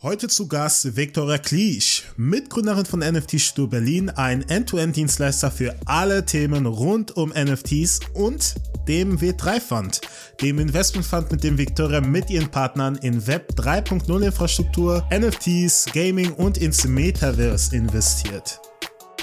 Heute 0.00 0.28
zu 0.28 0.46
Gast 0.46 0.96
Viktoria 0.96 1.38
Kliesch, 1.38 2.04
Mitgründerin 2.16 2.86
von 2.86 3.00
NFT 3.00 3.40
Studio 3.40 3.66
Berlin, 3.66 4.10
ein 4.10 4.48
End-to-End-Dienstleister 4.48 5.50
für 5.50 5.74
alle 5.86 6.24
Themen 6.24 6.66
rund 6.66 7.16
um 7.16 7.30
NFTs 7.30 7.98
und 8.14 8.54
dem 8.86 9.18
W3 9.18 9.60
Fund, 9.60 10.00
dem 10.40 10.60
Investmentfund, 10.60 11.32
mit 11.32 11.42
dem 11.42 11.58
Viktoria 11.58 12.00
mit 12.00 12.30
ihren 12.30 12.48
Partnern 12.48 12.94
in 12.98 13.26
Web 13.26 13.54
3.0 13.56 14.24
Infrastruktur, 14.24 15.04
NFTs, 15.12 15.86
Gaming 15.92 16.30
und 16.30 16.58
ins 16.58 16.86
Metaverse 16.86 17.74
investiert. 17.74 18.60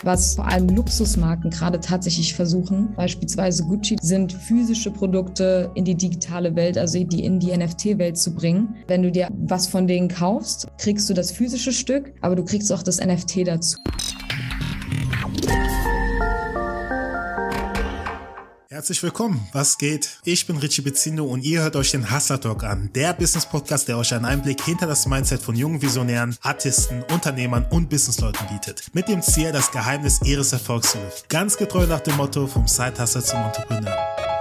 Was 0.06 0.36
vor 0.36 0.48
allem 0.48 0.70
Luxusmarken 0.70 1.50
gerade 1.50 1.80
tatsächlich 1.80 2.36
versuchen, 2.36 2.94
beispielsweise 2.96 3.64
Gucci, 3.64 3.98
sind 4.00 4.34
physische 4.34 4.92
Produkte 4.92 5.72
in 5.74 5.84
die 5.84 5.96
digitale 5.96 6.56
Welt, 6.56 6.78
also 6.78 7.04
die 7.04 7.26
in 7.26 7.40
die 7.40 7.58
NFT-Welt 7.58 8.16
zu 8.16 8.36
bringen. 8.36 8.76
Wenn 8.86 9.02
du 9.02 9.12
dir 9.12 9.30
was 9.32 9.66
von 9.66 9.88
denen 9.88 10.08
kaufst, 10.08 10.68
kriegst 10.78 11.10
du 11.10 11.16
das 11.16 11.32
physische 11.32 11.72
Stück, 11.72 12.14
aber 12.22 12.36
du 12.36 12.46
kriegst 12.46 12.72
auch 12.72 12.84
das 12.84 13.04
NFT 13.04 13.48
dazu. 13.48 13.80
Herzlich 18.76 19.02
willkommen, 19.04 19.48
was 19.54 19.78
geht? 19.78 20.20
Ich 20.26 20.48
bin 20.48 20.58
Richie 20.58 20.82
Bezindo 20.82 21.24
und 21.24 21.46
ihr 21.46 21.62
hört 21.62 21.78
euch 21.78 21.92
den 21.92 22.12
Hustler 22.14 22.42
Talk 22.42 22.66
an, 22.66 22.90
der 22.94 23.14
Business 23.14 23.46
Podcast, 23.46 23.88
der 23.88 23.98
euch 23.98 24.14
einen 24.14 24.26
Einblick 24.26 24.62
hinter 24.62 24.86
das 24.86 25.08
Mindset 25.08 25.42
von 25.42 25.56
jungen 25.56 25.82
Visionären, 25.82 26.36
Artisten, 26.42 27.02
Unternehmern 27.04 27.66
und 27.70 27.90
Businessleuten 27.90 28.46
bietet. 28.50 28.84
Mit 28.92 29.08
dem 29.08 29.22
Ziel, 29.22 29.54
das 29.54 29.72
Geheimnis 29.72 30.20
ihres 30.26 30.52
Erfolgs 30.52 30.92
zu 30.92 30.98
lüften. 30.98 31.26
Ganz 31.30 31.56
getreu 31.56 31.88
nach 31.88 32.02
dem 32.02 32.18
Motto 32.18 32.48
vom 32.48 32.68
Side 32.68 33.00
Hustler 33.00 33.24
zum 33.24 33.44
Entrepreneur. 33.44 34.35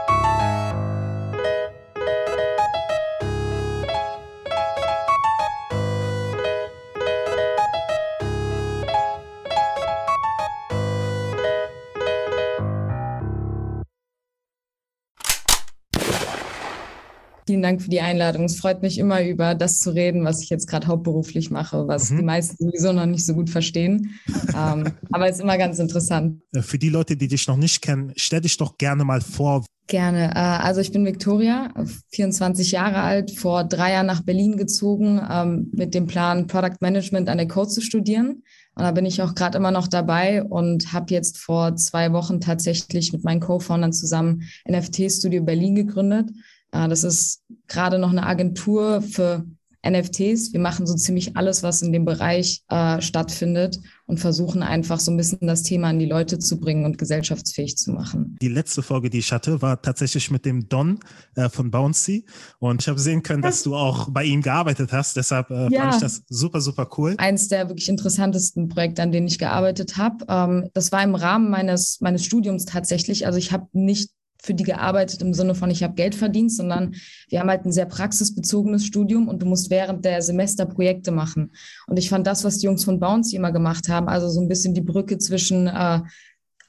Vielen 17.46 17.62
Dank 17.62 17.82
für 17.82 17.90
die 17.90 18.00
Einladung. 18.00 18.44
Es 18.44 18.56
freut 18.56 18.80
mich 18.80 18.98
immer 18.98 19.22
über 19.22 19.54
das 19.54 19.78
zu 19.80 19.90
reden, 19.90 20.24
was 20.24 20.42
ich 20.42 20.48
jetzt 20.48 20.66
gerade 20.66 20.86
hauptberuflich 20.86 21.50
mache, 21.50 21.86
was 21.86 22.10
mhm. 22.10 22.16
die 22.18 22.22
meisten 22.22 22.56
sowieso 22.64 22.92
noch 22.92 23.04
nicht 23.04 23.26
so 23.26 23.34
gut 23.34 23.50
verstehen. 23.50 24.14
ähm, 24.56 24.92
aber 25.12 25.28
es 25.28 25.36
ist 25.36 25.42
immer 25.42 25.58
ganz 25.58 25.78
interessant. 25.78 26.40
Äh, 26.52 26.62
für 26.62 26.78
die 26.78 26.88
Leute, 26.88 27.16
die 27.16 27.28
dich 27.28 27.46
noch 27.46 27.58
nicht 27.58 27.82
kennen, 27.82 28.12
stell 28.16 28.40
dich 28.40 28.56
doch 28.56 28.78
gerne 28.78 29.04
mal 29.04 29.20
vor. 29.20 29.64
Gerne. 29.88 30.30
Äh, 30.34 30.38
also 30.38 30.80
ich 30.80 30.90
bin 30.90 31.04
Viktoria, 31.04 31.74
24 32.12 32.72
Jahre 32.72 33.02
alt, 33.02 33.30
vor 33.30 33.64
drei 33.64 33.92
Jahren 33.92 34.06
nach 34.06 34.22
Berlin 34.22 34.56
gezogen, 34.56 35.20
ähm, 35.30 35.70
mit 35.72 35.94
dem 35.94 36.06
Plan, 36.06 36.46
Product 36.46 36.78
Management 36.80 37.28
an 37.28 37.36
der 37.36 37.48
Code 37.48 37.68
zu 37.68 37.82
studieren. 37.82 38.42
Und 38.76 38.82
da 38.82 38.90
bin 38.90 39.06
ich 39.06 39.22
auch 39.22 39.34
gerade 39.34 39.58
immer 39.58 39.70
noch 39.70 39.86
dabei 39.86 40.42
und 40.42 40.92
habe 40.92 41.12
jetzt 41.12 41.38
vor 41.38 41.76
zwei 41.76 42.12
Wochen 42.12 42.40
tatsächlich 42.40 43.12
mit 43.12 43.22
meinen 43.22 43.40
Co-Foundern 43.40 43.92
zusammen 43.92 44.42
NFT 44.68 45.12
Studio 45.12 45.42
Berlin 45.44 45.74
gegründet. 45.76 46.30
Äh, 46.74 46.88
das 46.88 47.04
ist 47.04 47.42
gerade 47.68 47.98
noch 47.98 48.10
eine 48.10 48.26
Agentur 48.26 49.00
für 49.00 49.44
NFTs. 49.86 50.52
Wir 50.52 50.60
machen 50.60 50.86
so 50.86 50.94
ziemlich 50.94 51.36
alles, 51.36 51.62
was 51.62 51.82
in 51.82 51.92
dem 51.92 52.04
Bereich 52.04 52.62
äh, 52.68 53.00
stattfindet 53.00 53.78
und 54.06 54.18
versuchen 54.18 54.62
einfach 54.62 54.98
so 54.98 55.10
ein 55.10 55.16
bisschen 55.16 55.46
das 55.46 55.62
Thema 55.62 55.88
an 55.88 55.98
die 55.98 56.06
Leute 56.06 56.38
zu 56.38 56.58
bringen 56.58 56.84
und 56.84 56.98
gesellschaftsfähig 56.98 57.76
zu 57.76 57.92
machen. 57.92 58.36
Die 58.40 58.48
letzte 58.48 58.82
Folge, 58.82 59.10
die 59.10 59.18
ich 59.18 59.32
hatte, 59.32 59.60
war 59.62 59.80
tatsächlich 59.80 60.30
mit 60.30 60.44
dem 60.46 60.68
Don 60.68 61.00
äh, 61.36 61.48
von 61.48 61.70
Bouncy 61.70 62.24
und 62.58 62.82
ich 62.82 62.88
habe 62.88 62.98
sehen 62.98 63.22
können, 63.22 63.42
dass 63.42 63.62
du 63.62 63.74
auch 63.76 64.08
bei 64.10 64.24
ihm 64.24 64.42
gearbeitet 64.42 64.92
hast. 64.92 65.16
Deshalb 65.16 65.50
äh, 65.50 65.68
ja. 65.70 65.82
fand 65.82 65.94
ich 65.94 66.00
das 66.00 66.22
super, 66.28 66.60
super 66.60 66.88
cool. 66.96 67.14
Eins 67.18 67.48
der 67.48 67.68
wirklich 67.68 67.88
interessantesten 67.88 68.68
Projekte, 68.68 69.02
an 69.02 69.12
denen 69.12 69.26
ich 69.26 69.38
gearbeitet 69.38 69.96
habe. 69.96 70.24
Ähm, 70.28 70.70
das 70.72 70.92
war 70.92 71.02
im 71.02 71.14
Rahmen 71.14 71.50
meines, 71.50 72.00
meines 72.00 72.24
Studiums 72.24 72.64
tatsächlich. 72.64 73.26
Also 73.26 73.38
ich 73.38 73.52
habe 73.52 73.68
nicht 73.72 74.10
für 74.44 74.54
die 74.54 74.64
gearbeitet 74.64 75.22
im 75.22 75.32
Sinne 75.32 75.54
von, 75.54 75.70
ich 75.70 75.82
habe 75.82 75.94
Geld 75.94 76.14
verdient, 76.14 76.52
sondern 76.52 76.94
wir 77.28 77.40
haben 77.40 77.48
halt 77.48 77.64
ein 77.64 77.72
sehr 77.72 77.86
praxisbezogenes 77.86 78.84
Studium 78.84 79.28
und 79.28 79.42
du 79.42 79.46
musst 79.46 79.70
während 79.70 80.04
der 80.04 80.20
Semester 80.22 80.66
Projekte 80.66 81.10
machen. 81.10 81.52
Und 81.86 81.98
ich 81.98 82.10
fand 82.10 82.26
das, 82.26 82.44
was 82.44 82.58
die 82.58 82.66
Jungs 82.66 82.84
von 82.84 83.00
Bouncy 83.00 83.36
immer 83.36 83.52
gemacht 83.52 83.88
haben, 83.88 84.08
also 84.08 84.28
so 84.28 84.40
ein 84.40 84.48
bisschen 84.48 84.74
die 84.74 84.82
Brücke 84.82 85.18
zwischen 85.18 85.66
äh, 85.66 86.00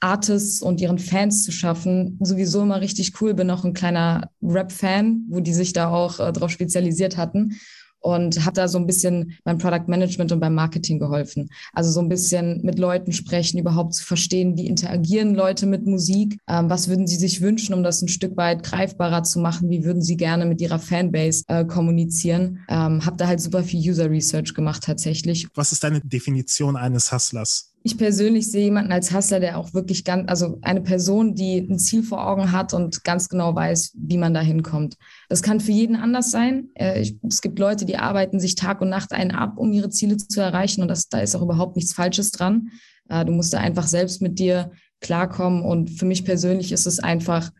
Artists 0.00 0.62
und 0.62 0.80
ihren 0.80 0.98
Fans 0.98 1.44
zu 1.44 1.52
schaffen, 1.52 2.18
sowieso 2.22 2.62
immer 2.62 2.80
richtig 2.80 3.20
cool. 3.20 3.34
Bin 3.34 3.50
auch 3.50 3.64
ein 3.64 3.72
kleiner 3.72 4.30
Rap-Fan, 4.42 5.26
wo 5.28 5.40
die 5.40 5.54
sich 5.54 5.72
da 5.72 5.90
auch 5.90 6.20
äh, 6.20 6.32
drauf 6.32 6.50
spezialisiert 6.50 7.16
hatten 7.16 7.56
und 8.00 8.44
habe 8.44 8.54
da 8.54 8.68
so 8.68 8.78
ein 8.78 8.86
bisschen 8.86 9.36
beim 9.44 9.58
Product 9.58 9.86
Management 9.88 10.32
und 10.32 10.40
beim 10.40 10.54
Marketing 10.54 10.98
geholfen. 10.98 11.48
Also 11.72 11.90
so 11.90 12.00
ein 12.00 12.08
bisschen 12.08 12.62
mit 12.62 12.78
Leuten 12.78 13.12
sprechen, 13.12 13.58
überhaupt 13.58 13.94
zu 13.94 14.04
verstehen, 14.04 14.56
wie 14.56 14.66
interagieren 14.66 15.34
Leute 15.34 15.66
mit 15.66 15.86
Musik, 15.86 16.38
ähm, 16.48 16.70
was 16.70 16.88
würden 16.88 17.06
sie 17.06 17.16
sich 17.16 17.40
wünschen, 17.40 17.74
um 17.74 17.82
das 17.82 18.02
ein 18.02 18.08
Stück 18.08 18.36
weit 18.36 18.62
greifbarer 18.62 19.22
zu 19.22 19.40
machen, 19.40 19.70
wie 19.70 19.84
würden 19.84 20.02
sie 20.02 20.16
gerne 20.16 20.46
mit 20.46 20.60
ihrer 20.60 20.78
Fanbase 20.78 21.44
äh, 21.48 21.64
kommunizieren. 21.64 22.60
Ähm, 22.68 23.04
habe 23.04 23.16
da 23.16 23.26
halt 23.26 23.40
super 23.40 23.62
viel 23.62 23.90
User 23.90 24.10
Research 24.10 24.54
gemacht 24.54 24.84
tatsächlich. 24.84 25.46
Was 25.54 25.72
ist 25.72 25.84
deine 25.84 26.00
Definition 26.00 26.76
eines 26.76 27.12
Hustlers? 27.12 27.72
Ich 27.86 27.96
persönlich 27.96 28.50
sehe 28.50 28.64
jemanden 28.64 28.90
als 28.90 29.14
Hustler, 29.14 29.38
der 29.38 29.56
auch 29.56 29.72
wirklich 29.72 30.02
ganz, 30.02 30.28
also 30.28 30.58
eine 30.62 30.80
Person, 30.80 31.36
die 31.36 31.58
ein 31.58 31.78
Ziel 31.78 32.02
vor 32.02 32.26
Augen 32.26 32.50
hat 32.50 32.74
und 32.74 33.04
ganz 33.04 33.28
genau 33.28 33.54
weiß, 33.54 33.92
wie 33.96 34.18
man 34.18 34.34
da 34.34 34.40
hinkommt. 34.40 34.96
Das 35.28 35.40
kann 35.40 35.60
für 35.60 35.70
jeden 35.70 35.94
anders 35.94 36.32
sein. 36.32 36.68
Äh, 36.74 37.08
es 37.22 37.42
gibt 37.42 37.60
Leute, 37.60 37.84
die 37.84 37.96
arbeiten 37.96 38.40
sich 38.40 38.56
Tag 38.56 38.80
und 38.80 38.88
Nacht 38.88 39.12
einen 39.12 39.30
ab, 39.30 39.56
um 39.56 39.70
ihre 39.70 39.88
Ziele 39.88 40.16
zu 40.16 40.40
erreichen 40.40 40.82
und 40.82 40.88
das, 40.88 41.08
da 41.08 41.20
ist 41.20 41.36
auch 41.36 41.42
überhaupt 41.42 41.76
nichts 41.76 41.92
Falsches 41.92 42.32
dran. 42.32 42.70
Äh, 43.08 43.24
du 43.24 43.30
musst 43.30 43.52
da 43.52 43.58
einfach 43.58 43.86
selbst 43.86 44.20
mit 44.20 44.40
dir 44.40 44.72
klarkommen 45.00 45.62
und 45.62 45.90
für 45.90 46.06
mich 46.06 46.24
persönlich 46.24 46.72
ist 46.72 46.88
es 46.88 46.98
einfach, 46.98 47.52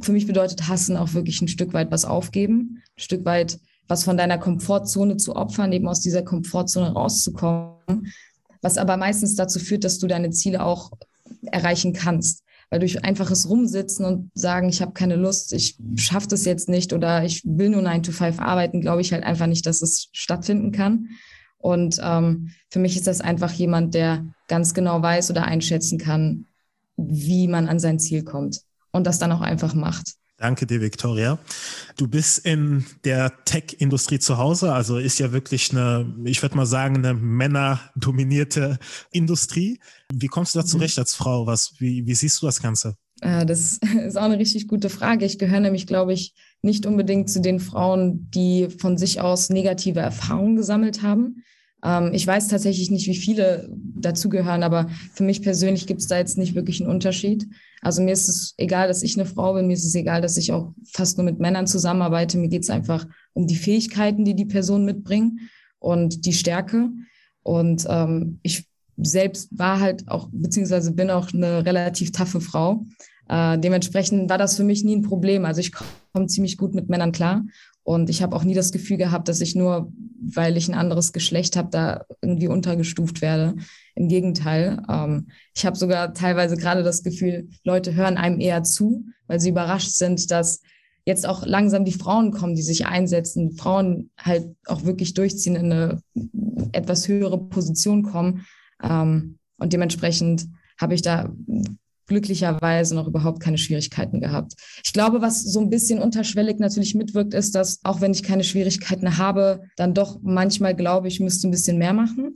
für 0.00 0.12
mich 0.12 0.28
bedeutet 0.28 0.68
Hassen 0.68 0.96
auch 0.96 1.12
wirklich 1.14 1.42
ein 1.42 1.48
Stück 1.48 1.72
weit 1.72 1.90
was 1.90 2.04
aufgeben, 2.04 2.82
ein 2.96 3.00
Stück 3.00 3.24
weit 3.24 3.58
was 3.88 4.04
von 4.04 4.16
deiner 4.16 4.38
Komfortzone 4.38 5.16
zu 5.16 5.34
opfern, 5.34 5.72
eben 5.72 5.88
aus 5.88 6.00
dieser 6.00 6.22
Komfortzone 6.22 6.92
rauszukommen 6.92 8.12
was 8.62 8.78
aber 8.78 8.96
meistens 8.96 9.34
dazu 9.34 9.58
führt, 9.58 9.84
dass 9.84 9.98
du 9.98 10.06
deine 10.06 10.30
Ziele 10.30 10.64
auch 10.64 10.90
erreichen 11.42 11.92
kannst. 11.92 12.42
Weil 12.68 12.80
durch 12.80 13.04
einfaches 13.04 13.48
Rumsitzen 13.48 14.04
und 14.04 14.30
sagen, 14.34 14.68
ich 14.68 14.82
habe 14.82 14.92
keine 14.92 15.14
Lust, 15.14 15.52
ich 15.52 15.78
schaffe 15.94 16.26
das 16.26 16.44
jetzt 16.44 16.68
nicht 16.68 16.92
oder 16.92 17.22
ich 17.24 17.42
will 17.44 17.68
nur 17.68 17.82
9 17.82 18.02
to 18.02 18.10
5 18.10 18.40
arbeiten, 18.40 18.80
glaube 18.80 19.02
ich 19.02 19.12
halt 19.12 19.22
einfach 19.22 19.46
nicht, 19.46 19.66
dass 19.66 19.82
es 19.82 20.08
stattfinden 20.12 20.72
kann. 20.72 21.10
Und 21.58 22.00
ähm, 22.02 22.50
für 22.68 22.80
mich 22.80 22.96
ist 22.96 23.06
das 23.06 23.20
einfach 23.20 23.52
jemand, 23.52 23.94
der 23.94 24.26
ganz 24.48 24.74
genau 24.74 25.00
weiß 25.00 25.30
oder 25.30 25.44
einschätzen 25.44 25.98
kann, 25.98 26.46
wie 26.96 27.46
man 27.46 27.68
an 27.68 27.78
sein 27.78 27.98
Ziel 27.98 28.24
kommt 28.24 28.62
und 28.90 29.06
das 29.06 29.18
dann 29.18 29.32
auch 29.32 29.42
einfach 29.42 29.74
macht. 29.74 30.14
Danke 30.38 30.66
dir, 30.66 30.82
Victoria. 30.82 31.38
Du 31.96 32.08
bist 32.08 32.44
in 32.44 32.84
der 33.04 33.32
Tech-Industrie 33.46 34.18
zu 34.18 34.36
Hause, 34.36 34.72
also 34.72 34.98
ist 34.98 35.18
ja 35.18 35.32
wirklich 35.32 35.70
eine, 35.70 36.14
ich 36.24 36.42
würde 36.42 36.56
mal 36.56 36.66
sagen, 36.66 36.96
eine 36.96 37.14
männerdominierte 37.14 38.78
Industrie. 39.12 39.80
Wie 40.12 40.26
kommst 40.26 40.54
du 40.54 40.58
da 40.58 40.66
zurecht 40.66 40.98
mhm. 40.98 41.02
als 41.02 41.14
Frau? 41.14 41.46
Was, 41.46 41.74
wie, 41.78 42.06
wie 42.06 42.14
siehst 42.14 42.42
du 42.42 42.46
das 42.46 42.60
Ganze? 42.60 42.96
Äh, 43.22 43.46
das 43.46 43.78
ist 44.06 44.18
auch 44.18 44.24
eine 44.24 44.38
richtig 44.38 44.68
gute 44.68 44.90
Frage. 44.90 45.24
Ich 45.24 45.38
gehöre 45.38 45.60
nämlich, 45.60 45.86
glaube 45.86 46.12
ich, 46.12 46.34
nicht 46.60 46.84
unbedingt 46.84 47.30
zu 47.30 47.40
den 47.40 47.58
Frauen, 47.58 48.30
die 48.30 48.68
von 48.68 48.98
sich 48.98 49.22
aus 49.22 49.48
negative 49.48 50.00
Erfahrungen 50.00 50.56
gesammelt 50.56 51.02
haben. 51.02 51.42
Ähm, 51.84 52.10
ich 52.12 52.26
weiß 52.26 52.48
tatsächlich 52.48 52.90
nicht, 52.90 53.06
wie 53.06 53.16
viele 53.16 53.68
dazugehören, 53.70 54.62
aber 54.62 54.88
für 55.12 55.24
mich 55.24 55.42
persönlich 55.42 55.86
gibt 55.86 56.00
es 56.00 56.06
da 56.06 56.18
jetzt 56.18 56.38
nicht 56.38 56.54
wirklich 56.54 56.80
einen 56.80 56.90
Unterschied. 56.90 57.46
Also 57.82 58.02
mir 58.02 58.12
ist 58.12 58.28
es 58.28 58.54
egal, 58.56 58.88
dass 58.88 59.02
ich 59.02 59.16
eine 59.16 59.26
Frau 59.26 59.54
bin, 59.54 59.66
mir 59.66 59.74
ist 59.74 59.84
es 59.84 59.94
egal, 59.94 60.20
dass 60.20 60.36
ich 60.36 60.52
auch 60.52 60.72
fast 60.92 61.18
nur 61.18 61.24
mit 61.24 61.38
Männern 61.38 61.66
zusammenarbeite. 61.66 62.38
Mir 62.38 62.48
geht 62.48 62.62
es 62.62 62.70
einfach 62.70 63.06
um 63.32 63.46
die 63.46 63.56
Fähigkeiten, 63.56 64.24
die 64.24 64.34
die 64.34 64.46
Personen 64.46 64.84
mitbringen 64.84 65.50
und 65.78 66.26
die 66.26 66.32
Stärke. 66.32 66.90
Und 67.42 67.86
ähm, 67.88 68.40
ich 68.42 68.66
selbst 68.96 69.56
war 69.56 69.80
halt 69.80 70.08
auch, 70.08 70.28
beziehungsweise 70.32 70.92
bin 70.92 71.10
auch 71.10 71.32
eine 71.32 71.64
relativ 71.64 72.12
taffe 72.12 72.40
Frau. 72.40 72.84
Äh, 73.28 73.58
dementsprechend 73.58 74.30
war 74.30 74.38
das 74.38 74.56
für 74.56 74.64
mich 74.64 74.84
nie 74.84 74.96
ein 74.96 75.02
Problem. 75.02 75.44
Also 75.44 75.60
ich 75.60 75.72
komme 75.72 76.26
ziemlich 76.26 76.56
gut 76.56 76.74
mit 76.74 76.88
Männern 76.88 77.12
klar. 77.12 77.44
Und 77.86 78.10
ich 78.10 78.20
habe 78.20 78.34
auch 78.34 78.42
nie 78.42 78.54
das 78.54 78.72
Gefühl 78.72 78.96
gehabt, 78.96 79.28
dass 79.28 79.40
ich 79.40 79.54
nur, 79.54 79.92
weil 80.20 80.56
ich 80.56 80.66
ein 80.66 80.74
anderes 80.74 81.12
Geschlecht 81.12 81.56
habe, 81.56 81.68
da 81.70 82.04
irgendwie 82.20 82.48
untergestuft 82.48 83.22
werde. 83.22 83.54
Im 83.94 84.08
Gegenteil. 84.08 84.82
Ähm, 84.90 85.28
ich 85.54 85.64
habe 85.64 85.76
sogar 85.76 86.12
teilweise 86.12 86.56
gerade 86.56 86.82
das 86.82 87.04
Gefühl, 87.04 87.48
Leute 87.62 87.94
hören 87.94 88.16
einem 88.16 88.40
eher 88.40 88.64
zu, 88.64 89.04
weil 89.28 89.38
sie 89.38 89.50
überrascht 89.50 89.92
sind, 89.92 90.32
dass 90.32 90.62
jetzt 91.04 91.28
auch 91.28 91.46
langsam 91.46 91.84
die 91.84 91.92
Frauen 91.92 92.32
kommen, 92.32 92.56
die 92.56 92.62
sich 92.62 92.86
einsetzen, 92.86 93.52
Frauen 93.52 94.10
halt 94.18 94.56
auch 94.66 94.82
wirklich 94.82 95.14
durchziehen, 95.14 95.54
in 95.54 95.70
eine 95.70 96.02
etwas 96.72 97.06
höhere 97.06 97.38
Position 97.38 98.02
kommen. 98.02 98.46
Ähm, 98.82 99.38
und 99.58 99.72
dementsprechend 99.72 100.48
habe 100.76 100.94
ich 100.94 101.02
da 101.02 101.32
glücklicherweise 102.06 102.94
noch 102.94 103.06
überhaupt 103.06 103.40
keine 103.40 103.58
Schwierigkeiten 103.58 104.20
gehabt. 104.20 104.54
Ich 104.84 104.92
glaube, 104.92 105.20
was 105.20 105.42
so 105.42 105.60
ein 105.60 105.70
bisschen 105.70 106.00
unterschwellig 106.00 106.58
natürlich 106.58 106.94
mitwirkt, 106.94 107.34
ist, 107.34 107.54
dass 107.54 107.80
auch 107.84 108.00
wenn 108.00 108.12
ich 108.12 108.22
keine 108.22 108.44
Schwierigkeiten 108.44 109.18
habe, 109.18 109.62
dann 109.76 109.94
doch 109.94 110.18
manchmal 110.22 110.74
glaube 110.74 111.08
ich, 111.08 111.20
müsste 111.20 111.48
ein 111.48 111.50
bisschen 111.50 111.78
mehr 111.78 111.92
machen. 111.92 112.34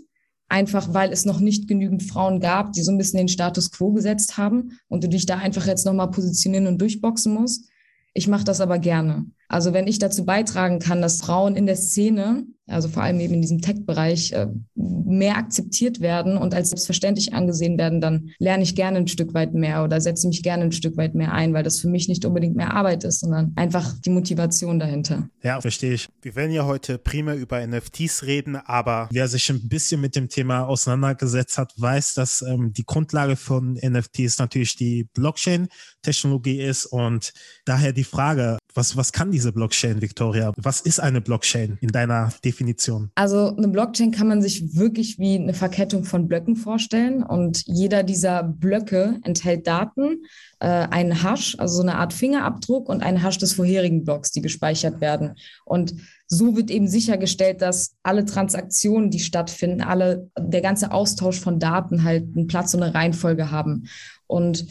Einfach 0.48 0.92
weil 0.92 1.12
es 1.12 1.24
noch 1.24 1.38
nicht 1.38 1.68
genügend 1.68 2.02
Frauen 2.02 2.40
gab, 2.40 2.72
die 2.72 2.82
so 2.82 2.90
ein 2.90 2.98
bisschen 2.98 3.18
den 3.18 3.28
Status 3.28 3.70
quo 3.70 3.92
gesetzt 3.92 4.36
haben 4.36 4.78
und 4.88 5.04
du 5.04 5.08
dich 5.08 5.24
da 5.24 5.38
einfach 5.38 5.66
jetzt 5.66 5.86
nochmal 5.86 6.10
positionieren 6.10 6.66
und 6.66 6.80
durchboxen 6.80 7.32
musst. 7.32 7.68
Ich 8.14 8.26
mache 8.26 8.44
das 8.44 8.60
aber 8.60 8.80
gerne. 8.80 9.26
Also 9.46 9.72
wenn 9.72 9.86
ich 9.86 10.00
dazu 10.00 10.24
beitragen 10.24 10.80
kann, 10.80 11.00
dass 11.00 11.20
Frauen 11.20 11.54
in 11.54 11.66
der 11.66 11.76
Szene, 11.76 12.44
also 12.70 12.88
vor 12.88 13.02
allem 13.02 13.20
eben 13.20 13.34
in 13.34 13.42
diesem 13.42 13.60
Tech-Bereich, 13.60 14.32
äh, 14.32 14.48
mehr 14.74 15.36
akzeptiert 15.36 16.00
werden 16.00 16.36
und 16.36 16.54
als 16.54 16.70
selbstverständlich 16.70 17.34
angesehen 17.34 17.78
werden, 17.78 18.00
dann 18.00 18.30
lerne 18.38 18.62
ich 18.62 18.74
gerne 18.74 18.98
ein 18.98 19.08
Stück 19.08 19.34
weit 19.34 19.54
mehr 19.54 19.84
oder 19.84 20.00
setze 20.00 20.28
mich 20.28 20.42
gerne 20.42 20.64
ein 20.64 20.72
Stück 20.72 20.96
weit 20.96 21.14
mehr 21.14 21.32
ein, 21.32 21.52
weil 21.52 21.64
das 21.64 21.80
für 21.80 21.88
mich 21.88 22.08
nicht 22.08 22.24
unbedingt 22.24 22.56
mehr 22.56 22.74
Arbeit 22.74 23.04
ist, 23.04 23.20
sondern 23.20 23.52
einfach 23.56 23.92
die 24.00 24.10
Motivation 24.10 24.78
dahinter. 24.78 25.28
Ja, 25.42 25.60
verstehe 25.60 25.94
ich. 25.94 26.08
Wir 26.22 26.36
werden 26.36 26.52
ja 26.52 26.64
heute 26.64 26.98
primär 26.98 27.34
über 27.34 27.66
NFTs 27.66 28.24
reden, 28.24 28.56
aber 28.56 29.08
wer 29.10 29.26
sich 29.28 29.50
ein 29.50 29.68
bisschen 29.68 30.00
mit 30.00 30.14
dem 30.14 30.28
Thema 30.28 30.66
auseinandergesetzt 30.66 31.58
hat, 31.58 31.72
weiß, 31.76 32.14
dass 32.14 32.42
ähm, 32.42 32.72
die 32.72 32.84
Grundlage 32.84 33.36
von 33.36 33.74
NFTs 33.74 34.38
natürlich 34.38 34.76
die 34.76 35.04
Blockchain-Technologie 35.14 36.60
ist 36.60 36.86
und 36.86 37.32
daher 37.64 37.92
die 37.92 38.04
Frage, 38.04 38.58
was, 38.74 38.96
was 38.96 39.12
kann 39.12 39.30
diese 39.30 39.52
Blockchain, 39.52 40.00
Victoria? 40.00 40.52
Was 40.56 40.80
ist 40.80 41.00
eine 41.00 41.20
Blockchain 41.20 41.78
in 41.80 41.90
deiner 41.90 42.32
Definition? 42.44 43.10
Also 43.14 43.54
eine 43.56 43.68
Blockchain 43.68 44.10
kann 44.10 44.28
man 44.28 44.42
sich 44.42 44.76
wirklich 44.76 45.18
wie 45.18 45.36
eine 45.36 45.54
Verkettung 45.54 46.04
von 46.04 46.28
Blöcken 46.28 46.56
vorstellen 46.56 47.22
und 47.22 47.62
jeder 47.66 48.02
dieser 48.02 48.42
Blöcke 48.42 49.20
enthält 49.24 49.66
Daten, 49.66 50.24
äh, 50.60 50.66
einen 50.66 51.22
Hash, 51.22 51.56
also 51.58 51.76
so 51.76 51.82
eine 51.82 51.96
Art 51.96 52.12
Fingerabdruck 52.12 52.88
und 52.88 53.02
einen 53.02 53.22
Hash 53.22 53.38
des 53.38 53.52
vorherigen 53.52 54.04
Blocks, 54.04 54.30
die 54.30 54.42
gespeichert 54.42 55.00
werden. 55.00 55.34
Und 55.64 55.94
so 56.26 56.56
wird 56.56 56.70
eben 56.70 56.86
sichergestellt, 56.86 57.60
dass 57.60 57.96
alle 58.02 58.24
Transaktionen, 58.24 59.10
die 59.10 59.18
stattfinden, 59.18 59.82
alle, 59.82 60.30
der 60.38 60.60
ganze 60.60 60.92
Austausch 60.92 61.40
von 61.40 61.58
Daten 61.58 62.04
halt 62.04 62.24
einen 62.36 62.46
Platz 62.46 62.72
und 62.74 62.82
eine 62.82 62.94
Reihenfolge 62.94 63.50
haben. 63.50 63.88
Und 64.26 64.66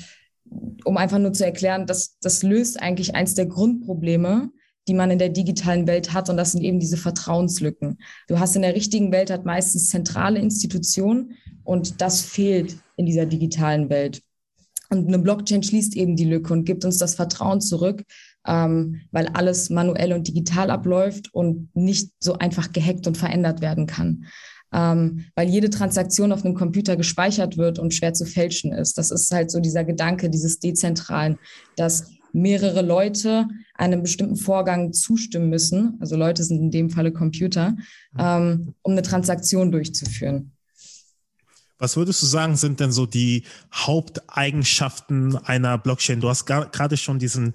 um 0.85 0.97
einfach 0.97 1.19
nur 1.19 1.33
zu 1.33 1.45
erklären, 1.45 1.85
dass 1.85 2.17
das 2.19 2.43
löst 2.43 2.81
eigentlich 2.81 3.15
eins 3.15 3.35
der 3.35 3.45
Grundprobleme, 3.45 4.49
die 4.87 4.93
man 4.93 5.11
in 5.11 5.19
der 5.19 5.29
digitalen 5.29 5.87
Welt 5.87 6.13
hat. 6.13 6.29
Und 6.29 6.37
das 6.37 6.53
sind 6.53 6.63
eben 6.63 6.79
diese 6.79 6.97
Vertrauenslücken. 6.97 7.99
Du 8.27 8.39
hast 8.39 8.55
in 8.55 8.63
der 8.63 8.75
richtigen 8.75 9.11
Welt 9.11 9.29
halt 9.29 9.45
meistens 9.45 9.89
zentrale 9.89 10.39
Institutionen 10.39 11.33
und 11.63 12.01
das 12.01 12.21
fehlt 12.21 12.77
in 12.97 13.05
dieser 13.05 13.25
digitalen 13.25 13.89
Welt. 13.89 14.21
Und 14.89 15.07
eine 15.07 15.19
Blockchain 15.19 15.61
schließt 15.61 15.95
eben 15.95 16.15
die 16.15 16.25
Lücke 16.25 16.51
und 16.51 16.65
gibt 16.65 16.83
uns 16.83 16.97
das 16.97 17.13
Vertrauen 17.13 17.61
zurück, 17.61 18.03
ähm, 18.47 19.01
weil 19.11 19.27
alles 19.27 19.69
manuell 19.69 20.13
und 20.13 20.27
digital 20.27 20.71
abläuft 20.71 21.31
und 21.31 21.69
nicht 21.75 22.11
so 22.19 22.39
einfach 22.39 22.71
gehackt 22.71 23.05
und 23.05 23.15
verändert 23.15 23.61
werden 23.61 23.85
kann 23.85 24.25
ähm, 24.73 25.25
weil 25.35 25.49
jede 25.49 25.69
Transaktion 25.69 26.31
auf 26.31 26.45
einem 26.45 26.55
Computer 26.55 26.95
gespeichert 26.95 27.57
wird 27.57 27.79
und 27.79 27.93
schwer 27.93 28.13
zu 28.13 28.25
fälschen 28.25 28.71
ist. 28.71 28.97
Das 28.97 29.11
ist 29.11 29.31
halt 29.31 29.51
so 29.51 29.59
dieser 29.59 29.83
Gedanke 29.83 30.29
dieses 30.29 30.59
Dezentralen, 30.59 31.37
dass 31.75 32.11
mehrere 32.33 32.81
Leute 32.81 33.47
einem 33.73 34.03
bestimmten 34.03 34.35
Vorgang 34.35 34.93
zustimmen 34.93 35.49
müssen, 35.49 35.97
also 35.99 36.15
Leute 36.15 36.43
sind 36.43 36.59
in 36.59 36.71
dem 36.71 36.89
Falle 36.89 37.11
Computer, 37.11 37.75
ähm, 38.17 38.75
um 38.83 38.91
eine 38.91 39.01
Transaktion 39.01 39.71
durchzuführen. 39.71 40.51
Was 41.79 41.95
würdest 41.95 42.21
du 42.21 42.25
sagen, 42.25 42.57
sind 42.57 42.81
denn 42.81 42.91
so 42.91 43.05
die 43.05 43.43
Haupteigenschaften 43.73 45.37
einer 45.37 45.77
Blockchain? 45.77 46.19
Du 46.19 46.27
hast 46.27 46.45
gerade 46.45 46.97
schon 46.97 47.19
diesen 47.19 47.53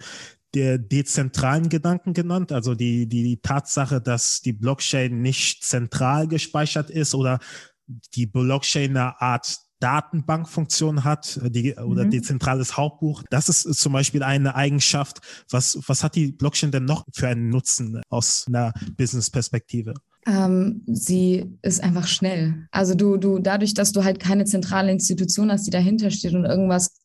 der 0.55 0.79
dezentralen 0.79 1.69
Gedanken 1.69 2.15
genannt, 2.15 2.53
also 2.53 2.75
die, 2.75 3.07
die, 3.07 3.39
Tatsache, 3.43 4.01
dass 4.01 4.41
die 4.41 4.53
Blockchain 4.53 5.21
nicht 5.21 5.65
zentral 5.65 6.29
gespeichert 6.29 6.91
ist 6.91 7.15
oder 7.15 7.41
die 8.15 8.27
Blockchain 8.27 8.97
eine 8.97 9.21
Art 9.21 9.59
Datenbankfunktion 9.81 11.05
hat 11.05 11.39
die, 11.45 11.75
oder 11.75 12.05
mhm. 12.05 12.11
dezentrales 12.11 12.77
Hauptbuch. 12.77 13.23
Das 13.29 13.49
ist 13.51 13.65
zum 13.75 13.93
Beispiel 13.93 14.23
eine 14.23 14.55
Eigenschaft. 14.55 15.19
Was, 15.51 15.79
was 15.87 16.03
hat 16.03 16.15
die 16.15 16.33
Blockchain 16.33 16.71
denn 16.71 16.87
noch 16.87 17.05
für 17.13 17.29
einen 17.29 17.51
Nutzen 17.51 18.01
aus 18.09 18.47
einer 18.49 18.73
Business-Perspektive? 18.97 19.93
Ähm, 20.27 20.83
sie 20.87 21.59
ist 21.61 21.83
einfach 21.83 22.07
schnell. 22.07 22.67
Also 22.71 22.95
du, 22.95 23.19
du, 23.19 23.41
dadurch, 23.41 23.75
dass 23.75 23.93
du 23.93 24.05
halt 24.05 24.21
keine 24.21 24.47
zentrale 24.47 24.91
Institution 24.91 25.51
hast, 25.51 25.67
die 25.67 25.71
dahinter 25.71 26.11
steht 26.11 26.35
und 26.35 26.47
irgendwas 26.47 27.04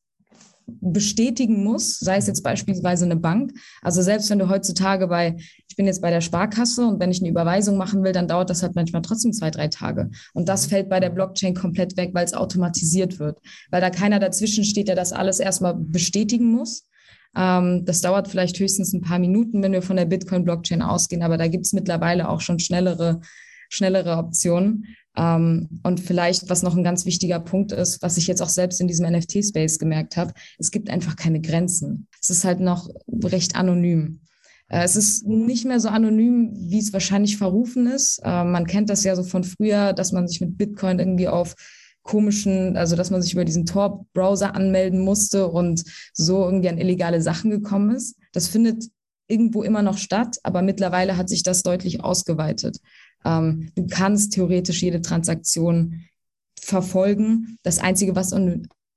bestätigen 0.82 1.64
muss, 1.64 2.00
sei 2.00 2.18
es 2.18 2.28
jetzt 2.28 2.44
beispielsweise 2.44 3.06
eine 3.06 3.16
Bank. 3.16 3.54
Also 3.82 4.02
selbst 4.02 4.30
wenn 4.30 4.40
du 4.40 4.50
heutzutage 4.50 5.08
bei, 5.08 5.36
ich 5.68 5.76
bin 5.76 5.86
jetzt 5.86 6.02
bei 6.02 6.10
der 6.10 6.22
Sparkasse 6.22 6.86
und 6.86 7.00
wenn 7.00 7.12
ich 7.12 7.22
eine 7.22 7.30
Überweisung 7.30 7.78
machen 7.78 8.04
will, 8.04 8.12
dann 8.12 8.28
dauert 8.28 8.50
das 8.50 8.64
halt 8.64 8.76
manchmal 8.76 9.02
trotzdem 9.02 9.34
zwei, 9.34 9.52
drei 9.52 9.68
Tage. 9.68 10.10
Und 10.34 10.50
das 10.50 10.66
fällt 10.66 10.90
bei 10.90 11.00
der 11.00 11.10
Blockchain 11.10 11.56
komplett 11.56 11.98
weg, 11.98 12.12
weil 12.14 12.26
es 12.26 12.34
automatisiert 12.34 13.20
wird, 13.20 13.40
weil 13.72 13.82
da 13.82 13.90
keiner 13.90 14.20
dazwischen 14.20 14.64
steht, 14.64 14.88
der 14.88 14.96
das 14.96 15.14
alles 15.14 15.40
erstmal 15.40 15.76
bestätigen 15.76 16.52
muss. 16.52 16.86
Ähm, 17.36 17.86
das 17.86 18.02
dauert 18.02 18.28
vielleicht 18.28 18.60
höchstens 18.60 18.94
ein 18.94 19.02
paar 19.02 19.20
Minuten, 19.20 19.62
wenn 19.62 19.72
wir 19.72 19.82
von 19.82 19.98
der 19.98 20.06
Bitcoin-Blockchain 20.06 20.82
ausgehen, 20.82 21.24
aber 21.24 21.38
da 21.38 21.48
gibt 21.48 21.66
es 21.66 21.74
mittlerweile 21.74 22.30
auch 22.30 22.42
schon 22.42 22.60
schnellere, 22.60 23.22
schnellere 23.70 24.18
Optionen. 24.18 24.86
Ähm, 25.16 25.82
und 25.84 26.00
vielleicht, 26.00 26.50
was 26.50 26.64
noch 26.64 26.76
ein 26.76 26.84
ganz 26.84 27.06
wichtiger 27.06 27.40
Punkt 27.40 27.72
ist, 27.72 28.02
was 28.02 28.18
ich 28.18 28.28
jetzt 28.28 28.42
auch 28.42 28.50
selbst 28.50 28.82
in 28.82 28.88
diesem 28.88 29.12
NFT-Space 29.12 29.80
gemerkt 29.80 30.18
habe, 30.18 30.34
es 30.58 30.72
gibt 30.72 30.90
einfach 30.90 31.16
keine 31.16 31.42
Grenzen. 31.42 32.08
Es 32.22 32.30
ist 32.30 32.44
halt 32.44 32.60
noch 32.60 32.90
recht 33.24 33.56
anonym. 33.56 34.22
Äh, 34.70 34.84
es 34.84 34.96
ist 34.96 35.26
nicht 35.26 35.66
mehr 35.66 35.80
so 35.80 35.90
anonym, 35.90 36.54
wie 36.56 36.80
es 36.80 36.94
wahrscheinlich 36.94 37.38
verrufen 37.38 37.88
ist. 37.88 38.20
Äh, 38.24 38.44
man 38.44 38.66
kennt 38.66 38.90
das 38.90 39.04
ja 39.04 39.16
so 39.16 39.24
von 39.24 39.44
früher, 39.44 39.94
dass 39.94 40.12
man 40.12 40.28
sich 40.28 40.42
mit 40.42 40.58
Bitcoin 40.58 41.00
irgendwie 41.00 41.28
auf 41.28 41.56
komischen, 42.04 42.78
also 42.78 42.96
dass 42.96 43.12
man 43.12 43.22
sich 43.22 43.34
über 43.34 43.46
diesen 43.46 43.66
Tor-Browser 43.66 44.56
anmelden 44.56 45.00
musste 45.00 45.48
und 45.48 45.84
so 46.14 46.44
irgendwie 46.46 46.70
an 46.70 46.78
illegale 46.78 47.22
Sachen 47.22 47.52
gekommen 47.52 47.96
ist. 47.96 48.16
Das 48.32 48.48
findet 48.48 48.86
irgendwo 49.28 49.64
immer 49.64 49.84
noch 49.84 49.98
statt, 49.98 50.38
aber 50.44 50.62
mittlerweile 50.62 51.18
hat 51.18 51.30
sich 51.30 51.44
das 51.44 51.62
deutlich 51.62 52.04
ausgeweitet. 52.04 52.80
Ähm, 53.26 53.72
du 53.76 53.88
kannst 53.88 54.34
theoretisch 54.34 54.82
jede 54.82 55.02
Transaktion 55.02 56.06
verfolgen. 56.60 57.58
Das 57.64 57.80
Einzige, 57.80 58.16
was 58.16 58.34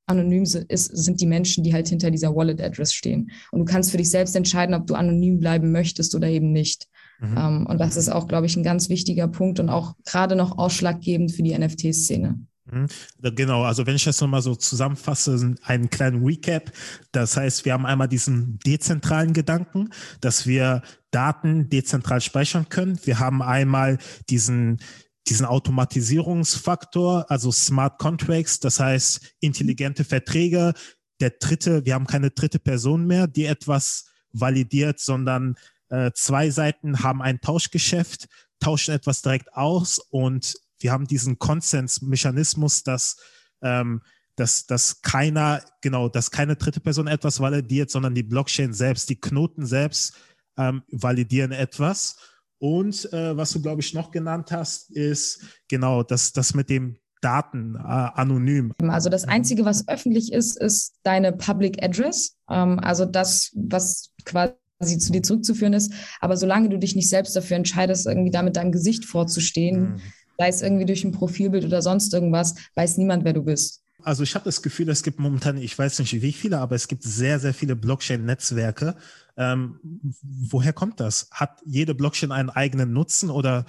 anonym 0.06 0.42
ist, 0.42 0.96
sind 0.96 1.20
die 1.20 1.26
Menschen, 1.26 1.64
die 1.64 1.72
halt 1.72 1.88
hinter 1.88 2.10
dieser 2.10 2.34
Wallet-Address 2.34 2.92
stehen. 2.92 3.30
Und 3.50 3.60
du 3.60 3.64
kannst 3.64 3.90
für 3.90 3.96
dich 3.96 4.10
selbst 4.10 4.36
entscheiden, 4.36 4.74
ob 4.74 4.86
du 4.86 4.94
anonym 4.94 5.38
bleiben 5.38 5.72
möchtest 5.72 6.14
oder 6.14 6.28
eben 6.28 6.52
nicht. 6.52 6.88
Mhm. 7.20 7.36
Um, 7.36 7.66
und 7.66 7.78
das 7.78 7.96
ist 7.96 8.08
auch, 8.08 8.26
glaube 8.26 8.46
ich, 8.46 8.56
ein 8.56 8.64
ganz 8.64 8.88
wichtiger 8.88 9.28
Punkt 9.28 9.60
und 9.60 9.68
auch 9.68 9.94
gerade 10.04 10.34
noch 10.34 10.58
ausschlaggebend 10.58 11.32
für 11.32 11.42
die 11.42 11.56
NFT-Szene. 11.56 12.40
Mhm. 12.70 12.86
Genau, 13.20 13.64
also 13.64 13.86
wenn 13.86 13.96
ich 13.96 14.04
das 14.04 14.20
nochmal 14.20 14.42
so 14.42 14.54
zusammenfasse, 14.54 15.56
einen 15.62 15.90
kleinen 15.90 16.24
Recap. 16.24 16.72
Das 17.10 17.36
heißt, 17.36 17.64
wir 17.64 17.72
haben 17.72 17.86
einmal 17.86 18.08
diesen 18.08 18.58
dezentralen 18.64 19.32
Gedanken, 19.32 19.90
dass 20.20 20.46
wir 20.46 20.82
Daten 21.10 21.68
dezentral 21.68 22.20
speichern 22.20 22.68
können. 22.68 22.98
Wir 23.04 23.18
haben 23.18 23.42
einmal 23.42 23.98
diesen, 24.30 24.80
diesen 25.28 25.46
Automatisierungsfaktor, 25.46 27.30
also 27.30 27.50
Smart 27.50 27.98
Contracts, 27.98 28.60
das 28.60 28.78
heißt 28.78 29.34
intelligente 29.40 30.04
Verträge. 30.04 30.74
Der 31.20 31.30
dritte, 31.30 31.84
wir 31.84 31.94
haben 31.94 32.06
keine 32.06 32.30
dritte 32.30 32.58
Person 32.58 33.06
mehr, 33.06 33.26
die 33.26 33.44
etwas 33.46 34.06
validiert, 34.32 35.00
sondern 35.00 35.56
äh, 35.90 36.10
zwei 36.14 36.50
Seiten 36.50 37.02
haben 37.02 37.22
ein 37.22 37.40
Tauschgeschäft, 37.40 38.28
tauschen 38.60 38.94
etwas 38.94 39.20
direkt 39.20 39.52
aus 39.54 39.98
und 39.98 40.56
wir 40.82 40.92
haben 40.92 41.06
diesen 41.06 41.38
Konsensmechanismus, 41.38 42.82
dass, 42.82 43.16
ähm, 43.62 44.02
dass, 44.36 44.66
dass 44.66 45.02
keiner, 45.02 45.62
genau, 45.80 46.08
dass 46.08 46.30
keine 46.30 46.56
dritte 46.56 46.80
Person 46.80 47.06
etwas 47.06 47.40
validiert, 47.40 47.90
sondern 47.90 48.14
die 48.14 48.22
Blockchain 48.22 48.72
selbst, 48.72 49.08
die 49.10 49.20
Knoten 49.20 49.66
selbst 49.66 50.14
ähm, 50.58 50.82
validieren 50.90 51.52
etwas. 51.52 52.16
Und 52.58 53.12
äh, 53.12 53.36
was 53.36 53.50
du, 53.52 53.60
glaube 53.60 53.80
ich, 53.80 53.92
noch 53.92 54.10
genannt 54.10 54.52
hast, 54.52 54.90
ist 54.90 55.42
genau 55.68 56.02
das, 56.02 56.32
das 56.32 56.54
mit 56.54 56.70
dem 56.70 56.96
Daten 57.20 57.76
äh, 57.76 57.78
anonym. 57.78 58.72
Also 58.88 59.08
das 59.08 59.24
Einzige, 59.24 59.64
was 59.64 59.86
öffentlich 59.88 60.32
ist, 60.32 60.60
ist 60.60 60.94
deine 61.02 61.32
Public 61.32 61.82
Address. 61.82 62.36
Ähm, 62.48 62.78
also 62.80 63.04
das, 63.04 63.50
was 63.54 64.12
quasi 64.24 64.98
zu 64.98 65.12
dir 65.12 65.22
zurückzuführen 65.22 65.72
ist. 65.72 65.92
Aber 66.20 66.36
solange 66.36 66.68
du 66.68 66.78
dich 66.78 66.96
nicht 66.96 67.08
selbst 67.08 67.36
dafür 67.36 67.56
entscheidest, 67.56 68.06
irgendwie 68.06 68.30
da 68.30 68.42
mit 68.42 68.56
deinem 68.56 68.72
Gesicht 68.72 69.04
vorzustehen, 69.04 69.94
mhm 69.94 70.00
sei 70.38 70.48
es 70.48 70.62
irgendwie 70.62 70.86
durch 70.86 71.04
ein 71.04 71.12
Profilbild 71.12 71.64
oder 71.64 71.82
sonst 71.82 72.12
irgendwas, 72.12 72.54
weiß 72.74 72.98
niemand, 72.98 73.24
wer 73.24 73.32
du 73.32 73.42
bist. 73.42 73.82
Also 74.04 74.22
ich 74.22 74.34
habe 74.34 74.44
das 74.44 74.62
Gefühl, 74.62 74.88
es 74.88 75.02
gibt 75.02 75.18
momentan, 75.18 75.56
ich 75.58 75.78
weiß 75.78 76.00
nicht 76.00 76.20
wie 76.20 76.32
viele, 76.32 76.58
aber 76.58 76.74
es 76.74 76.88
gibt 76.88 77.04
sehr, 77.04 77.38
sehr 77.38 77.54
viele 77.54 77.76
Blockchain-Netzwerke. 77.76 78.96
Ähm, 79.36 79.78
woher 80.22 80.72
kommt 80.72 81.00
das? 81.00 81.28
Hat 81.30 81.60
jede 81.64 81.94
Blockchain 81.94 82.32
einen 82.32 82.50
eigenen 82.50 82.92
Nutzen 82.92 83.30
oder 83.30 83.64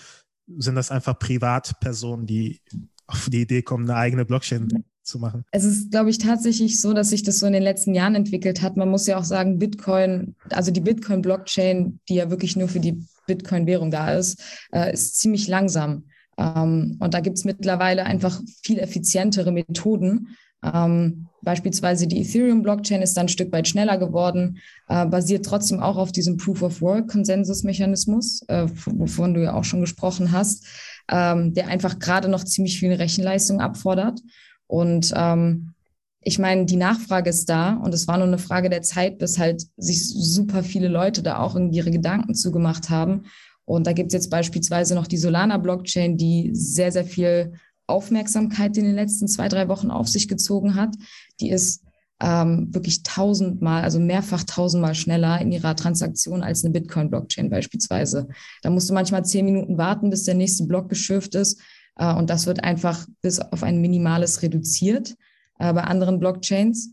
sind 0.58 0.75
das 0.75 0.91
einfach 0.91 1.17
Privatpersonen, 1.20 2.25
die 2.25 2.62
auf 3.08 3.29
die 3.29 3.41
Idee 3.41 3.62
kommen, 3.62 3.89
eine 3.89 3.98
eigene 3.98 4.25
Blockchain 4.25 4.84
zu 5.03 5.20
machen? 5.20 5.46
Es 5.51 5.63
ist, 5.63 5.91
glaube 5.91 6.10
ich, 6.10 6.17
tatsächlich 6.17 6.82
so, 6.82 6.93
dass 6.93 7.10
sich 7.10 7.24
das 7.24 7.39
so 7.39 7.46
in 7.46 7.53
den 7.53 7.63
letzten 7.63 7.93
Jahren 7.93 8.15
entwickelt 8.15 8.62
hat. 8.62 8.75
Man 8.75 8.89
muss 8.89 9.08
ja 9.08 9.17
auch 9.17 9.24
sagen, 9.24 9.60
Bitcoin, 9.60 10.36
also 10.50 10.72
die 10.72 10.82
Bitcoin-Blockchain, 10.82 12.00
die 12.10 12.15
ja 12.15 12.29
wirklich 12.29 12.55
nur 12.55 12.67
für 12.67 12.79
die 12.79 13.05
Bitcoin-Währung 13.27 13.91
da 13.91 14.13
ist, 14.15 14.41
äh, 14.72 14.91
ist 14.93 15.20
ziemlich 15.20 15.48
langsam. 15.48 16.05
Ähm, 16.37 16.97
und 16.99 17.13
da 17.13 17.19
gibt 17.19 17.37
es 17.37 17.45
mittlerweile 17.45 18.05
einfach 18.05 18.41
viel 18.63 18.79
effizientere 18.79 19.51
Methoden. 19.51 20.35
Ähm, 20.63 21.27
beispielsweise 21.41 22.07
die 22.07 22.21
Ethereum-Blockchain 22.21 23.01
ist 23.01 23.17
dann 23.17 23.25
ein 23.25 23.29
Stück 23.29 23.51
weit 23.51 23.67
schneller 23.67 23.97
geworden, 23.97 24.59
äh, 24.87 25.05
basiert 25.05 25.45
trotzdem 25.45 25.81
auch 25.81 25.97
auf 25.97 26.13
diesem 26.13 26.37
Proof-of-Work-Konsensusmechanismus, 26.37 28.43
äh, 28.47 28.67
wovon 28.85 29.33
du 29.33 29.43
ja 29.43 29.53
auch 29.53 29.65
schon 29.65 29.81
gesprochen 29.81 30.31
hast, 30.31 30.65
ähm, 31.11 31.53
der 31.53 31.67
einfach 31.67 31.99
gerade 31.99 32.29
noch 32.29 32.45
ziemlich 32.45 32.79
viel 32.79 32.93
Rechenleistung 32.93 33.59
abfordert. 33.59 34.21
Und 34.67 35.11
ähm, 35.15 35.73
ich 36.21 36.39
meine, 36.39 36.65
die 36.65 36.77
Nachfrage 36.77 37.29
ist 37.29 37.49
da 37.49 37.73
und 37.73 37.93
es 37.93 38.07
war 38.07 38.17
nur 38.17 38.27
eine 38.27 38.37
Frage 38.37 38.69
der 38.69 38.81
Zeit, 38.81 39.17
bis 39.17 39.37
halt 39.37 39.65
sich 39.75 40.07
super 40.07 40.63
viele 40.63 40.87
Leute 40.87 41.21
da 41.21 41.39
auch 41.39 41.55
irgendwie 41.55 41.77
ihre 41.77 41.91
Gedanken 41.91 42.33
zugemacht 42.33 42.89
haben. 42.89 43.25
Und 43.65 43.88
da 43.88 43.93
gibt 43.93 44.08
es 44.08 44.13
jetzt 44.13 44.29
beispielsweise 44.29 44.96
noch 44.96 45.08
die 45.08 45.17
Solana-Blockchain, 45.17 46.17
die 46.17 46.51
sehr, 46.53 46.91
sehr 46.91 47.05
viel 47.05 47.53
Aufmerksamkeit 47.88 48.77
in 48.77 48.86
den 48.86 48.96
letzten 48.96 49.27
zwei, 49.27 49.48
drei 49.48 49.67
Wochen 49.67 49.91
auf 49.91 50.08
sich 50.08 50.27
gezogen 50.27 50.75
hat. 50.75 50.96
Die 51.39 51.50
ist 51.50 51.84
ähm, 52.22 52.74
wirklich 52.74 53.03
tausendmal, 53.03 53.84
also 53.84 54.00
mehrfach 54.00 54.43
tausendmal 54.43 54.96
schneller 54.96 55.39
in 55.41 55.51
ihrer 55.51 55.75
Transaktion 55.75 56.43
als 56.43 56.63
eine 56.63 56.72
Bitcoin-Blockchain 56.72 57.50
beispielsweise. 57.50 58.27
Da 58.62 58.70
musst 58.70 58.89
du 58.89 58.93
manchmal 58.93 59.25
zehn 59.25 59.46
Minuten 59.46 59.77
warten, 59.77 60.10
bis 60.10 60.24
der 60.24 60.36
nächste 60.36 60.65
Block 60.65 60.89
geschürft 60.89 61.36
ist. 61.36 61.62
Äh, 61.98 62.13
und 62.13 62.29
das 62.29 62.46
wird 62.46 62.63
einfach 62.63 63.05
bis 63.22 63.39
auf 63.39 63.63
ein 63.63 63.82
minimales 63.82 64.41
reduziert 64.41 65.15
äh, 65.60 65.74
bei 65.74 65.84
anderen 65.84 66.20
Blockchains. 66.20 66.91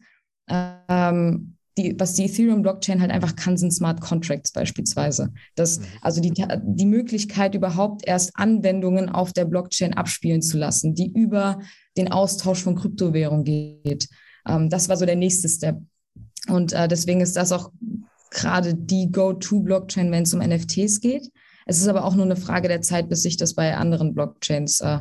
Ähm, 0.49 1.57
die, 1.79 1.95
was 1.99 2.15
die 2.15 2.25
Ethereum-Blockchain 2.25 3.00
halt 3.00 3.11
einfach 3.11 3.37
kann, 3.37 3.57
sind 3.57 3.73
Smart 3.73 4.00
Contracts 4.00 4.53
beispielsweise. 4.53 5.33
Das, 5.55 5.79
mhm. 5.79 5.85
also 6.03 6.21
die, 6.21 6.33
die 6.62 6.87
Möglichkeit, 6.87 7.55
überhaupt 7.55 8.07
erst 8.07 8.33
Anwendungen 8.35 9.09
auf 9.09 9.33
der 9.33 9.45
Blockchain 9.45 9.95
abspielen 9.95 10.43
zu 10.43 10.59
lassen, 10.59 10.95
die 10.95 11.12
über 11.12 11.61
den 11.97 12.11
Austausch 12.11 12.62
von 12.62 12.77
Kryptowährungen 12.77 13.45
geht. 13.45 14.09
Ähm, 14.47 14.69
das 14.69 14.89
war 14.89 14.97
so 14.97 15.07
der 15.07 15.17
nächste 15.17 15.49
Step. 15.49 15.79
Und 16.49 16.73
äh, 16.73 16.89
deswegen 16.89 17.21
ist 17.21 17.37
das 17.37 17.53
auch 17.53 17.71
gerade 18.31 18.75
die 18.75 19.11
Go-To-Blockchain, 19.11 20.11
wenn 20.11 20.23
es 20.23 20.35
um 20.35 20.41
NFTs 20.41 21.00
geht. 21.00 21.31
Es 21.67 21.79
ist 21.79 21.89
aber 21.89 22.05
auch 22.05 22.15
nur 22.15 22.25
eine 22.25 22.37
Frage 22.37 22.69
der 22.69 22.81
Zeit, 22.81 23.09
bis 23.09 23.23
sich 23.23 23.37
das 23.37 23.55
bei 23.55 23.77
anderen 23.77 24.15
Blockchains 24.15 24.81
äh, 24.81 25.00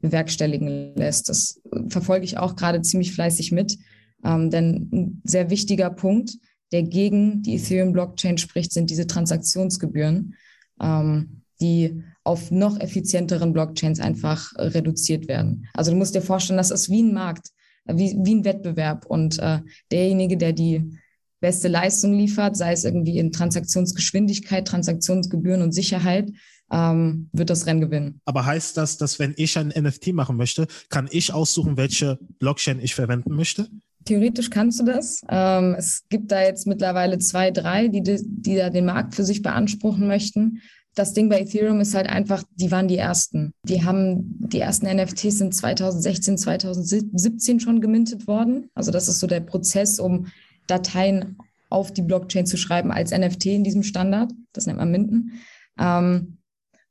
bewerkstelligen 0.00 0.94
lässt. 0.96 1.28
Das 1.28 1.60
verfolge 1.88 2.24
ich 2.24 2.38
auch 2.38 2.56
gerade 2.56 2.82
ziemlich 2.82 3.12
fleißig 3.12 3.52
mit. 3.52 3.78
Ähm, 4.24 4.50
denn 4.50 4.88
ein 4.92 5.22
sehr 5.24 5.50
wichtiger 5.50 5.90
Punkt, 5.90 6.38
der 6.72 6.82
gegen 6.82 7.42
die 7.42 7.56
Ethereum-Blockchain 7.56 8.38
spricht, 8.38 8.72
sind 8.72 8.90
diese 8.90 9.06
Transaktionsgebühren, 9.06 10.34
ähm, 10.80 11.42
die 11.60 12.02
auf 12.24 12.50
noch 12.50 12.78
effizienteren 12.78 13.52
Blockchains 13.52 14.00
einfach 14.00 14.52
äh, 14.56 14.62
reduziert 14.62 15.28
werden. 15.28 15.66
Also 15.74 15.90
du 15.90 15.96
musst 15.96 16.14
dir 16.14 16.22
vorstellen, 16.22 16.58
das 16.58 16.70
ist 16.70 16.90
wie 16.90 17.02
ein 17.02 17.14
Markt, 17.14 17.48
wie, 17.86 18.16
wie 18.22 18.34
ein 18.34 18.44
Wettbewerb. 18.44 19.06
Und 19.06 19.38
äh, 19.38 19.60
derjenige, 19.90 20.36
der 20.36 20.52
die 20.52 20.98
beste 21.40 21.68
Leistung 21.68 22.14
liefert, 22.14 22.56
sei 22.56 22.72
es 22.72 22.84
irgendwie 22.84 23.18
in 23.18 23.32
Transaktionsgeschwindigkeit, 23.32 24.66
Transaktionsgebühren 24.66 25.62
und 25.62 25.72
Sicherheit, 25.72 26.30
ähm, 26.70 27.30
wird 27.32 27.50
das 27.50 27.66
Rennen 27.66 27.80
gewinnen. 27.80 28.20
Aber 28.24 28.44
heißt 28.44 28.76
das, 28.76 28.98
dass 28.98 29.18
wenn 29.18 29.34
ich 29.36 29.56
ein 29.56 29.68
NFT 29.68 30.08
machen 30.08 30.36
möchte, 30.36 30.66
kann 30.90 31.08
ich 31.10 31.32
aussuchen, 31.32 31.76
welche 31.76 32.18
Blockchain 32.38 32.80
ich 32.80 32.94
verwenden 32.94 33.34
möchte? 33.34 33.68
Theoretisch 34.08 34.48
kannst 34.48 34.80
du 34.80 34.84
das. 34.84 35.20
Ähm, 35.28 35.74
es 35.76 36.08
gibt 36.08 36.32
da 36.32 36.40
jetzt 36.40 36.66
mittlerweile 36.66 37.18
zwei, 37.18 37.50
drei, 37.50 37.88
die, 37.88 38.02
die 38.02 38.56
da 38.56 38.70
den 38.70 38.86
Markt 38.86 39.14
für 39.14 39.22
sich 39.22 39.42
beanspruchen 39.42 40.06
möchten. 40.06 40.62
Das 40.94 41.12
Ding 41.12 41.28
bei 41.28 41.42
Ethereum 41.42 41.78
ist 41.80 41.94
halt 41.94 42.08
einfach, 42.08 42.42
die 42.54 42.70
waren 42.70 42.88
die 42.88 42.96
ersten. 42.96 43.52
Die 43.64 43.84
haben, 43.84 44.38
die 44.48 44.60
ersten 44.60 44.86
NFTs 44.86 45.36
sind 45.36 45.54
2016, 45.54 46.38
2017 46.38 47.60
schon 47.60 47.82
gemintet 47.82 48.26
worden. 48.26 48.70
Also 48.74 48.90
das 48.92 49.08
ist 49.08 49.20
so 49.20 49.26
der 49.26 49.40
Prozess, 49.40 50.00
um 50.00 50.28
Dateien 50.66 51.36
auf 51.68 51.92
die 51.92 52.00
Blockchain 52.00 52.46
zu 52.46 52.56
schreiben 52.56 52.90
als 52.90 53.10
NFT 53.10 53.44
in 53.46 53.62
diesem 53.62 53.82
Standard. 53.82 54.32
Das 54.54 54.64
nennt 54.64 54.78
man 54.78 54.90
Minten. 54.90 55.32
Ähm, 55.78 56.38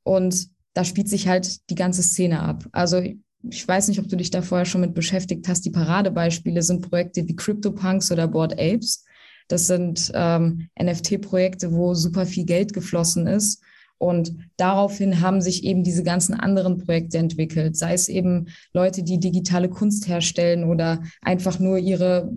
und 0.03 0.50
da 0.75 0.83
spielt 0.83 1.09
sich 1.09 1.27
halt 1.27 1.67
die 1.71 1.75
ganze 1.75 2.03
Szene 2.03 2.41
ab. 2.41 2.67
Also 2.74 3.01
ich 3.44 3.67
weiß 3.67 3.88
nicht, 3.88 4.00
ob 4.00 4.08
du 4.08 4.17
dich 4.17 4.32
da 4.32 4.41
vorher 4.41 4.65
schon 4.65 4.82
mit 4.82 4.94
beschäftigt 4.94 5.48
hast. 5.48 5.62
Die 5.65 5.72
Paradebeispiele 5.72 6.62
sind 6.62 6.89
Projekte 6.89 7.27
wie 7.27 7.36
CryptoPunks 7.36 8.12
oder 8.12 8.27
Board 8.27 8.53
Apes. 8.53 9.06
Das 9.48 9.67
sind 9.67 10.12
ähm, 10.13 10.70
NFT-Projekte, 10.82 11.72
wo 11.72 11.94
super 11.94 12.25
viel 12.25 12.46
Geld 12.46 12.74
geflossen 12.74 13.27
ist. 13.27 13.62
Und 14.00 14.36
daraufhin 14.58 15.22
haben 15.22 15.41
sich 15.41 15.63
eben 15.63 15.84
diese 15.84 16.03
ganzen 16.03 16.36
anderen 16.36 16.77
Projekte 16.77 17.17
entwickelt, 17.17 17.75
sei 17.75 17.94
es 17.94 18.10
eben 18.10 18.48
Leute, 18.74 19.01
die 19.03 19.20
digitale 19.20 19.70
Kunst 19.70 20.08
herstellen 20.08 20.65
oder 20.65 21.01
einfach 21.22 21.60
nur 21.60 21.79
ihre 21.79 22.32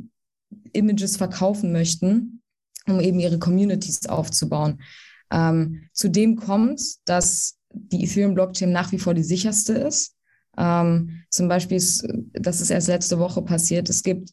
Images 0.73 1.17
verkaufen 1.17 1.73
möchten, 1.73 2.41
um 2.87 3.01
eben 3.01 3.21
ihre 3.21 3.39
Communities 3.39 4.07
aufzubauen. 4.07 4.81
Ähm, 5.31 5.89
zudem 5.93 6.37
kommt, 6.37 6.81
dass 7.05 7.59
die 7.73 8.05
Ethereum-Blockchain 8.05 8.73
nach 8.73 8.91
wie 8.93 8.99
vor 8.99 9.15
die 9.15 9.23
sicherste 9.23 9.75
ist. 9.75 10.15
Ähm, 10.57 11.23
zum 11.31 11.49
Beispiel, 11.49 11.77
ist, 11.77 12.07
das 12.33 12.61
ist 12.61 12.71
erst 12.71 12.89
letzte 12.89 13.19
Woche 13.19 13.43
passiert, 13.43 13.89
es 13.89 14.03
gibt 14.03 14.31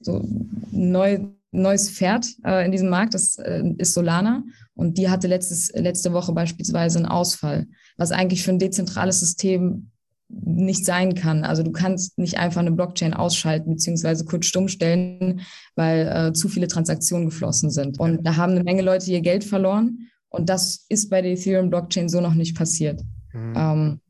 so 0.00 0.18
ein 0.18 0.60
neu, 0.72 1.26
neues 1.52 1.90
Pferd 1.90 2.26
äh, 2.44 2.64
in 2.64 2.72
diesem 2.72 2.88
Markt, 2.88 3.14
das 3.14 3.38
äh, 3.38 3.62
ist 3.78 3.94
Solana. 3.94 4.42
Und 4.74 4.98
die 4.98 5.08
hatte 5.08 5.28
letztes, 5.28 5.70
letzte 5.74 6.12
Woche 6.12 6.32
beispielsweise 6.32 6.98
einen 6.98 7.06
Ausfall, 7.06 7.66
was 7.96 8.10
eigentlich 8.10 8.42
für 8.42 8.50
ein 8.50 8.58
dezentrales 8.58 9.20
System 9.20 9.90
nicht 10.28 10.84
sein 10.84 11.14
kann. 11.14 11.44
Also 11.44 11.62
du 11.62 11.72
kannst 11.72 12.18
nicht 12.18 12.38
einfach 12.38 12.60
eine 12.60 12.72
Blockchain 12.72 13.12
ausschalten 13.12 13.72
beziehungsweise 13.72 14.24
kurz 14.24 14.46
stumm 14.46 14.68
stellen, 14.68 15.42
weil 15.76 16.08
äh, 16.08 16.32
zu 16.32 16.48
viele 16.48 16.68
Transaktionen 16.68 17.26
geflossen 17.26 17.70
sind. 17.70 18.00
Und 18.00 18.24
da 18.26 18.36
haben 18.36 18.52
eine 18.52 18.64
Menge 18.64 18.82
Leute 18.82 19.10
ihr 19.10 19.20
Geld 19.20 19.44
verloren. 19.44 20.08
Und 20.30 20.48
das 20.48 20.86
ist 20.88 21.10
bei 21.10 21.20
der 21.20 21.32
Ethereum-Blockchain 21.32 22.08
so 22.08 22.20
noch 22.22 22.34
nicht 22.34 22.56
passiert. 22.56 23.02
Mhm. 23.34 23.54
Ähm, 23.54 24.00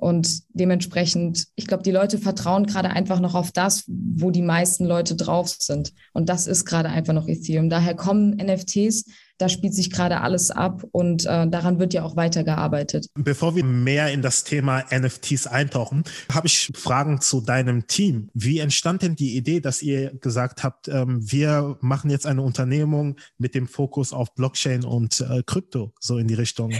und 0.00 0.42
dementsprechend, 0.48 1.48
ich 1.56 1.66
glaube, 1.66 1.82
die 1.82 1.90
Leute 1.90 2.16
vertrauen 2.16 2.64
gerade 2.64 2.88
einfach 2.88 3.20
noch 3.20 3.34
auf 3.34 3.52
das, 3.52 3.84
wo 3.86 4.30
die 4.30 4.40
meisten 4.40 4.86
Leute 4.86 5.14
drauf 5.14 5.50
sind. 5.58 5.92
Und 6.14 6.30
das 6.30 6.46
ist 6.46 6.64
gerade 6.64 6.88
einfach 6.88 7.12
noch 7.12 7.28
Ethereum. 7.28 7.68
Daher 7.68 7.94
kommen 7.94 8.30
NFTs, 8.36 9.04
da 9.36 9.50
spielt 9.50 9.74
sich 9.74 9.90
gerade 9.90 10.22
alles 10.22 10.50
ab 10.50 10.84
und 10.90 11.26
äh, 11.26 11.46
daran 11.48 11.78
wird 11.78 11.92
ja 11.92 12.02
auch 12.02 12.16
weitergearbeitet. 12.16 13.08
Bevor 13.14 13.56
wir 13.56 13.64
mehr 13.64 14.10
in 14.10 14.22
das 14.22 14.44
Thema 14.44 14.84
NFTs 14.90 15.46
eintauchen, 15.46 16.04
habe 16.32 16.46
ich 16.46 16.70
Fragen 16.74 17.20
zu 17.20 17.42
deinem 17.42 17.86
Team. 17.86 18.30
Wie 18.32 18.58
entstand 18.58 19.02
denn 19.02 19.16
die 19.16 19.36
Idee, 19.36 19.60
dass 19.60 19.82
ihr 19.82 20.14
gesagt 20.14 20.64
habt, 20.64 20.88
ähm, 20.88 21.20
wir 21.20 21.76
machen 21.82 22.10
jetzt 22.10 22.26
eine 22.26 22.40
Unternehmung 22.40 23.16
mit 23.36 23.54
dem 23.54 23.66
Fokus 23.66 24.14
auf 24.14 24.34
Blockchain 24.34 24.82
und 24.82 25.20
äh, 25.20 25.42
Krypto, 25.44 25.92
so 26.00 26.16
in 26.16 26.26
die 26.26 26.34
Richtung? 26.34 26.72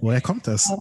Woher 0.00 0.22
kommt 0.22 0.46
das? 0.46 0.70
Ja. 0.70 0.78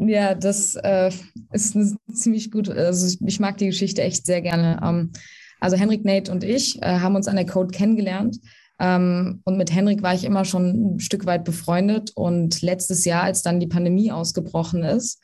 Ja, 0.00 0.34
das 0.34 0.76
äh, 0.76 1.10
ist 1.52 1.76
ziemlich 2.12 2.50
gut. 2.50 2.70
Also 2.70 3.18
ich 3.24 3.38
mag 3.38 3.58
die 3.58 3.66
Geschichte 3.66 4.02
echt 4.02 4.24
sehr 4.24 4.40
gerne. 4.40 4.80
Ähm, 4.82 5.12
also 5.60 5.76
Henrik, 5.76 6.04
Nate 6.04 6.32
und 6.32 6.42
ich 6.42 6.80
äh, 6.82 7.00
haben 7.00 7.16
uns 7.16 7.28
an 7.28 7.36
der 7.36 7.46
Code 7.46 7.70
kennengelernt. 7.70 8.38
Ähm, 8.78 9.42
und 9.44 9.58
mit 9.58 9.72
Henrik 9.74 10.02
war 10.02 10.14
ich 10.14 10.24
immer 10.24 10.46
schon 10.46 10.94
ein 10.94 11.00
Stück 11.00 11.26
weit 11.26 11.44
befreundet. 11.44 12.12
Und 12.14 12.62
letztes 12.62 13.04
Jahr, 13.04 13.24
als 13.24 13.42
dann 13.42 13.60
die 13.60 13.66
Pandemie 13.66 14.10
ausgebrochen 14.10 14.82
ist, 14.82 15.20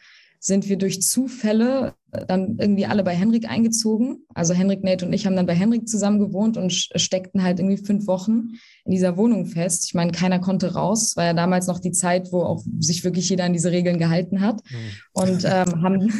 sind 0.46 0.68
wir 0.68 0.78
durch 0.78 1.02
Zufälle 1.02 1.94
dann 2.28 2.56
irgendwie 2.60 2.86
alle 2.86 3.02
bei 3.02 3.16
Henrik 3.16 3.50
eingezogen. 3.50 4.24
Also 4.32 4.54
Henrik, 4.54 4.84
Nate 4.84 5.04
und 5.04 5.12
ich 5.12 5.26
haben 5.26 5.34
dann 5.34 5.46
bei 5.46 5.56
Henrik 5.56 5.88
zusammen 5.88 6.20
gewohnt 6.20 6.56
und 6.56 6.72
steckten 6.72 7.42
halt 7.42 7.58
irgendwie 7.58 7.84
fünf 7.84 8.06
Wochen 8.06 8.50
in 8.84 8.92
dieser 8.92 9.16
Wohnung 9.16 9.46
fest. 9.46 9.86
Ich 9.86 9.94
meine, 9.94 10.12
keiner 10.12 10.38
konnte 10.38 10.74
raus. 10.74 11.16
War 11.16 11.24
ja 11.24 11.32
damals 11.32 11.66
noch 11.66 11.80
die 11.80 11.90
Zeit, 11.90 12.30
wo 12.30 12.42
auch 12.42 12.62
sich 12.78 13.02
wirklich 13.02 13.28
jeder 13.28 13.42
an 13.42 13.54
diese 13.54 13.72
Regeln 13.72 13.98
gehalten 13.98 14.40
hat. 14.40 14.62
Mhm. 14.70 14.76
Und, 15.14 15.44
ähm, 15.44 15.82
haben, 15.82 16.12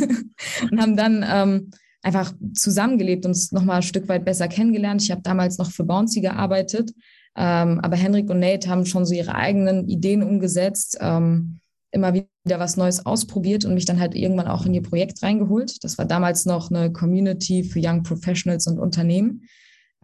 und 0.73 0.81
haben 0.81 0.97
dann 0.97 1.25
ähm, 1.27 1.71
einfach 2.03 2.35
zusammengelebt 2.53 3.25
und 3.25 3.31
uns 3.31 3.53
nochmal 3.53 3.77
ein 3.77 3.83
Stück 3.83 4.09
weit 4.09 4.25
besser 4.25 4.49
kennengelernt. 4.49 5.03
Ich 5.03 5.13
habe 5.13 5.23
damals 5.23 5.57
noch 5.57 5.71
für 5.71 5.85
Bouncy 5.85 6.21
gearbeitet. 6.21 6.91
Ähm, 7.37 7.79
aber 7.79 7.95
Henrik 7.95 8.29
und 8.29 8.41
Nate 8.41 8.69
haben 8.69 8.87
schon 8.87 9.07
so 9.07 9.15
ihre 9.15 9.37
eigenen 9.37 9.89
Ideen 9.89 10.25
umgesetzt. 10.25 10.99
Ähm, 11.01 11.61
immer 11.91 12.15
wieder 12.15 12.59
was 12.59 12.77
Neues 12.77 13.05
ausprobiert 13.05 13.65
und 13.65 13.75
mich 13.75 13.85
dann 13.85 14.01
halt 14.01 14.15
irgendwann 14.15 14.49
auch 14.49 14.67
in 14.67 14.75
ihr 14.75 14.83
Projekt 14.83 15.23
reingeholt. 15.23 15.83
Das 15.85 15.99
war 15.99 16.05
damals 16.05 16.47
noch 16.47 16.71
eine 16.71 16.93
Community 16.93 17.65
für 17.65 17.81
Young 17.83 18.03
Professionals 18.03 18.67
und 18.67 18.79
Unternehmen. 18.79 19.43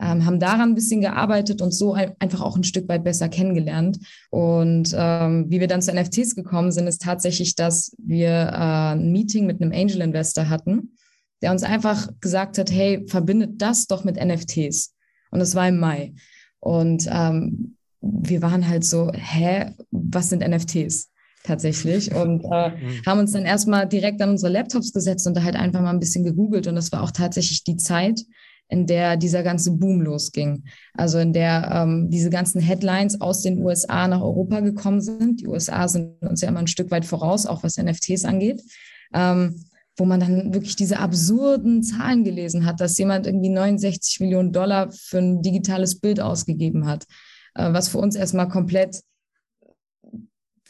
Ähm, 0.00 0.24
haben 0.24 0.40
daran 0.40 0.70
ein 0.70 0.74
bisschen 0.74 1.00
gearbeitet 1.00 1.60
und 1.60 1.72
so 1.72 1.92
ein, 1.92 2.12
einfach 2.18 2.40
auch 2.40 2.56
ein 2.56 2.64
Stück 2.64 2.88
weit 2.88 3.04
besser 3.04 3.28
kennengelernt. 3.28 3.98
Und 4.30 4.94
ähm, 4.96 5.46
wie 5.48 5.60
wir 5.60 5.68
dann 5.68 5.82
zu 5.82 5.92
NFTs 5.92 6.34
gekommen 6.34 6.72
sind, 6.72 6.86
ist 6.86 7.02
tatsächlich, 7.02 7.54
dass 7.54 7.94
wir 7.98 8.30
äh, 8.30 8.94
ein 8.94 9.12
Meeting 9.12 9.46
mit 9.46 9.60
einem 9.60 9.72
Angel 9.72 10.00
Investor 10.00 10.48
hatten, 10.48 10.96
der 11.42 11.52
uns 11.52 11.62
einfach 11.62 12.08
gesagt 12.20 12.58
hat, 12.58 12.72
hey, 12.72 13.04
verbindet 13.06 13.60
das 13.60 13.86
doch 13.86 14.02
mit 14.02 14.16
NFTs. 14.16 14.94
Und 15.30 15.40
das 15.40 15.54
war 15.54 15.68
im 15.68 15.78
Mai. 15.78 16.14
Und 16.58 17.08
ähm, 17.10 17.76
wir 18.00 18.42
waren 18.42 18.66
halt 18.68 18.84
so, 18.84 19.12
hä, 19.12 19.72
was 19.90 20.30
sind 20.30 20.46
NFTs? 20.46 21.11
Tatsächlich. 21.44 22.14
Und 22.14 22.44
äh, 22.44 22.70
mhm. 22.70 23.02
haben 23.06 23.20
uns 23.20 23.32
dann 23.32 23.44
erstmal 23.44 23.88
direkt 23.88 24.20
an 24.22 24.30
unsere 24.30 24.52
Laptops 24.52 24.92
gesetzt 24.92 25.26
und 25.26 25.36
da 25.36 25.42
halt 25.42 25.56
einfach 25.56 25.80
mal 25.80 25.90
ein 25.90 26.00
bisschen 26.00 26.24
gegoogelt. 26.24 26.66
Und 26.66 26.76
das 26.76 26.92
war 26.92 27.02
auch 27.02 27.10
tatsächlich 27.10 27.64
die 27.64 27.76
Zeit, 27.76 28.22
in 28.68 28.86
der 28.86 29.16
dieser 29.16 29.42
ganze 29.42 29.72
Boom 29.72 30.00
losging. 30.00 30.64
Also 30.94 31.18
in 31.18 31.32
der 31.32 31.70
ähm, 31.72 32.08
diese 32.10 32.30
ganzen 32.30 32.60
Headlines 32.60 33.20
aus 33.20 33.42
den 33.42 33.58
USA 33.58 34.08
nach 34.08 34.22
Europa 34.22 34.60
gekommen 34.60 35.00
sind. 35.00 35.40
Die 35.40 35.46
USA 35.46 35.88
sind 35.88 36.22
uns 36.22 36.40
ja 36.40 36.48
immer 36.48 36.60
ein 36.60 36.68
Stück 36.68 36.90
weit 36.90 37.04
voraus, 37.04 37.44
auch 37.46 37.62
was 37.62 37.76
NFTs 37.76 38.24
angeht. 38.24 38.62
Ähm, 39.12 39.64
wo 39.98 40.06
man 40.06 40.20
dann 40.20 40.54
wirklich 40.54 40.74
diese 40.74 40.98
absurden 40.98 41.82
Zahlen 41.82 42.24
gelesen 42.24 42.64
hat, 42.64 42.80
dass 42.80 42.96
jemand 42.96 43.26
irgendwie 43.26 43.50
69 43.50 44.20
Millionen 44.20 44.52
Dollar 44.52 44.90
für 44.90 45.18
ein 45.18 45.42
digitales 45.42 46.00
Bild 46.00 46.18
ausgegeben 46.18 46.86
hat, 46.86 47.04
äh, 47.54 47.72
was 47.72 47.88
für 47.88 47.98
uns 47.98 48.16
erstmal 48.16 48.48
komplett 48.48 49.02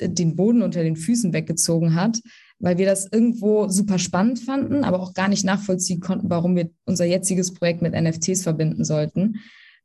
den 0.08 0.36
Boden 0.36 0.62
unter 0.62 0.82
den 0.82 0.96
Füßen 0.96 1.32
weggezogen 1.32 1.94
hat, 1.94 2.20
weil 2.58 2.78
wir 2.78 2.86
das 2.86 3.08
irgendwo 3.10 3.68
super 3.68 3.98
spannend 3.98 4.38
fanden, 4.38 4.84
aber 4.84 5.00
auch 5.00 5.14
gar 5.14 5.28
nicht 5.28 5.44
nachvollziehen 5.44 6.00
konnten, 6.00 6.30
warum 6.30 6.56
wir 6.56 6.70
unser 6.84 7.04
jetziges 7.04 7.52
Projekt 7.52 7.82
mit 7.82 7.92
NFTs 7.94 8.42
verbinden 8.42 8.84
sollten. 8.84 9.40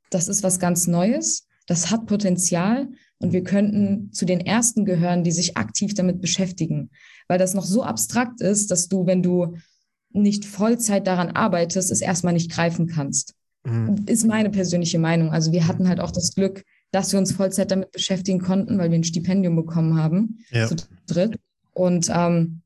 Das 0.09 0.27
ist 0.27 0.43
was 0.43 0.59
ganz 0.59 0.87
Neues, 0.87 1.47
das 1.65 1.91
hat 1.91 2.05
Potenzial 2.05 2.87
und 3.19 3.33
wir 3.33 3.43
könnten 3.43 4.11
zu 4.13 4.25
den 4.25 4.39
Ersten 4.39 4.85
gehören, 4.85 5.23
die 5.23 5.31
sich 5.31 5.57
aktiv 5.57 5.93
damit 5.95 6.21
beschäftigen, 6.21 6.91
weil 7.27 7.39
das 7.39 7.53
noch 7.53 7.65
so 7.65 7.83
abstrakt 7.83 8.41
ist, 8.41 8.71
dass 8.71 8.87
du, 8.87 9.05
wenn 9.05 9.23
du 9.23 9.55
nicht 10.11 10.45
Vollzeit 10.45 11.07
daran 11.07 11.31
arbeitest, 11.31 11.91
es 11.91 12.01
erstmal 12.01 12.33
nicht 12.33 12.51
greifen 12.51 12.87
kannst. 12.87 13.33
Mhm. 13.65 14.05
Ist 14.05 14.25
meine 14.25 14.49
persönliche 14.49 14.99
Meinung. 14.99 15.31
Also 15.31 15.51
wir 15.51 15.67
hatten 15.67 15.89
halt 15.89 15.99
auch 15.99 16.11
das 16.11 16.33
Glück, 16.33 16.63
dass 16.91 17.11
wir 17.11 17.19
uns 17.19 17.31
Vollzeit 17.31 17.71
damit 17.71 17.91
beschäftigen 17.91 18.39
konnten, 18.39 18.77
weil 18.77 18.89
wir 18.91 18.97
ein 18.97 19.03
Stipendium 19.03 19.55
bekommen 19.55 20.01
haben, 20.01 20.39
ja. 20.51 20.67
zu 20.67 20.75
dritt. 21.07 21.37
Und 21.73 22.09
ähm, 22.13 22.61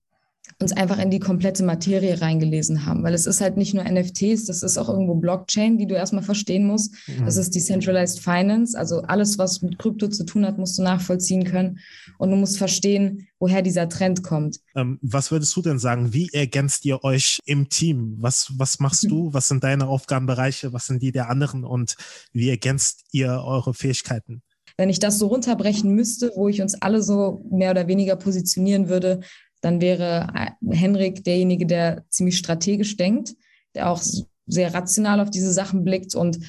uns 0.62 0.72
einfach 0.72 1.00
in 1.00 1.10
die 1.10 1.20
komplette 1.20 1.64
Materie 1.64 2.22
reingelesen 2.22 2.86
haben, 2.86 3.04
weil 3.04 3.14
es 3.14 3.26
ist 3.26 3.42
halt 3.42 3.58
nicht 3.58 3.74
nur 3.74 3.84
NFTs, 3.84 4.46
das 4.46 4.64
ist 4.64 4.78
auch 4.78 4.90
irgendwo 4.90 5.16
Blockchain, 5.16 5.78
die 5.78 5.88
du 5.88 5.96
erstmal 5.96 6.24
verstehen 6.24 6.66
musst. 6.66 6.94
Mhm. 7.08 7.26
Das 7.26 7.38
ist 7.38 7.56
Decentralized 7.56 8.20
Finance, 8.20 8.78
also 8.78 9.02
alles, 9.02 9.38
was 9.38 9.62
mit 9.62 9.80
Krypto 9.80 10.08
zu 10.08 10.26
tun 10.26 10.46
hat, 10.46 10.58
musst 10.58 10.78
du 10.78 10.84
nachvollziehen 10.84 11.44
können 11.44 11.80
und 12.18 12.32
du 12.32 12.36
musst 12.36 12.58
verstehen, 12.58 13.28
woher 13.40 13.62
dieser 13.62 13.90
Trend 13.90 14.24
kommt. 14.24 14.60
Ähm, 14.76 15.00
was 15.02 15.32
würdest 15.32 15.56
du 15.56 15.62
denn 15.62 15.80
sagen? 15.80 16.14
Wie 16.14 16.30
ergänzt 16.32 16.86
ihr 16.86 17.04
euch 17.04 17.40
im 17.46 17.70
Team? 17.70 18.18
Was, 18.20 18.54
was 18.58 18.80
machst 18.80 19.04
du? 19.10 19.34
Was 19.42 19.48
sind 19.48 19.64
deine 19.64 19.88
Aufgabenbereiche? 19.88 20.74
Was 20.74 20.86
sind 20.86 21.02
die 21.02 21.12
der 21.12 21.30
anderen? 21.30 21.64
Und 21.64 21.96
wie 22.32 22.50
ergänzt 22.50 23.06
ihr 23.12 23.30
eure 23.44 23.74
Fähigkeiten? 23.74 24.42
Wenn 24.78 24.90
ich 24.90 25.00
das 25.00 25.20
so 25.20 25.28
runterbrechen 25.28 25.94
müsste, 25.94 26.32
wo 26.36 26.48
ich 26.48 26.62
uns 26.62 26.76
alle 26.82 27.02
so 27.02 27.46
mehr 27.50 27.72
oder 27.72 27.88
weniger 27.88 28.16
positionieren 28.16 28.90
würde, 28.90 29.22
dann 29.62 29.82
wäre 29.82 30.28
äh, 30.36 30.76
Henrik 30.76 31.24
derjenige, 31.24 31.66
der 31.66 32.04
ziemlich 32.10 32.38
strategisch 32.38 32.98
denkt, 32.98 33.36
der 33.76 33.90
auch 33.90 34.02
sehr 34.48 34.74
rational 34.74 35.20
auf 35.20 35.30
diese 35.30 35.54
Sachen 35.54 35.84
blickt 35.84 36.16
und 36.16 36.40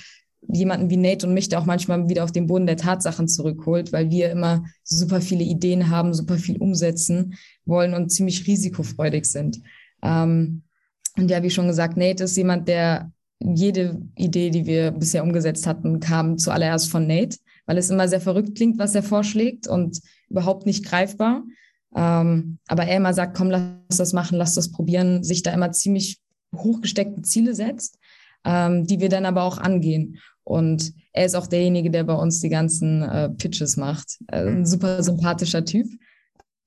jemanden 0.49 0.91
wie 0.91 0.97
Nate 0.97 1.27
und 1.27 1.35
mich, 1.35 1.49
der 1.49 1.61
auch 1.61 1.67
manchmal 1.67 2.09
wieder 2.09 2.25
auf 2.25 2.33
den 2.33 2.47
Boden 2.47 2.67
der 2.67 2.77
Tatsachen 2.77 3.29
zurückholt, 3.29 3.93
weil 3.93 4.11
wir 4.11 4.31
immer 4.31 4.65
super 4.83 5.21
viele 5.21 5.45
Ideen 5.45 5.89
haben, 5.89 6.15
super 6.15 6.37
viel 6.37 6.57
umsetzen 6.57 7.35
wollen 7.65 7.95
und 7.95 8.11
ziemlich 8.11 8.47
risikofreudig 8.47 9.25
sind. 9.27 9.61
Ähm, 10.03 10.63
und 11.17 11.31
ja, 11.31 11.43
wie 11.43 11.51
schon 11.51 11.69
gesagt, 11.69 11.97
Nate 11.97 12.25
ist 12.25 12.37
jemand, 12.37 12.69
der 12.69 13.13
jede 13.41 14.01
Idee, 14.17 14.51
die 14.51 14.67
wir 14.67 14.91
bisher 14.93 15.23
umgesetzt 15.23 15.67
hatten, 15.67 16.01
kam 16.01 16.39
zuallererst 16.39 16.91
von 16.91 17.07
Nate, 17.07 17.39
weil 17.67 17.79
es 17.79 17.91
immer 17.91 18.09
sehr 18.09 18.21
verrückt 18.21 18.55
klingt, 18.57 18.79
was 18.79 18.95
er 18.95 19.03
vorschlägt 19.03 19.67
und 19.67 20.01
überhaupt 20.29 20.67
nicht 20.67 20.85
greifbar. 20.85 21.45
Ähm, 21.95 22.59
aber 22.69 22.85
er 22.85 22.97
immer 22.97 23.15
sagt, 23.15 23.37
komm, 23.37 23.51
lass 23.51 23.97
das 23.97 24.13
machen, 24.13 24.39
lass 24.39 24.55
das 24.55 24.71
probieren, 24.71 25.23
sich 25.23 25.43
da 25.43 25.53
immer 25.53 25.73
ziemlich 25.73 26.19
hochgesteckte 26.55 27.23
Ziele 27.23 27.55
setzt, 27.55 27.99
ähm, 28.45 28.87
die 28.87 29.01
wir 29.01 29.09
dann 29.09 29.27
aber 29.27 29.43
auch 29.43 29.59
angehen. 29.59 30.19
Und 30.45 30.93
er 31.13 31.27
ist 31.27 31.35
auch 31.35 31.47
derjenige, 31.47 31.91
der 31.91 32.05
bei 32.05 32.15
uns 32.15 32.41
die 32.41 32.49
ganzen 32.49 33.03
äh, 33.03 33.31
Pitches 33.31 33.77
macht. 33.77 34.19
Äh, 34.29 34.47
ein 34.47 34.67
super 34.67 35.03
sympathischer 35.03 35.65
Typ. 35.65 35.87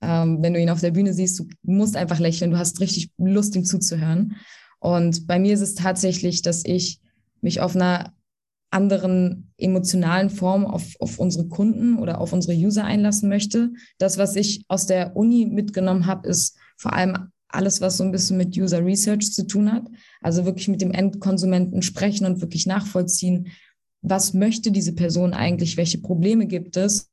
Ähm, 0.02 0.42
wenn 0.42 0.54
du 0.54 0.60
ihn 0.60 0.70
auf 0.70 0.82
der 0.82 0.92
Bühne 0.92 1.14
siehst, 1.14 1.40
du 1.40 1.48
musst 1.64 1.98
einfach 1.98 2.20
lächeln, 2.20 2.52
du 2.52 2.58
hast 2.58 2.80
richtig 2.80 3.10
Lust, 3.18 3.56
ihm 3.56 3.66
zuzuhören. 3.66 4.36
Und 4.80 5.26
bei 5.28 5.40
mir 5.40 5.54
ist 5.54 5.62
es 5.62 5.76
tatsächlich, 5.76 6.42
dass 6.42 6.64
ich 6.64 7.00
mich 7.42 7.60
auf 7.60 7.76
einer 7.76 8.14
anderen 8.76 9.54
emotionalen 9.58 10.30
Form 10.30 10.66
auf, 10.66 10.96
auf 11.00 11.18
unsere 11.18 11.48
Kunden 11.48 11.98
oder 11.98 12.20
auf 12.20 12.34
unsere 12.34 12.54
User 12.58 12.84
einlassen 12.84 13.30
möchte. 13.30 13.72
Das, 13.98 14.18
was 14.18 14.36
ich 14.36 14.66
aus 14.68 14.86
der 14.86 15.16
Uni 15.16 15.46
mitgenommen 15.46 16.06
habe, 16.06 16.28
ist 16.28 16.58
vor 16.76 16.92
allem 16.94 17.30
alles, 17.48 17.80
was 17.80 17.96
so 17.96 18.04
ein 18.04 18.12
bisschen 18.12 18.36
mit 18.36 18.58
User 18.58 18.84
Research 18.84 19.32
zu 19.32 19.48
tun 19.48 19.72
hat. 19.72 19.86
Also 20.22 20.44
wirklich 20.44 20.68
mit 20.68 20.82
dem 20.82 20.92
Endkonsumenten 20.92 21.82
sprechen 21.82 22.26
und 22.26 22.42
wirklich 22.42 22.66
nachvollziehen, 22.66 23.48
was 24.02 24.34
möchte 24.34 24.72
diese 24.72 24.94
Person 24.94 25.34
eigentlich, 25.34 25.78
welche 25.78 26.00
Probleme 26.00 26.46
gibt 26.46 26.76
es 26.76 27.10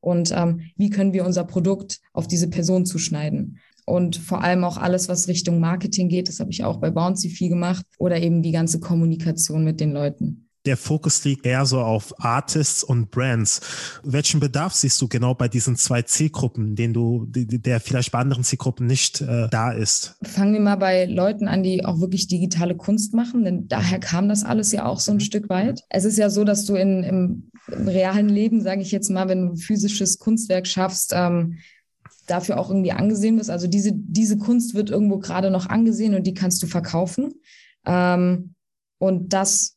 und 0.00 0.32
ähm, 0.34 0.70
wie 0.76 0.88
können 0.88 1.12
wir 1.12 1.26
unser 1.26 1.44
Produkt 1.44 2.00
auf 2.14 2.26
diese 2.26 2.48
Person 2.48 2.86
zuschneiden. 2.86 3.58
Und 3.84 4.16
vor 4.16 4.42
allem 4.42 4.64
auch 4.64 4.78
alles, 4.78 5.10
was 5.10 5.28
Richtung 5.28 5.60
Marketing 5.60 6.08
geht, 6.08 6.28
das 6.28 6.40
habe 6.40 6.50
ich 6.50 6.64
auch 6.64 6.78
bei 6.78 6.90
Bouncy 6.90 7.28
viel 7.28 7.50
gemacht 7.50 7.84
oder 7.98 8.18
eben 8.18 8.42
die 8.42 8.52
ganze 8.52 8.80
Kommunikation 8.80 9.64
mit 9.64 9.80
den 9.80 9.92
Leuten 9.92 10.43
der 10.64 10.76
Fokus 10.76 11.24
liegt 11.24 11.44
eher 11.44 11.66
so 11.66 11.80
auf 11.80 12.14
Artists 12.18 12.82
und 12.82 13.10
Brands. 13.10 13.60
Welchen 14.02 14.40
Bedarf 14.40 14.74
siehst 14.74 15.00
du 15.00 15.08
genau 15.08 15.34
bei 15.34 15.48
diesen 15.48 15.76
zwei 15.76 16.02
Zielgruppen, 16.02 16.74
den 16.74 16.92
du, 16.92 17.26
der 17.28 17.80
vielleicht 17.80 18.12
bei 18.12 18.18
anderen 18.18 18.44
Zielgruppen 18.44 18.86
nicht 18.86 19.20
äh, 19.20 19.48
da 19.50 19.72
ist? 19.72 20.16
Fangen 20.22 20.54
wir 20.54 20.60
mal 20.60 20.76
bei 20.76 21.04
Leuten 21.04 21.48
an, 21.48 21.62
die 21.62 21.84
auch 21.84 22.00
wirklich 22.00 22.28
digitale 22.28 22.76
Kunst 22.76 23.14
machen, 23.14 23.44
denn 23.44 23.68
daher 23.68 24.00
kam 24.00 24.28
das 24.28 24.44
alles 24.44 24.72
ja 24.72 24.86
auch 24.86 25.00
so 25.00 25.12
ein 25.12 25.20
Stück 25.20 25.48
weit. 25.48 25.82
Es 25.90 26.04
ist 26.04 26.18
ja 26.18 26.30
so, 26.30 26.44
dass 26.44 26.64
du 26.64 26.76
in, 26.76 27.02
im, 27.02 27.50
im 27.68 27.88
realen 27.88 28.28
Leben, 28.28 28.62
sage 28.62 28.80
ich 28.80 28.90
jetzt 28.90 29.10
mal, 29.10 29.28
wenn 29.28 29.48
du 29.48 29.56
physisches 29.56 30.18
Kunstwerk 30.18 30.66
schaffst, 30.66 31.12
ähm, 31.14 31.58
dafür 32.26 32.58
auch 32.58 32.70
irgendwie 32.70 32.92
angesehen 32.92 33.36
wirst. 33.36 33.50
Also 33.50 33.66
diese, 33.66 33.92
diese 33.92 34.38
Kunst 34.38 34.74
wird 34.74 34.88
irgendwo 34.88 35.18
gerade 35.18 35.50
noch 35.50 35.66
angesehen 35.66 36.14
und 36.14 36.26
die 36.26 36.34
kannst 36.34 36.62
du 36.62 36.66
verkaufen. 36.66 37.34
Ähm, 37.84 38.54
und 38.98 39.34
das 39.34 39.73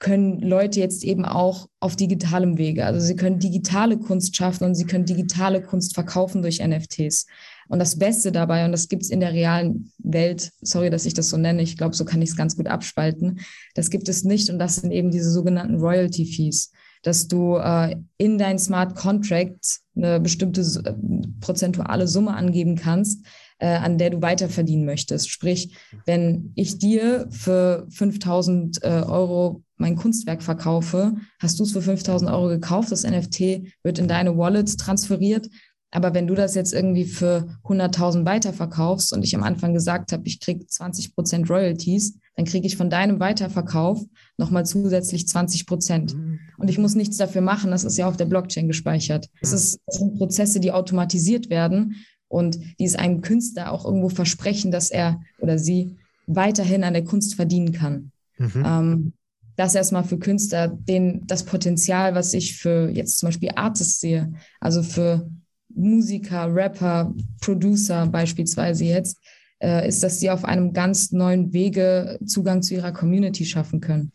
können 0.00 0.40
Leute 0.40 0.80
jetzt 0.80 1.04
eben 1.04 1.24
auch 1.26 1.68
auf 1.78 1.94
digitalem 1.94 2.58
Wege. 2.58 2.86
Also 2.86 3.00
sie 3.00 3.16
können 3.16 3.38
digitale 3.38 3.98
Kunst 3.98 4.34
schaffen 4.34 4.64
und 4.64 4.74
sie 4.74 4.86
können 4.86 5.04
digitale 5.04 5.62
Kunst 5.62 5.94
verkaufen 5.94 6.42
durch 6.42 6.58
NFTs. 6.66 7.26
Und 7.68 7.78
das 7.78 7.98
Beste 7.98 8.32
dabei, 8.32 8.64
und 8.64 8.72
das 8.72 8.88
gibt 8.88 9.02
es 9.02 9.10
in 9.10 9.20
der 9.20 9.32
realen 9.32 9.92
Welt, 9.98 10.50
sorry, 10.62 10.90
dass 10.90 11.06
ich 11.06 11.14
das 11.14 11.28
so 11.28 11.36
nenne, 11.36 11.62
ich 11.62 11.76
glaube, 11.76 11.94
so 11.94 12.04
kann 12.04 12.22
ich 12.22 12.30
es 12.30 12.36
ganz 12.36 12.56
gut 12.56 12.66
abspalten, 12.66 13.40
das 13.74 13.90
gibt 13.90 14.08
es 14.08 14.24
nicht 14.24 14.50
und 14.50 14.58
das 14.58 14.76
sind 14.76 14.90
eben 14.90 15.10
diese 15.10 15.30
sogenannten 15.30 15.76
Royalty 15.76 16.24
Fees, 16.24 16.72
dass 17.02 17.28
du 17.28 17.56
äh, 17.56 17.94
in 18.16 18.38
dein 18.38 18.58
Smart 18.58 18.96
Contract 18.96 19.80
eine 19.94 20.18
bestimmte 20.18 20.62
äh, 20.62 20.94
prozentuale 21.40 22.08
Summe 22.08 22.34
angeben 22.34 22.74
kannst, 22.74 23.24
äh, 23.58 23.68
an 23.68 23.98
der 23.98 24.10
du 24.10 24.22
weiter 24.22 24.48
verdienen 24.48 24.84
möchtest. 24.84 25.30
Sprich, 25.30 25.76
wenn 26.06 26.52
ich 26.56 26.78
dir 26.78 27.28
für 27.30 27.86
5000 27.90 28.82
äh, 28.82 28.88
Euro 28.88 29.62
mein 29.80 29.96
Kunstwerk 29.96 30.42
verkaufe, 30.42 31.14
hast 31.38 31.58
du 31.58 31.64
es 31.64 31.72
für 31.72 31.82
5000 31.82 32.30
Euro 32.30 32.48
gekauft, 32.48 32.92
das 32.92 33.04
NFT 33.04 33.40
wird 33.82 33.98
in 33.98 34.08
deine 34.08 34.36
Wallet 34.36 34.78
transferiert. 34.78 35.48
Aber 35.92 36.14
wenn 36.14 36.28
du 36.28 36.34
das 36.34 36.54
jetzt 36.54 36.72
irgendwie 36.72 37.04
für 37.04 37.48
100.000 37.64 38.24
weiterverkaufst 38.24 39.12
und 39.12 39.24
ich 39.24 39.34
am 39.34 39.42
Anfang 39.42 39.74
gesagt 39.74 40.12
habe, 40.12 40.22
ich 40.24 40.38
kriege 40.38 40.64
20 40.64 41.14
Prozent 41.14 41.50
Royalties, 41.50 42.16
dann 42.36 42.44
kriege 42.44 42.66
ich 42.66 42.76
von 42.76 42.90
deinem 42.90 43.18
Weiterverkauf 43.18 44.00
nochmal 44.36 44.64
zusätzlich 44.64 45.26
20 45.26 45.66
Prozent. 45.66 46.14
Mhm. 46.14 46.38
Und 46.58 46.70
ich 46.70 46.78
muss 46.78 46.94
nichts 46.94 47.16
dafür 47.16 47.40
machen, 47.40 47.72
das 47.72 47.82
ist 47.82 47.98
ja 47.98 48.06
auf 48.06 48.16
der 48.16 48.26
Blockchain 48.26 48.68
gespeichert. 48.68 49.28
Das, 49.40 49.52
ist, 49.52 49.80
das 49.86 49.96
sind 49.96 50.16
Prozesse, 50.16 50.60
die 50.60 50.70
automatisiert 50.70 51.50
werden 51.50 51.96
und 52.28 52.60
die 52.78 52.84
es 52.84 52.94
einem 52.94 53.20
Künstler 53.20 53.72
auch 53.72 53.84
irgendwo 53.84 54.10
versprechen, 54.10 54.70
dass 54.70 54.90
er 54.90 55.20
oder 55.40 55.58
sie 55.58 55.96
weiterhin 56.26 56.84
an 56.84 56.94
der 56.94 57.04
Kunst 57.04 57.34
verdienen 57.34 57.72
kann. 57.72 58.12
Mhm. 58.38 58.62
Ähm, 58.64 59.12
das 59.60 59.74
erstmal 59.74 60.04
für 60.04 60.18
Künstler, 60.18 60.68
den, 60.68 61.26
das 61.26 61.44
Potenzial, 61.44 62.14
was 62.14 62.32
ich 62.32 62.56
für 62.56 62.88
jetzt 62.88 63.18
zum 63.18 63.28
Beispiel 63.28 63.50
Artists 63.54 64.00
sehe, 64.00 64.32
also 64.58 64.82
für 64.82 65.30
Musiker, 65.68 66.52
Rapper, 66.52 67.14
Producer 67.42 68.06
beispielsweise 68.06 68.86
jetzt, 68.86 69.18
äh, 69.62 69.86
ist, 69.86 70.02
dass 70.02 70.18
sie 70.18 70.30
auf 70.30 70.46
einem 70.46 70.72
ganz 70.72 71.12
neuen 71.12 71.52
Wege 71.52 72.18
Zugang 72.24 72.62
zu 72.62 72.72
ihrer 72.72 72.92
Community 72.92 73.44
schaffen 73.44 73.82
können. 73.82 74.12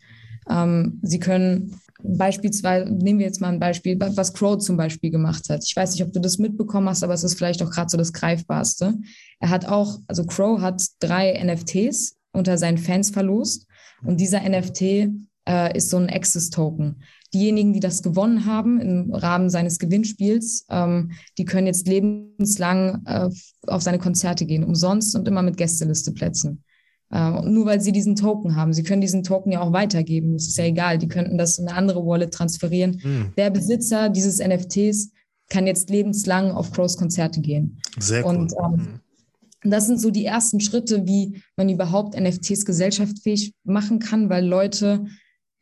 Ähm, 0.50 0.98
sie 1.02 1.20
können 1.20 1.78
beispielsweise, 2.02 2.90
nehmen 2.90 3.20
wir 3.20 3.26
jetzt 3.26 3.40
mal 3.40 3.52
ein 3.52 3.60
Beispiel, 3.60 3.96
was 4.00 4.34
Crow 4.34 4.58
zum 4.58 4.76
Beispiel 4.76 5.12
gemacht 5.12 5.48
hat. 5.48 5.62
Ich 5.64 5.76
weiß 5.76 5.92
nicht, 5.92 6.02
ob 6.02 6.12
du 6.12 6.18
das 6.18 6.38
mitbekommen 6.38 6.88
hast, 6.88 7.04
aber 7.04 7.14
es 7.14 7.22
ist 7.22 7.34
vielleicht 7.34 7.62
auch 7.62 7.70
gerade 7.70 7.88
so 7.88 7.96
das 7.96 8.12
Greifbarste. 8.12 8.94
Er 9.38 9.50
hat 9.50 9.66
auch, 9.66 10.00
also 10.08 10.24
Crow 10.24 10.60
hat 10.60 10.82
drei 10.98 11.40
NFTs 11.40 12.16
unter 12.32 12.58
seinen 12.58 12.78
Fans 12.78 13.10
verlost. 13.10 13.66
Und 14.04 14.20
dieser 14.20 14.40
NFT 14.40 15.08
äh, 15.48 15.76
ist 15.76 15.90
so 15.90 15.96
ein 15.96 16.10
Access-Token. 16.10 17.02
Diejenigen, 17.32 17.72
die 17.72 17.80
das 17.80 18.02
gewonnen 18.02 18.46
haben 18.46 18.80
im 18.80 19.12
Rahmen 19.12 19.50
seines 19.50 19.78
Gewinnspiels, 19.78 20.66
ähm, 20.70 21.12
die 21.38 21.44
können 21.44 21.66
jetzt 21.66 21.86
lebenslang 21.86 23.04
äh, 23.06 23.28
auf 23.66 23.82
seine 23.82 23.98
Konzerte 23.98 24.46
gehen, 24.46 24.64
umsonst 24.64 25.14
und 25.14 25.26
immer 25.28 25.42
mit 25.42 25.56
Gästelisteplätzen. 25.56 26.62
Äh, 27.12 27.42
nur 27.42 27.66
weil 27.66 27.80
sie 27.80 27.92
diesen 27.92 28.16
Token 28.16 28.56
haben. 28.56 28.72
Sie 28.72 28.82
können 28.82 29.00
diesen 29.00 29.22
Token 29.22 29.52
ja 29.52 29.60
auch 29.60 29.72
weitergeben. 29.72 30.32
Das 30.32 30.48
ist 30.48 30.58
ja 30.58 30.64
egal. 30.64 30.98
Die 30.98 31.08
könnten 31.08 31.38
das 31.38 31.58
in 31.58 31.68
eine 31.68 31.76
andere 31.76 32.04
Wallet 32.04 32.34
transferieren. 32.34 33.00
Mhm. 33.02 33.32
Der 33.36 33.50
Besitzer 33.50 34.08
dieses 34.08 34.38
NFTs 34.38 35.12
kann 35.48 35.66
jetzt 35.66 35.90
lebenslang 35.90 36.50
auf 36.50 36.72
Crows 36.72 36.96
Konzerte 36.96 37.40
gehen. 37.40 37.80
Sehr 37.98 38.26
cool. 38.26 38.36
Und 38.36 38.52
ähm, 38.52 39.00
mhm. 39.62 39.70
das 39.70 39.86
sind 39.86 40.00
so 40.00 40.10
die 40.10 40.24
ersten 40.24 40.58
Schritte, 40.60 41.06
wie 41.06 41.42
man 41.56 41.68
überhaupt 41.68 42.18
NFTs 42.18 42.64
gesellschaftsfähig 42.64 43.54
machen 43.62 44.00
kann, 44.00 44.28
weil 44.28 44.44
Leute 44.44 45.06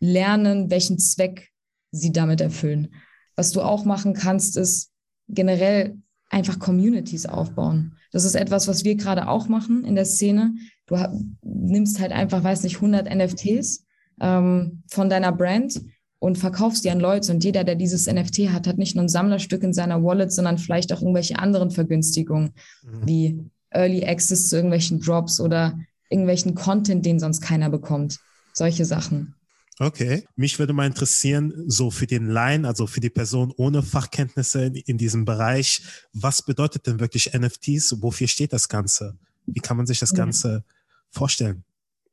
lernen, 0.05 0.71
welchen 0.71 0.99
Zweck 0.99 1.51
sie 1.91 2.13
damit 2.13 2.41
erfüllen. 2.41 2.95
Was 3.37 3.53
du 3.53 3.63
auch 3.63 3.85
machen 3.85 4.15
kannst, 4.15 4.57
ist 4.57 4.91
generell 5.29 5.97
einfach 6.29 6.59
Communities 6.59 7.27
aufbauen. 7.27 7.97
Das 8.13 8.25
ist 8.25 8.35
etwas, 8.35 8.69
was 8.69 8.85
wir 8.85 8.97
gerade 8.97 9.29
auch 9.29 9.49
machen 9.49 9.85
in 9.85 9.95
der 9.95 10.05
Szene. 10.05 10.55
Du 10.87 10.97
nimmst 11.43 12.01
halt 12.01 12.13
einfach, 12.13 12.45
weiß 12.45 12.63
nicht, 12.65 12.77
100 12.77 13.13
NFTs 13.13 13.87
ähm, 14.21 14.83
von 14.89 15.09
deiner 15.09 15.33
Brand 15.33 15.81
und 16.19 16.39
verkaufst 16.39 16.85
die 16.85 16.91
an 16.91 17.01
Leute. 17.01 17.33
Und 17.33 17.43
jeder, 17.43 17.65
der 17.65 17.75
dieses 17.75 18.07
NFT 18.07 18.51
hat, 18.51 18.67
hat 18.67 18.79
nicht 18.79 18.95
nur 18.95 19.05
ein 19.05 19.09
Sammlerstück 19.09 19.63
in 19.63 19.73
seiner 19.73 20.03
Wallet, 20.03 20.33
sondern 20.33 20.59
vielleicht 20.59 20.93
auch 20.93 21.01
irgendwelche 21.01 21.39
anderen 21.39 21.71
Vergünstigungen, 21.71 22.53
mhm. 22.83 23.07
wie 23.07 23.51
Early 23.71 24.05
Access 24.07 24.49
zu 24.49 24.57
irgendwelchen 24.57 25.01
Drops 25.01 25.41
oder 25.41 25.79
irgendwelchen 26.09 26.55
Content, 26.55 27.05
den 27.05 27.19
sonst 27.19 27.41
keiner 27.41 27.71
bekommt. 27.71 28.21
Solche 28.53 28.85
Sachen. 28.85 29.35
Okay. 29.81 30.25
Mich 30.37 30.59
würde 30.59 30.73
mal 30.73 30.87
interessieren, 30.87 31.53
so 31.67 31.91
für 31.91 32.07
den 32.07 32.29
Laien, 32.29 32.65
also 32.65 32.87
für 32.87 33.01
die 33.01 33.11
Person 33.11 33.53
ohne 33.57 33.83
Fachkenntnisse 33.83 34.67
in, 34.67 34.75
in, 34.75 34.99
diesem 34.99 35.25
Bereich, 35.25 35.83
was 36.13 36.43
bedeutet 36.43 36.87
denn 36.87 37.01
wirklich 37.01 37.33
NFTs? 37.35 38.01
Wofür 38.01 38.29
steht 38.29 38.53
das 38.53 38.69
Ganze? 38.69 39.19
Wie 39.47 39.61
kann 39.61 39.77
man 39.77 39.87
sich 39.87 39.99
das 39.99 40.15
Ganze 40.15 40.65
vorstellen? 41.11 41.64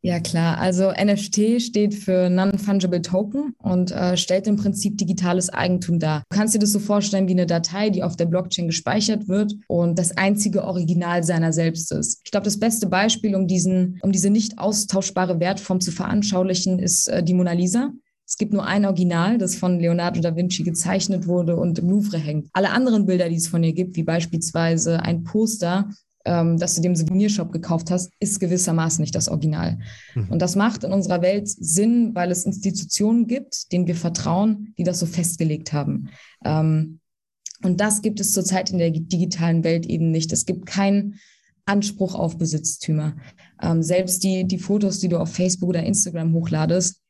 Ja, 0.04 0.20
klar. 0.20 0.58
Also 0.58 0.92
NFT 0.92 1.62
steht 1.62 1.94
für 1.94 2.28
Non-Fungible 2.28 3.04
Token 3.04 3.54
und 3.60 3.92
äh, 3.92 4.18
stellt 4.18 4.48
im 4.48 4.56
Prinzip 4.56 4.98
digitales 4.98 5.50
Eigentum 5.50 6.00
dar. 6.00 6.24
Du 6.32 6.38
kannst 6.38 6.56
dir 6.56 6.60
das 6.60 6.72
so 6.72 6.80
vorstellen 6.80 7.28
wie 7.28 7.34
eine 7.34 7.46
Datei, 7.46 7.92
die 7.92 8.02
auf 8.02 8.16
der 8.16 8.26
Blockchain 8.26 8.66
gespeichert 8.66 9.28
wird 9.28 9.54
und 9.68 10.00
das 10.00 10.18
einzige 10.18 10.64
Original 10.64 11.24
seiner 11.24 11.54
selbst 11.54 11.92
ist. 11.92 12.22
Ich 12.26 12.32
glaube, 12.32 12.46
das 12.46 12.60
beste 12.60 12.88
Beispiel, 12.88 13.36
um, 13.36 13.46
diesen, 13.46 14.00
um 14.02 14.12
diese 14.12 14.32
nicht 14.32 14.58
austauschbare 14.58 15.40
Wertform 15.40 15.80
zu 15.80 15.92
veranschaulichen, 15.92 16.80
ist 16.80 17.08
äh, 17.08 17.22
die 17.22 17.36
Mona 17.36 17.52
Lisa. 17.52 17.92
Es 18.26 18.38
gibt 18.38 18.54
nur 18.54 18.66
ein 18.66 18.86
Original, 18.86 19.38
das 19.38 19.56
von 19.56 19.80
Leonardo 19.80 20.20
da 20.20 20.36
Vinci 20.36 20.64
gezeichnet 20.64 21.28
wurde 21.28 21.58
und 21.58 21.78
im 21.78 21.90
Louvre 21.90 22.18
hängt. 22.18 22.48
Alle 22.54 22.72
anderen 22.72 23.06
Bilder, 23.06 23.30
die 23.30 23.36
es 23.36 23.50
von 23.50 23.64
ihr 23.64 23.74
gibt, 23.74 23.96
wie 23.98 24.04
beispielsweise 24.04 25.02
ein 25.02 25.24
Poster, 25.26 25.90
ähm, 26.26 26.58
dass 26.58 26.76
du 26.76 26.82
dem 26.82 26.96
Souvenirshop 26.96 27.52
gekauft 27.52 27.92
hast, 27.92 28.12
ist 28.20 28.40
gewissermaßen 28.40 29.02
nicht 29.02 29.16
das 29.16 29.30
Original. 29.30 29.80
Mhm. 30.16 30.30
Und 30.30 30.42
das 30.42 30.56
macht 30.56 30.84
in 30.84 30.94
unserer 30.94 31.22
Welt 31.22 31.48
Sinn, 31.48 32.14
weil 32.14 32.32
es 32.32 32.46
Institutionen 32.46 33.28
gibt, 33.28 33.72
denen 33.72 33.88
wir 33.88 33.96
vertrauen, 33.96 34.74
die 34.78 34.84
das 34.84 35.00
so 35.00 35.06
festgelegt 35.06 35.74
haben. 35.74 36.10
Ähm, 36.46 37.00
und 37.64 37.80
das 37.80 38.02
gibt 38.02 38.20
es 38.20 38.34
zurzeit 38.34 38.72
in 38.72 38.80
der 38.80 38.92
digitalen 38.92 39.64
Welt 39.64 39.86
eben 39.86 40.12
nicht. 40.12 40.32
Es 40.34 40.46
gibt 40.46 40.66
keinen 40.66 41.20
Anspruch 41.66 42.16
auf 42.16 42.38
Besitztümer. 42.38 43.16
Ähm, 43.62 43.84
selbst 43.84 44.24
die, 44.24 44.46
die 44.46 44.58
Fotos, 44.58 45.00
die 45.00 45.10
du 45.10 45.18
auf 45.18 45.32
Facebook 45.32 45.70
oder 45.70 45.84
Instagram 45.84 46.34
hochladest, 46.34 47.01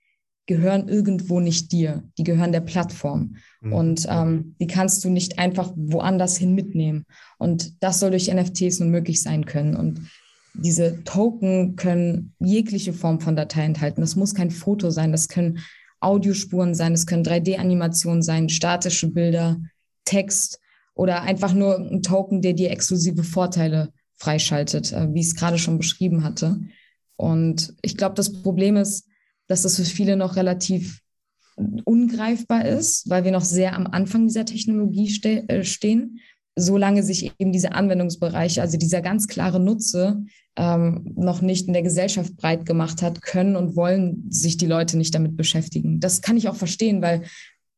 gehören 0.51 0.89
irgendwo 0.89 1.39
nicht 1.39 1.71
dir, 1.71 2.03
die 2.17 2.25
gehören 2.25 2.51
der 2.51 2.59
Plattform. 2.59 3.37
Mhm. 3.61 3.73
Und 3.73 4.07
ähm, 4.09 4.55
die 4.59 4.67
kannst 4.67 5.01
du 5.05 5.09
nicht 5.09 5.39
einfach 5.39 5.71
woanders 5.77 6.35
hin 6.35 6.53
mitnehmen. 6.53 7.05
Und 7.37 7.81
das 7.81 8.01
soll 8.01 8.11
durch 8.11 8.33
NFTs 8.33 8.81
nun 8.81 8.89
möglich 8.89 9.23
sein 9.23 9.45
können. 9.45 9.77
Und 9.77 10.09
diese 10.53 11.05
Token 11.05 11.77
können 11.77 12.33
jegliche 12.39 12.91
Form 12.91 13.21
von 13.21 13.37
Datei 13.37 13.63
enthalten. 13.63 14.01
Das 14.01 14.17
muss 14.17 14.35
kein 14.35 14.51
Foto 14.51 14.89
sein, 14.89 15.13
das 15.13 15.29
können 15.29 15.59
Audiospuren 16.01 16.75
sein, 16.75 16.91
das 16.91 17.05
können 17.05 17.23
3D-Animationen 17.23 18.21
sein, 18.21 18.49
statische 18.49 19.07
Bilder, 19.07 19.61
Text 20.03 20.59
oder 20.95 21.21
einfach 21.21 21.53
nur 21.53 21.77
ein 21.77 22.01
Token, 22.01 22.41
der 22.41 22.53
dir 22.53 22.71
exklusive 22.71 23.23
Vorteile 23.23 23.93
freischaltet, 24.17 24.91
äh, 24.91 25.13
wie 25.13 25.21
ich 25.21 25.27
es 25.27 25.35
gerade 25.35 25.57
schon 25.57 25.77
beschrieben 25.77 26.25
hatte. 26.25 26.59
Und 27.15 27.73
ich 27.81 27.95
glaube, 27.95 28.15
das 28.15 28.33
Problem 28.33 28.75
ist, 28.75 29.07
dass 29.51 29.63
das 29.63 29.75
für 29.75 29.83
viele 29.83 30.15
noch 30.15 30.37
relativ 30.37 31.01
ungreifbar 31.83 32.65
ist, 32.65 33.09
weil 33.09 33.25
wir 33.25 33.31
noch 33.31 33.43
sehr 33.43 33.75
am 33.75 33.85
Anfang 33.85 34.27
dieser 34.27 34.45
Technologie 34.45 35.09
ste 35.09 35.47
äh, 35.49 35.63
stehen. 35.63 36.19
Solange 36.55 37.03
sich 37.03 37.31
eben 37.37 37.51
diese 37.51 37.73
Anwendungsbereiche, 37.73 38.61
also 38.61 38.77
dieser 38.77 39.01
ganz 39.01 39.27
klare 39.27 39.59
Nutze, 39.59 40.23
ähm, 40.57 41.13
noch 41.15 41.41
nicht 41.41 41.67
in 41.67 41.73
der 41.73 41.81
Gesellschaft 41.81 42.35
breit 42.37 42.65
gemacht 42.65 43.01
hat, 43.01 43.21
können 43.21 43.55
und 43.55 43.75
wollen 43.75 44.25
sich 44.29 44.57
die 44.57 44.65
Leute 44.65 44.97
nicht 44.97 45.15
damit 45.15 45.37
beschäftigen. 45.37 45.99
Das 45.99 46.21
kann 46.21 46.37
ich 46.37 46.49
auch 46.49 46.55
verstehen, 46.55 47.01
weil 47.01 47.23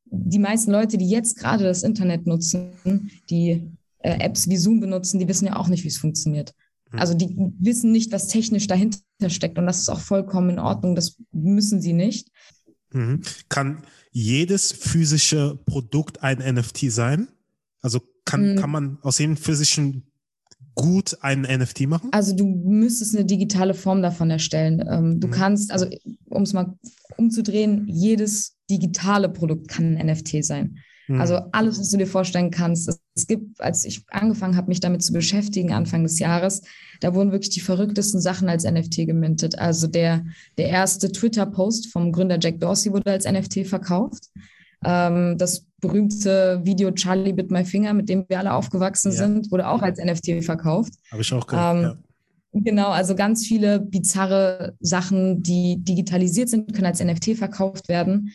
die 0.06 0.40
meisten 0.40 0.72
Leute, 0.72 0.98
die 0.98 1.10
jetzt 1.10 1.38
gerade 1.38 1.64
das 1.64 1.84
Internet 1.84 2.26
nutzen, 2.28 3.12
die 3.30 3.68
äh, 4.00 4.20
Apps 4.20 4.48
wie 4.48 4.58
Zoom 4.58 4.80
benutzen, 4.80 5.20
die 5.20 5.28
wissen 5.28 5.48
ja 5.48 5.56
auch 5.56 5.68
nicht, 5.68 5.84
wie 5.84 5.90
es 5.90 5.98
funktioniert. 5.98 6.54
Also 7.00 7.14
die 7.14 7.36
wissen 7.60 7.92
nicht, 7.92 8.12
was 8.12 8.28
technisch 8.28 8.68
dahinter 8.68 9.00
steckt 9.28 9.58
und 9.58 9.66
das 9.66 9.80
ist 9.80 9.90
auch 9.90 10.00
vollkommen 10.00 10.52
in 10.52 10.60
Ordnung. 10.60 10.96
Das 10.96 11.18
müssen 11.32 11.82
sie 11.82 11.94
nicht. 11.94 12.30
Mhm. 12.92 13.22
Kann 13.50 13.84
jedes 14.12 14.72
physische 14.72 15.60
Produkt 15.66 16.22
ein 16.22 16.38
NFT 16.38 16.92
sein? 16.92 17.28
Also 17.82 18.00
kann, 18.26 18.54
mhm. 18.54 18.56
kann 18.58 18.70
man 18.70 18.98
aus 19.02 19.20
jedem 19.20 19.38
physischen 19.38 20.04
Gut 20.76 21.18
einen 21.22 21.44
NFT 21.44 21.82
machen? 21.82 22.10
Also 22.12 22.36
du 22.36 22.46
müsstest 22.46 23.16
eine 23.16 23.26
digitale 23.26 23.76
Form 23.76 24.02
davon 24.02 24.32
erstellen. 24.32 24.84
Ähm, 24.90 25.20
du 25.20 25.28
mhm. 25.28 25.32
kannst, 25.32 25.72
also 25.72 25.88
um 26.30 26.44
es 26.44 26.54
mal 26.54 26.78
umzudrehen, 27.18 27.88
jedes 27.88 28.58
digitale 28.70 29.30
Produkt 29.30 29.68
kann 29.68 29.98
ein 29.98 30.08
NFT 30.08 30.44
sein. 30.44 30.80
Mhm. 31.08 31.20
Also 31.20 31.40
alles, 31.52 31.80
was 31.80 31.90
du 31.90 31.98
dir 31.98 32.08
vorstellen 32.08 32.52
kannst. 32.52 33.00
Es 33.16 33.28
gibt, 33.28 33.60
als 33.60 33.86
ich 33.86 34.06
angefangen 34.10 34.56
habe, 34.56 34.70
mich 34.70 34.80
damit 34.80 35.04
zu 35.04 35.14
beschäftigen, 35.14 35.74
Anfang 35.74 36.04
des 36.04 36.20
Jahres, 36.20 36.62
da 37.02 37.14
wurden 37.14 37.32
wirklich 37.32 37.50
die 37.50 37.60
verrücktesten 37.60 38.22
Sachen 38.22 38.50
als 38.50 38.64
NFT 38.64 39.08
gemintet. 39.08 39.60
Also 39.60 39.88
der, 39.88 40.26
der 40.58 40.70
erste 40.70 41.12
Twitter-Post 41.12 41.92
vom 41.92 42.12
Gründer 42.12 42.38
Jack 42.40 42.60
Dorsey 42.60 42.92
wurde 42.94 43.12
als 43.12 43.30
NFT 43.30 43.68
verkauft. 43.68 44.30
Ähm, 44.86 45.38
das 45.38 45.66
berühmte 45.82 46.62
Video 46.64 46.92
Charlie 46.92 47.34
Bit 47.34 47.52
My 47.52 47.66
Finger, 47.66 47.94
mit 47.94 48.10
dem 48.10 48.26
wir 48.28 48.40
alle 48.40 48.54
aufgewachsen 48.54 49.12
ja. 49.12 49.18
sind, 49.18 49.52
wurde 49.52 49.68
auch 49.68 49.82
als 49.82 50.00
NFT 50.00 50.44
verkauft. 50.44 50.94
Habe 51.12 51.22
ich 51.22 51.34
auch 51.34 51.46
gehört, 51.46 51.76
ähm, 51.76 51.82
ja. 51.84 51.98
Genau, 52.56 52.90
also 52.90 53.16
ganz 53.16 53.48
viele 53.48 53.80
bizarre 53.80 54.76
Sachen, 54.80 55.42
die 55.42 55.78
digitalisiert 55.80 56.50
sind, 56.50 56.72
können 56.74 56.86
als 56.86 57.04
NFT 57.04 57.36
verkauft 57.36 57.90
werden 57.90 58.32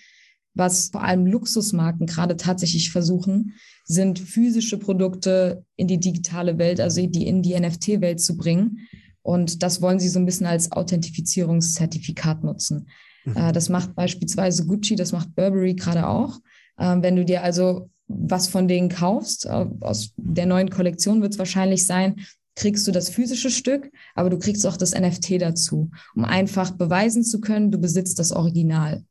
was 0.58 0.88
vor 0.88 1.02
allem 1.02 1.26
Luxusmarken 1.26 2.06
gerade 2.06 2.36
tatsächlich 2.36 2.90
versuchen, 2.90 3.54
sind 3.84 4.18
physische 4.18 4.78
Produkte 4.78 5.64
in 5.76 5.86
die 5.86 5.98
digitale 5.98 6.58
Welt, 6.58 6.80
also 6.80 7.06
die 7.06 7.26
in 7.26 7.42
die 7.42 7.58
NFT-Welt 7.58 8.20
zu 8.20 8.36
bringen. 8.36 8.80
Und 9.22 9.62
das 9.62 9.80
wollen 9.80 10.00
sie 10.00 10.08
so 10.08 10.18
ein 10.18 10.26
bisschen 10.26 10.46
als 10.46 10.72
Authentifizierungszertifikat 10.72 12.44
nutzen. 12.44 12.88
Mhm. 13.24 13.36
Äh, 13.36 13.52
das 13.52 13.68
macht 13.68 13.94
beispielsweise 13.94 14.66
Gucci, 14.66 14.96
das 14.96 15.12
macht 15.12 15.34
Burberry 15.34 15.74
gerade 15.74 16.06
auch. 16.06 16.38
Ähm, 16.78 17.02
wenn 17.02 17.16
du 17.16 17.24
dir 17.24 17.42
also 17.42 17.90
was 18.08 18.48
von 18.48 18.68
denen 18.68 18.88
kaufst, 18.88 19.46
äh, 19.46 19.66
aus 19.80 20.12
der 20.16 20.46
neuen 20.46 20.70
Kollektion 20.70 21.20
wird 21.22 21.32
es 21.32 21.38
wahrscheinlich 21.38 21.86
sein, 21.86 22.16
kriegst 22.56 22.86
du 22.88 22.92
das 22.92 23.08
physische 23.08 23.50
Stück, 23.50 23.90
aber 24.14 24.30
du 24.30 24.38
kriegst 24.38 24.66
auch 24.66 24.76
das 24.76 24.98
NFT 24.98 25.40
dazu, 25.40 25.90
um 26.14 26.24
einfach 26.24 26.72
beweisen 26.72 27.22
zu 27.22 27.40
können, 27.40 27.70
du 27.70 27.78
besitzt 27.78 28.18
das 28.18 28.32
Original. 28.32 29.04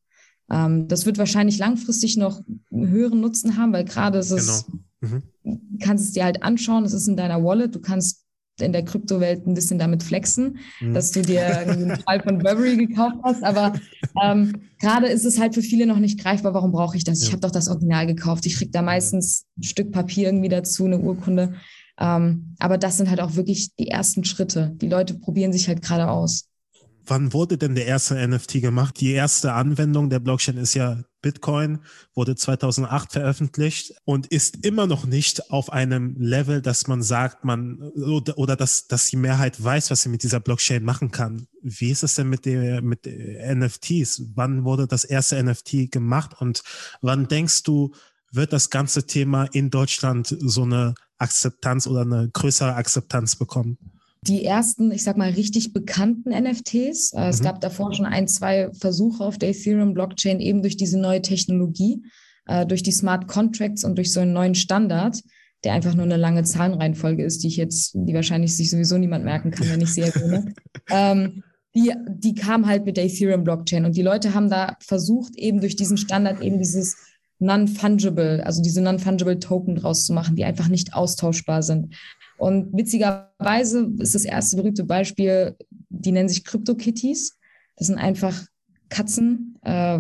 Ähm, 0.52 0.88
das 0.88 1.06
wird 1.06 1.18
wahrscheinlich 1.18 1.58
langfristig 1.58 2.18
noch 2.18 2.42
einen 2.72 2.90
höheren 2.90 3.22
Nutzen 3.22 3.58
haben, 3.58 3.74
weil 3.74 3.86
gerade 3.86 4.20
ist 4.20 4.32
es, 4.32 4.66
genau. 5.02 5.22
mhm. 5.44 5.62
kannst 5.80 6.06
es 6.06 6.12
dir 6.14 6.24
halt 6.24 6.44
anschauen, 6.44 6.86
es 6.86 6.94
ist 6.94 7.08
in 7.08 7.18
deiner 7.18 7.44
Wallet, 7.44 7.76
du 7.76 7.80
kannst 7.80 8.24
in 8.60 8.74
der 8.74 8.84
Kryptowelt 8.84 9.46
ein 9.46 9.54
bisschen 9.54 9.78
damit 9.78 10.04
flexen, 10.04 10.58
mhm. 10.80 10.94
dass 10.94 11.12
du 11.12 11.22
dir 11.22 11.60
einen 11.60 11.98
Fall 12.00 12.22
von 12.22 12.40
Burberry 12.40 12.78
gekauft 12.78 13.18
hast. 13.24 13.44
Aber 13.44 13.74
ähm, 14.22 14.54
gerade 14.80 15.08
ist 15.08 15.26
es 15.26 15.40
halt 15.40 15.54
für 15.54 15.62
viele 15.62 15.86
noch 15.86 16.00
nicht 16.00 16.20
greifbar, 16.20 16.54
warum 16.54 16.72
brauche 16.72 16.98
ich 16.98 17.04
das? 17.04 17.22
Ja. 17.22 17.28
Ich 17.28 17.34
habe 17.34 17.42
doch 17.42 17.52
das 17.52 17.68
Original 17.68 18.08
gekauft. 18.08 18.46
Ich 18.46 18.56
kriege 18.56 18.72
da 18.72 18.82
meistens 18.82 19.46
ein 19.58 19.64
Stück 19.64 19.92
Papier 19.92 20.28
irgendwie 20.28 20.50
dazu, 20.50 20.86
eine 20.86 21.00
Urkunde. 21.00 21.56
Ähm, 22.00 22.56
aber 22.60 22.78
das 22.78 22.98
sind 22.98 23.10
halt 23.10 23.22
auch 23.22 23.36
wirklich 23.36 23.76
die 23.76 23.88
ersten 23.88 24.24
Schritte. 24.24 24.74
Die 24.82 24.90
Leute 24.90 25.16
probieren 25.16 25.54
sich 25.54 25.68
halt 25.68 25.82
gerade 25.82 26.10
aus. 26.10 26.48
Wann 27.08 27.34
wurde 27.34 27.58
denn 27.58 27.76
der 27.76 27.86
erste 27.86 28.16
NFT 28.28 28.62
gemacht? 28.62 29.00
Die 29.00 29.12
erste 29.12 29.54
Anwendung 29.54 30.10
der 30.10 30.20
Blockchain 30.20 30.58
ist 30.58 30.74
ja 30.74 31.04
Bitcoin, 31.22 31.80
wurde 32.14 32.36
2008 32.36 33.12
veröffentlicht 33.12 33.94
und 34.06 34.28
ist 34.28 34.66
immer 34.66 34.88
noch 34.88 35.06
nicht 35.06 35.52
auf 35.52 35.72
einem 35.72 36.16
Level, 36.18 36.62
dass 36.62 36.88
man 36.88 37.02
sagt, 37.02 37.44
man 37.44 37.80
oder, 37.82 38.38
oder 38.38 38.56
dass, 38.56 38.88
dass 38.88 39.08
die 39.08 39.18
Mehrheit 39.18 39.62
weiß, 39.62 39.92
was 39.92 40.04
sie 40.04 40.10
mit 40.10 40.24
dieser 40.24 40.40
Blockchain 40.40 40.84
machen 40.84 41.12
kann. 41.12 41.48
Wie 41.62 41.92
ist 41.92 42.04
es 42.04 42.16
denn 42.16 42.30
mit 42.30 42.46
der 42.46 42.82
mit 42.82 43.06
NFTs? 43.06 44.24
Wann 44.36 44.64
wurde 44.64 44.88
das 44.88 45.04
erste 45.04 45.42
NFT 45.42 45.92
gemacht 45.92 46.40
und 46.40 46.64
wann 47.02 47.28
denkst 47.28 47.64
du, 47.64 47.94
wird 48.32 48.54
das 48.54 48.70
ganze 48.70 49.06
Thema 49.08 49.46
in 49.46 49.70
Deutschland 49.70 50.36
so 50.40 50.64
eine 50.64 50.96
Akzeptanz 51.18 51.88
oder 51.88 52.02
eine 52.02 52.30
größere 52.32 52.76
Akzeptanz 52.76 53.36
bekommen? 53.36 53.78
Die 54.22 54.44
ersten, 54.44 54.92
ich 54.92 55.04
sag 55.04 55.18
mal, 55.18 55.30
richtig 55.30 55.74
bekannten 55.74 56.30
NFTs. 56.30 57.14
Äh, 57.14 57.22
mhm. 57.22 57.30
Es 57.30 57.42
gab 57.42 57.62
davor 57.62 57.94
schon 57.94 58.06
ein, 58.06 58.28
zwei 58.28 58.70
Versuche 58.74 59.24
auf 59.24 59.38
der 59.38 59.50
Ethereum-Blockchain 59.50 60.40
eben 60.40 60.62
durch 60.62 60.78
diese 60.78 61.00
neue 61.00 61.22
Technologie, 61.22 62.04
äh, 62.46 62.66
durch 62.66 62.84
die 62.84 62.92
Smart 62.92 63.28
Contracts 63.28 63.84
und 63.84 63.96
durch 63.98 64.12
so 64.12 64.20
einen 64.20 64.34
neuen 64.34 64.56
Standard, 64.56 65.22
der 65.64 65.74
einfach 65.74 65.96
nur 65.96 66.06
eine 66.06 66.18
lange 66.18 66.44
Zahlenreihenfolge 66.44 67.24
ist, 67.24 67.44
die 67.44 67.48
ich 67.48 67.58
jetzt, 67.58 67.94
die 67.96 68.14
wahrscheinlich 68.14 68.56
sich 68.56 68.70
sowieso 68.70 68.98
niemand 68.98 69.26
merken 69.26 69.52
kann, 69.52 69.70
wenn 69.70 69.82
ich 69.82 69.94
sie 69.94 70.02
erwähne. 70.02 70.54
ähm, 70.90 71.44
die, 71.76 71.94
die 72.10 72.34
kam 72.34 72.66
halt 72.66 72.86
mit 72.86 72.98
der 72.98 73.06
Ethereum-Blockchain 73.06 73.86
und 73.86 73.96
die 73.96 74.02
Leute 74.02 74.34
haben 74.34 74.50
da 74.50 74.78
versucht, 74.80 75.36
eben 75.36 75.60
durch 75.60 75.76
diesen 75.76 75.98
Standard 75.98 76.42
eben 76.42 76.58
dieses 76.58 76.96
non-fungible, 77.40 78.44
also 78.46 78.62
diese 78.62 78.82
non-fungible 78.82 79.40
Token 79.40 79.76
draus 79.76 80.06
zu 80.06 80.14
machen, 80.14 80.36
die 80.36 80.46
einfach 80.46 80.70
nicht 80.70 80.94
austauschbar 80.94 81.62
sind. 81.62 81.96
Und 82.38 82.76
witzigerweise 82.76 83.92
ist 84.00 84.16
das 84.16 84.26
erste 84.26 84.58
berühmte 84.58 84.84
Beispiel, 84.84 85.56
die 85.90 86.12
nennen 86.12 86.30
sich 86.30 86.46
Crypto-Kitties. 86.46 87.38
Das 87.76 87.88
sind 87.88 87.98
einfach 87.98 88.46
Katzen, 88.90 89.58
äh, 89.64 90.00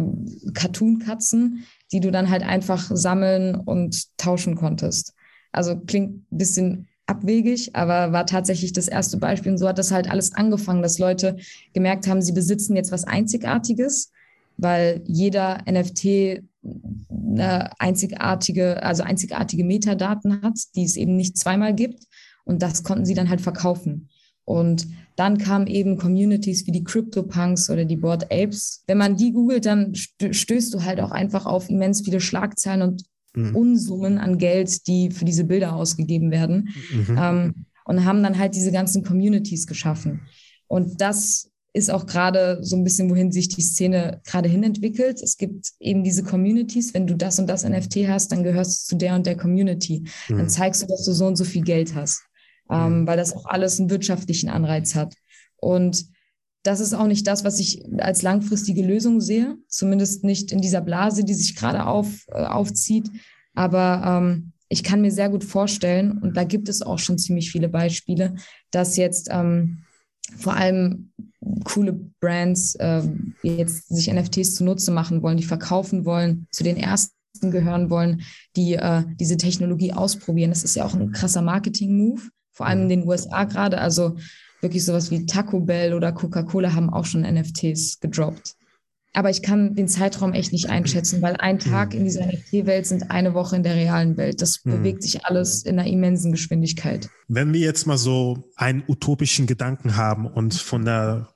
Cartoon-Katzen, 0.54 1.63
die 1.91 2.00
du 2.00 2.12
dann 2.12 2.30
halt 2.30 2.43
einfach 2.43 2.89
sammeln 2.93 3.56
und 3.56 4.17
tauschen 4.17 4.56
konntest. 4.56 5.13
Also 5.52 5.78
klingt 5.80 6.32
ein 6.32 6.38
bisschen 6.38 6.88
abwegig, 7.08 7.76
aber 7.76 8.12
war 8.12 8.26
tatsächlich 8.26 8.73
das 8.73 8.88
erste 8.88 9.17
Beispiel. 9.17 9.54
Und 9.54 9.58
so 9.58 9.67
hat 9.67 9.80
das 9.80 9.91
halt 9.91 10.10
alles 10.10 10.34
angefangen, 10.36 10.82
dass 10.82 11.00
Leute 11.00 11.38
gemerkt 11.73 12.08
haben, 12.08 12.21
sie 12.21 12.34
besitzen 12.34 12.76
jetzt 12.76 12.91
was 12.91 13.06
Einzigartiges, 13.06 14.12
weil 14.58 15.02
jeder 15.06 15.60
NFT 15.69 16.43
eine 17.10 17.71
einzigartige, 17.80 18.84
also 18.84 19.04
einzigartige 19.04 19.63
Metadaten 19.63 20.41
hat, 20.41 20.60
die 20.76 20.84
es 20.84 20.97
eben 20.97 21.15
nicht 21.15 21.38
zweimal 21.38 21.73
gibt. 21.73 22.04
Und 22.47 22.63
das 22.63 22.83
konnten 22.83 23.05
sie 23.05 23.13
dann 23.13 23.29
halt 23.29 23.41
verkaufen. 23.41 24.10
Und 24.47 24.88
dann 25.17 25.38
kamen 25.38 25.67
eben 25.67 25.97
Communities 25.97 26.65
wie 26.67 26.71
die 26.71 26.86
CryptoPunks 26.86 27.69
oder 27.69 27.83
die 27.83 27.97
Board 27.97 28.31
Apes. 28.31 28.83
Wenn 28.88 28.97
man 28.97 29.17
die 29.17 29.33
googelt, 29.33 29.65
dann 29.65 29.93
stößt 29.93 30.73
du 30.73 30.83
halt 30.83 31.01
auch 31.01 31.12
einfach 31.12 31.45
auf 31.45 31.69
immens 31.69 32.01
viele 32.01 32.21
Schlagzeilen 32.21 32.81
und 32.81 33.03
mhm. 33.36 33.55
Unsummen 33.55 34.17
an 34.19 34.38
Geld, 34.38 34.88
die 34.88 35.12
für 35.12 35.25
diese 35.25 35.43
Bilder 35.43 35.75
ausgegeben 35.75 36.31
werden. 36.31 36.69
Mhm. 36.93 37.17
Ähm, 37.19 37.65
und 37.83 38.05
haben 38.05 38.23
dann 38.23 38.38
halt 38.38 38.55
diese 38.55 38.71
ganzen 38.71 39.03
Communities 39.03 39.67
geschaffen. 39.67 40.21
Und 40.67 41.01
das 41.01 41.49
ist 41.73 41.89
auch 41.91 42.05
gerade 42.05 42.60
so 42.62 42.77
ein 42.77 42.83
bisschen, 42.86 43.10
wohin 43.10 43.33
sich 43.33 43.49
die 43.49 43.62
Szene 43.62 44.21
gerade 44.25 44.47
hin 44.47 44.63
entwickelt. 44.63 45.21
Es 45.21 45.38
gibt 45.38 45.71
eben 45.79 46.05
diese 46.05 46.23
Communities. 46.23 46.93
Wenn 46.93 47.05
du 47.05 47.15
das 47.15 47.38
und 47.38 47.47
das 47.47 47.67
NFT 47.67 48.07
hast, 48.07 48.31
dann 48.31 48.43
gehörst 48.43 48.83
du 48.83 48.95
zu 48.95 48.97
der 48.97 49.15
und 49.15 49.25
der 49.25 49.36
Community. 49.36 50.05
Mhm. 50.29 50.38
Dann 50.38 50.49
zeigst 50.49 50.83
du, 50.83 50.88
dass 50.88 51.03
du 51.03 51.12
so 51.12 51.27
und 51.27 51.36
so 51.36 51.43
viel 51.43 51.63
Geld 51.63 51.95
hast 51.95 52.27
ähm, 52.69 53.08
weil 53.08 53.17
das 53.17 53.36
auch 53.36 53.45
alles 53.45 53.80
einen 53.80 53.89
wirtschaftlichen 53.89 54.49
Anreiz 54.49 54.95
hat. 54.95 55.15
Und 55.58 56.06
das 56.63 56.80
ist 56.80 56.93
auch 56.93 57.08
nicht 57.08 57.25
das, 57.27 57.43
was 57.43 57.60
ich 57.60 57.84
als 57.97 58.21
langfristige 58.21 58.86
Lösung 58.86 59.21
sehe, 59.21 59.58
zumindest 59.67 60.23
nicht 60.23 60.51
in 60.51 60.60
dieser 60.60 60.82
Blase, 60.82 61.23
die 61.23 61.34
sich 61.34 61.56
gerade 61.56 61.86
auf, 61.86 62.25
äh, 62.27 62.43
aufzieht. 62.43 63.10
Aber 63.53 64.03
ähm, 64.06 64.51
ich 64.69 64.84
kann 64.84 65.01
mir 65.01 65.12
sehr 65.12 65.30
gut 65.30 65.43
vorstellen, 65.43 66.17
und 66.17 66.36
da 66.36 66.43
gibt 66.43 66.67
es 66.67 66.82
auch 66.82 66.99
schon 66.99 67.17
ziemlich 67.17 67.51
viele 67.51 67.69
Beispiele, 67.69 68.36
dass 68.69 68.97
jetzt 68.97 69.30
ähm, 69.32 69.84
vor 70.38 70.56
allem 70.56 71.12
coole 71.63 71.93
Brands 72.19 72.75
äh, 72.75 73.01
jetzt 73.43 73.88
sich 73.88 74.12
NFTs 74.12 74.56
zunutze 74.56 74.91
machen 74.91 75.21
wollen, 75.23 75.38
die 75.38 75.43
verkaufen 75.43 76.03
wollen, 76.03 76.47
zu 76.51 76.63
den 76.63 76.75
ersten 76.75 77.13
gehören 77.51 77.89
wollen, 77.89 78.23
die 78.56 78.73
äh, 78.73 79.03
diese 79.19 79.38
Technologie 79.38 79.93
ausprobieren. 79.93 80.49
Das 80.49 80.63
ist 80.63 80.75
ja 80.75 80.86
auch 80.86 80.95
ein 80.95 81.12
krasser 81.12 81.41
Marketing-Move 81.41 82.23
vor 82.58 82.65
allem 82.65 82.82
in 82.82 82.86
mhm. 82.86 82.89
den 82.89 83.08
USA 83.08 83.43
gerade. 83.46 83.78
Also 83.80 84.17
wirklich 84.62 84.84
sowas 84.84 85.12
wie 85.12 85.26
Taco 85.26 85.60
Bell 85.60 85.93
oder 85.93 86.12
Coca-Cola 86.12 86.74
haben 86.74 86.89
auch 86.89 87.06
schon 87.06 87.22
NFTs 87.22 88.00
gedroppt. 88.00 88.56
Aber 89.13 89.30
ich 89.30 89.41
kann 89.41 89.74
den 89.74 89.88
Zeitraum 89.88 90.34
echt 90.34 90.52
nicht 90.52 90.70
einschätzen, 90.70 91.22
weil 91.22 91.38
ein 91.38 91.60
Tag 91.60 91.93
in 91.93 92.04
dieser 92.04 92.26
NFT-Welt 92.26 92.86
sind 92.86 93.10
eine 93.10 93.34
Woche 93.34 93.56
in 93.56 93.63
der 93.63 93.76
realen 93.76 94.17
Welt. 94.17 94.41
Das 94.41 94.63
mhm. 94.63 94.72
bewegt 94.72 95.04
sich 95.04 95.26
alles 95.26 95.63
in 95.63 95.80
einer 95.80 95.88
immensen 95.88 96.32
Geschwindigkeit. 96.32 97.10
Wenn 97.28 97.54
wir 97.54 97.62
jetzt 97.62 97.88
mal 97.88 97.98
so 97.98 98.50
einen 98.56 98.84
utopischen 98.88 99.48
Gedanken 99.48 99.96
haben 99.96 100.28
und 100.28 100.54
von 100.56 100.84
der 100.84 101.30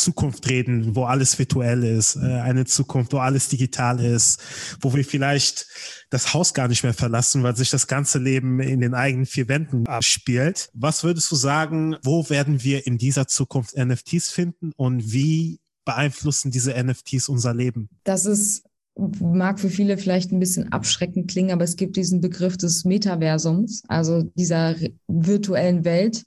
Zukunft 0.00 0.48
reden, 0.48 0.94
wo 0.94 1.04
alles 1.04 1.38
virtuell 1.38 1.84
ist, 1.84 2.16
äh, 2.16 2.20
eine 2.20 2.64
Zukunft, 2.64 3.12
wo 3.12 3.18
alles 3.18 3.48
digital 3.48 4.00
ist, 4.00 4.40
wo 4.80 4.94
wir 4.94 5.04
vielleicht 5.04 5.66
das 6.10 6.34
Haus 6.34 6.54
gar 6.54 6.68
nicht 6.68 6.82
mehr 6.82 6.94
verlassen, 6.94 7.42
weil 7.42 7.56
sich 7.56 7.70
das 7.70 7.86
ganze 7.86 8.18
Leben 8.18 8.60
in 8.60 8.80
den 8.80 8.94
eigenen 8.94 9.26
vier 9.26 9.48
Wänden 9.48 9.86
abspielt. 9.86 10.70
Was 10.74 11.04
würdest 11.04 11.30
du 11.30 11.36
sagen, 11.36 11.96
wo 12.02 12.28
werden 12.30 12.62
wir 12.62 12.86
in 12.86 12.98
dieser 12.98 13.26
Zukunft 13.26 13.76
NFTs 13.76 14.30
finden 14.30 14.72
und 14.76 15.12
wie 15.12 15.60
beeinflussen 15.84 16.50
diese 16.50 16.72
NFTs 16.72 17.28
unser 17.28 17.54
Leben? 17.54 17.88
Das 18.04 18.26
ist 18.26 18.64
mag 18.98 19.60
für 19.60 19.68
viele 19.68 19.98
vielleicht 19.98 20.32
ein 20.32 20.40
bisschen 20.40 20.72
abschreckend 20.72 21.30
klingen, 21.30 21.52
aber 21.52 21.64
es 21.64 21.76
gibt 21.76 21.96
diesen 21.96 22.20
Begriff 22.20 22.56
des 22.56 22.84
Metaversums, 22.84 23.82
also 23.88 24.22
dieser 24.34 24.74
virtuellen 25.06 25.84
Welt, 25.84 26.24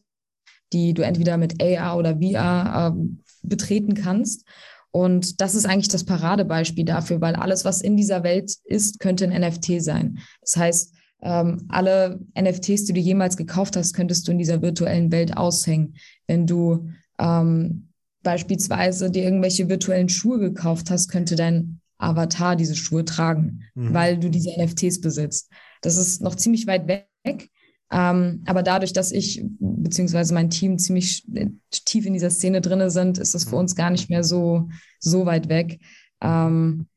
die 0.72 0.94
du 0.94 1.02
entweder 1.02 1.38
mit 1.38 1.62
AR 1.62 1.98
oder 1.98 2.18
VR 2.20 2.96
äh, 2.96 3.02
betreten 3.44 3.94
kannst. 3.94 4.46
Und 4.92 5.40
das 5.40 5.54
ist 5.56 5.66
eigentlich 5.66 5.90
das 5.90 6.04
Paradebeispiel 6.04 6.86
dafür, 6.86 7.22
weil 7.22 7.36
alles, 7.36 7.64
was 7.64 7.82
in 7.82 7.96
dieser 7.96 8.24
Welt 8.24 8.56
ist, 8.64 9.00
könnte 9.00 9.26
ein 9.26 9.40
NFT 9.40 9.82
sein. 9.82 10.20
Das 10.42 10.56
heißt, 10.58 10.94
ähm, 11.22 11.66
alle 11.68 12.20
NFTs, 12.40 12.86
die 12.86 12.94
du 12.94 13.00
jemals 13.00 13.38
gekauft 13.38 13.76
hast, 13.76 13.94
könntest 13.94 14.28
du 14.28 14.32
in 14.32 14.38
dieser 14.38 14.62
virtuellen 14.62 15.12
Welt 15.12 15.38
aushängen. 15.38 15.96
Wenn 16.28 16.48
du 16.48 16.90
ähm, 17.20 17.90
beispielsweise 18.24 19.12
dir 19.12 19.24
irgendwelche 19.24 19.70
virtuellen 19.70 20.10
Schuhe 20.10 20.40
gekauft 20.40 20.90
hast, 20.90 21.10
könnte 21.10 21.36
dein 21.36 21.82
Avatar 21.98 22.56
diese 22.56 22.76
Schuhe 22.76 23.06
tragen, 23.06 23.64
mhm. 23.76 23.94
weil 23.94 24.18
du 24.18 24.30
diese 24.30 24.52
NFTs 24.58 25.02
besitzt. 25.02 25.52
Das 25.82 25.98
ist 25.98 26.22
noch 26.22 26.36
ziemlich 26.36 26.66
weit 26.66 26.88
weg. 26.88 27.50
Ähm, 27.92 28.44
aber 28.46 28.62
dadurch, 28.62 28.94
dass 28.94 29.12
ich 29.12 29.44
beziehungsweise 29.60 30.34
mein 30.34 30.50
Team 30.50 30.78
ziemlich 30.78 31.26
tief 31.72 32.06
in 32.06 32.14
dieser 32.14 32.30
Szene 32.30 32.62
drin 32.62 32.90
sind, 32.90 33.18
ist 33.18 33.34
das 33.34 33.46
für 33.46 33.56
uns 33.56 33.76
gar 33.76 33.90
nicht 33.90 34.10
mehr 34.10 34.24
so, 34.24 34.70
so 35.00 35.26
weit 35.26 35.50
weg. 35.50 35.80
Ähm, 36.22 36.88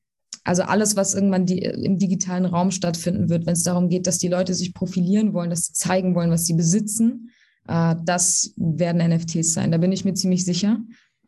also 0.44 0.62
alles, 0.62 0.96
was 0.96 1.14
irgendwann 1.14 1.46
die, 1.46 1.60
im 1.60 1.98
digitalen 1.98 2.44
Raum 2.44 2.70
stattfinden 2.72 3.28
wird, 3.28 3.46
wenn 3.46 3.52
es 3.52 3.62
darum 3.62 3.88
geht, 3.88 4.06
dass 4.06 4.18
die 4.18 4.28
Leute 4.28 4.54
sich 4.54 4.74
profilieren 4.74 5.34
wollen, 5.34 5.50
dass 5.50 5.66
sie 5.66 5.72
zeigen 5.72 6.14
wollen, 6.14 6.30
was 6.30 6.46
sie 6.46 6.54
besitzen, 6.54 7.30
äh, 7.68 7.94
das 8.04 8.52
werden 8.56 9.08
NFTs 9.08 9.54
sein. 9.54 9.70
Da 9.70 9.78
bin 9.78 9.92
ich 9.92 10.04
mir 10.04 10.14
ziemlich 10.14 10.44
sicher. 10.44 10.78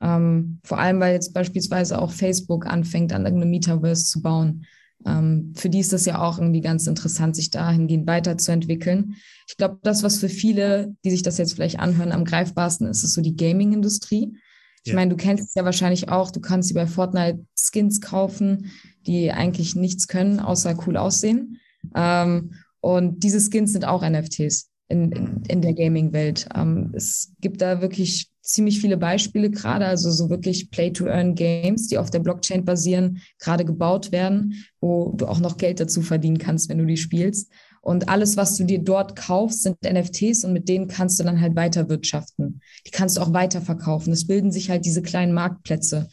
Ähm, 0.01 0.59
vor 0.65 0.79
allem, 0.79 1.01
weil 1.01 1.15
jetzt 1.15 1.33
beispielsweise 1.33 2.01
auch 2.01 2.11
Facebook 2.11 2.67
anfängt, 2.67 3.13
an 3.13 3.25
irgendeinem 3.25 3.51
Metaverse 3.51 4.05
zu 4.05 4.21
bauen. 4.21 4.67
Ähm, 5.07 5.53
für 5.55 5.69
die 5.69 5.81
ist 5.81 5.93
das 5.93 6.07
ja 6.07 6.23
auch 6.23 6.39
irgendwie 6.39 6.61
ganz 6.61 6.87
interessant, 6.87 7.37
sich 7.37 7.51
dahingehend 7.51 8.07
weiterzuentwickeln. 8.07 9.17
Ich 9.49 9.57
glaube, 9.57 9.79
das, 9.83 10.03
was 10.03 10.19
für 10.19 10.29
viele, 10.29 10.97
die 11.05 11.11
sich 11.11 11.23
das 11.23 11.39
jetzt 11.39 11.55
vielleicht 11.55 11.79
anhören, 11.79 12.13
am 12.13 12.25
greifbarsten 12.25 12.87
ist, 12.87 13.05
ist 13.05 13.15
so 13.15 13.21
die 13.21 13.37
Gaming-Industrie. 13.37 14.37
Ich 14.85 14.93
ja. 14.93 14.95
meine, 14.97 15.11
du 15.11 15.17
kennst 15.17 15.49
es 15.49 15.55
ja 15.55 15.65
wahrscheinlich 15.65 16.09
auch, 16.09 16.31
du 16.31 16.41
kannst 16.41 16.71
dir 16.71 16.75
bei 16.75 16.87
Fortnite 16.87 17.45
Skins 17.55 18.01
kaufen, 18.01 18.71
die 19.07 19.33
eigentlich 19.33 19.75
nichts 19.75 20.09
können, 20.09 20.41
außer 20.41 20.77
cool 20.87 20.97
aussehen. 20.97 21.59
Ähm, 21.95 22.55
und 22.81 23.23
diese 23.23 23.41
Skins 23.41 23.73
sind 23.73 23.87
auch 23.87 24.07
NFTs 24.09 24.71
in, 24.95 25.13
in, 25.13 25.43
in 25.49 25.61
der 25.61 25.75
Gaming-Welt. 25.75 26.49
Ähm, 26.55 26.93
es 26.95 27.33
gibt 27.41 27.61
da 27.61 27.83
wirklich 27.83 28.31
ziemlich 28.41 28.81
viele 28.81 28.97
Beispiele 28.97 29.51
gerade, 29.51 29.87
also 29.87 30.11
so 30.11 30.31
wirklich 30.31 30.71
Play-to-Earn-Games, 30.71 31.89
die 31.89 31.99
auf 31.99 32.11
der 32.11 32.21
Blockchain 32.21 32.65
basieren, 32.65 33.21
gerade 33.39 33.65
gebaut 33.65 34.13
werden, 34.13 34.65
wo 34.81 35.13
du 35.17 35.27
auch 35.27 35.41
noch 35.41 35.57
Geld 35.57 35.81
dazu 35.81 36.03
verdienen 36.03 36.39
kannst, 36.39 36.69
wenn 36.69 36.79
du 36.79 36.87
die 36.87 36.97
spielst. 36.97 37.51
Und 37.81 38.09
alles, 38.09 38.37
was 38.37 38.57
du 38.57 38.65
dir 38.65 38.79
dort 38.79 39.17
kaufst, 39.17 39.63
sind 39.63 39.77
NFTs 39.83 40.45
und 40.45 40.53
mit 40.53 40.69
denen 40.69 40.89
kannst 40.89 41.19
du 41.19 41.25
dann 41.25 41.41
halt 41.41 41.55
weiter 41.57 41.89
wirtschaften. 41.89 42.61
Die 42.87 42.91
kannst 42.91 43.17
du 43.17 43.21
auch 43.21 43.35
weiterverkaufen. 43.35 44.13
Es 44.13 44.27
bilden 44.27 44.53
sich 44.53 44.71
halt 44.71 44.87
diese 44.87 45.03
kleinen 45.03 45.35
Marktplätze. 45.35 46.09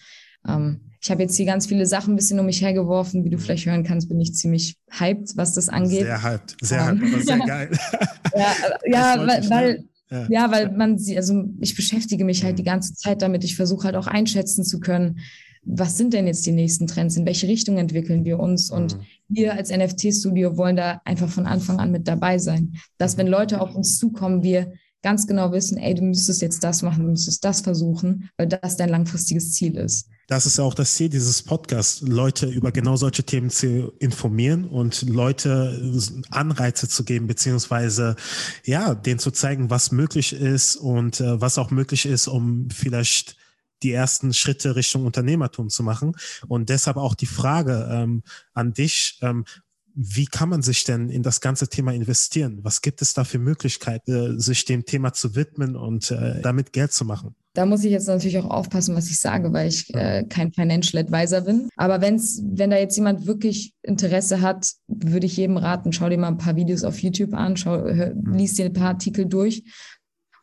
Ähm, 0.46 0.91
ich 1.02 1.10
habe 1.10 1.24
jetzt 1.24 1.36
hier 1.36 1.48
ganz 1.48 1.66
viele 1.66 1.88
Sachen 1.88 2.14
ein 2.14 2.16
bisschen 2.16 2.40
um 2.40 2.46
mich 2.46 2.62
hergeworfen. 2.62 3.26
Wie 3.26 3.32
du 3.32 3.40
vielleicht 3.40 3.66
hören 3.66 3.84
kannst, 3.84 4.08
bin 4.08 4.22
ich 4.22 4.36
ziemlich 4.36 4.78
hyped, 4.90 5.36
was 5.36 5.54
das 5.54 5.68
angeht. 5.68 6.02
Sehr 6.02 6.24
hyped, 6.24 6.56
sehr 6.62 6.86
hyped, 6.86 7.04
aber 7.04 7.24
sehr 7.24 7.40
geil. 7.40 7.72
ja, 8.36 8.54
ja 8.86 9.28
weil, 9.28 9.50
weil 9.50 9.86
ja. 10.12 10.28
ja, 10.30 10.52
weil 10.52 10.72
man 10.72 11.00
sie, 11.00 11.18
also 11.18 11.46
ich 11.60 11.76
beschäftige 11.76 12.24
mich 12.24 12.44
halt 12.44 12.60
die 12.60 12.64
ganze 12.64 12.94
Zeit 12.94 13.24
damit. 13.24 13.44
Ich 13.44 13.56
versuche 13.56 13.86
halt 13.86 13.96
auch 13.96 14.08
einschätzen 14.08 14.64
zu 14.64 14.80
können, 14.80 15.20
was 15.64 15.98
sind 15.98 16.14
denn 16.14 16.28
jetzt 16.28 16.46
die 16.46 16.52
nächsten 16.52 16.88
Trends? 16.88 17.18
In 17.18 17.26
welche 17.26 17.48
Richtung 17.48 17.78
entwickeln 17.78 18.26
wir 18.26 18.40
uns? 18.40 18.70
Und 18.70 18.98
mhm. 18.98 19.02
wir 19.30 19.54
als 19.54 19.72
NFT-Studio 19.72 20.58
wollen 20.58 20.76
da 20.76 21.02
einfach 21.06 21.30
von 21.30 21.46
Anfang 21.46 21.80
an 21.80 21.92
mit 21.92 22.08
dabei 22.08 22.38
sein. 22.38 22.76
Dass, 22.98 23.18
wenn 23.18 23.28
Leute 23.28 23.62
auf 23.62 23.76
uns 23.76 23.98
zukommen, 23.98 24.44
wir 24.44 24.74
ganz 25.02 25.28
genau 25.28 25.52
wissen, 25.52 25.78
ey, 25.78 25.96
du 25.96 26.04
müsstest 26.04 26.42
jetzt 26.42 26.64
das 26.64 26.82
machen, 26.82 27.04
du 27.04 27.10
müsstest 27.12 27.44
das 27.44 27.62
versuchen, 27.62 28.30
weil 28.38 28.48
das 28.48 28.78
dein 28.78 28.90
langfristiges 28.90 29.54
Ziel 29.54 29.76
ist. 29.78 30.08
Das 30.28 30.46
ist 30.46 30.60
auch 30.60 30.74
das 30.74 30.96
Ziel 30.96 31.10
dieses 31.10 31.44
Podcasts, 31.44 32.02
Leute 32.02 32.46
über 32.46 32.72
genau 32.72 32.96
solche 32.96 33.24
Themen 33.24 33.50
zu 33.50 33.92
informieren 34.00 34.66
und 34.66 35.02
Leute 35.02 36.02
Anreize 36.30 36.88
zu 36.88 37.04
geben, 37.04 37.28
beziehungsweise 37.28 38.16
ja, 38.64 38.96
denen 38.96 39.20
zu 39.20 39.32
zeigen, 39.32 39.70
was 39.70 39.92
möglich 39.92 40.34
ist 40.34 40.78
und 40.78 41.20
äh, 41.20 41.42
was 41.42 41.58
auch 41.58 41.72
möglich 41.72 42.06
ist, 42.06 42.28
um 42.28 42.70
vielleicht 42.70 43.36
die 43.84 43.92
ersten 43.92 44.34
Schritte 44.34 44.76
Richtung 44.76 45.06
Unternehmertum 45.06 45.70
zu 45.70 45.84
machen. 45.84 46.14
Und 46.48 46.70
deshalb 46.70 46.98
auch 46.98 47.16
die 47.16 47.26
Frage 47.26 47.90
ähm, 47.92 48.24
an 48.54 48.74
dich, 48.74 49.20
ähm, 49.22 49.44
wie 49.96 50.26
kann 50.26 50.50
man 50.50 50.62
sich 50.62 50.84
denn 50.84 51.10
in 51.10 51.24
das 51.24 51.42
ganze 51.42 51.68
Thema 51.68 51.94
investieren? 51.94 52.60
Was 52.64 52.82
gibt 52.82 53.02
es 53.02 53.14
da 53.14 53.24
für 53.24 53.40
Möglichkeiten, 53.40 54.40
sich 54.40 54.66
dem 54.66 54.86
Thema 54.86 55.14
zu 55.14 55.36
widmen 55.36 55.76
und 55.76 56.12
äh, 56.12 56.42
damit 56.42 56.74
Geld 56.74 56.94
zu 56.94 57.06
machen? 57.06 57.36
Da 57.54 57.66
muss 57.66 57.84
ich 57.84 57.92
jetzt 57.92 58.08
natürlich 58.08 58.38
auch 58.38 58.50
aufpassen, 58.50 58.96
was 58.96 59.10
ich 59.10 59.20
sage, 59.20 59.52
weil 59.52 59.68
ich 59.68 59.94
äh, 59.94 60.24
kein 60.24 60.54
Financial 60.54 61.04
Advisor 61.04 61.42
bin. 61.42 61.68
Aber 61.76 62.00
wenn's, 62.00 62.42
wenn 62.46 62.70
da 62.70 62.78
jetzt 62.78 62.96
jemand 62.96 63.26
wirklich 63.28 63.74
Interesse 63.82 64.40
hat, 64.40 64.72
würde 64.88 65.26
ich 65.26 65.36
jedem 65.36 65.58
raten, 65.58 65.92
schau 65.92 66.08
dir 66.08 66.18
mal 66.18 66.30
ein 66.30 66.38
paar 66.38 66.56
Videos 66.56 66.86
auf 66.86 67.00
YouTube 67.00 67.34
an, 67.34 67.58
schau, 67.58 67.78
hör, 67.78 68.14
lies 68.32 68.54
dir 68.54 68.66
ein 68.66 68.74
paar 68.74 68.90
Artikel 68.90 69.26
durch. 69.26 69.64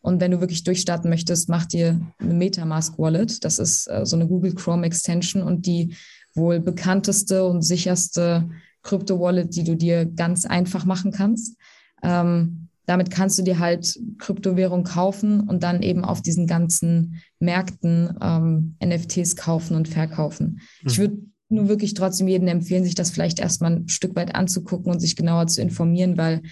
Und 0.02 0.20
wenn 0.20 0.30
du 0.30 0.40
wirklich 0.40 0.64
durchstarten 0.64 1.08
möchtest, 1.08 1.48
mach 1.48 1.64
dir 1.64 2.00
eine 2.18 2.34
Metamask 2.34 2.98
Wallet. 2.98 3.42
Das 3.42 3.58
ist 3.58 3.86
äh, 3.88 4.04
so 4.04 4.16
eine 4.16 4.28
Google 4.28 4.54
Chrome 4.54 4.86
Extension 4.86 5.42
und 5.42 5.64
die 5.64 5.96
wohl 6.34 6.60
bekannteste 6.60 7.44
und 7.44 7.62
sicherste 7.62 8.50
Krypto-Wallet, 8.88 9.54
die 9.54 9.64
du 9.64 9.76
dir 9.76 10.06
ganz 10.06 10.46
einfach 10.46 10.86
machen 10.86 11.12
kannst. 11.12 11.56
Ähm, 12.02 12.68
damit 12.86 13.10
kannst 13.10 13.38
du 13.38 13.42
dir 13.42 13.58
halt 13.58 14.00
Kryptowährung 14.16 14.82
kaufen 14.82 15.40
und 15.40 15.62
dann 15.62 15.82
eben 15.82 16.06
auf 16.06 16.22
diesen 16.22 16.46
ganzen 16.46 17.20
Märkten 17.38 18.16
ähm, 18.22 18.76
NFTs 18.82 19.36
kaufen 19.36 19.76
und 19.76 19.88
verkaufen. 19.88 20.60
Mhm. 20.82 20.88
Ich 20.88 20.98
würde 20.98 21.18
nur 21.50 21.68
wirklich 21.68 21.92
trotzdem 21.92 22.28
jedem 22.28 22.48
empfehlen, 22.48 22.84
sich 22.84 22.94
das 22.94 23.10
vielleicht 23.10 23.40
erstmal 23.40 23.72
ein 23.72 23.88
Stück 23.88 24.16
weit 24.16 24.34
anzugucken 24.34 24.90
und 24.90 25.00
sich 25.00 25.16
genauer 25.16 25.48
zu 25.48 25.60
informieren, 25.60 26.16
weil 26.16 26.42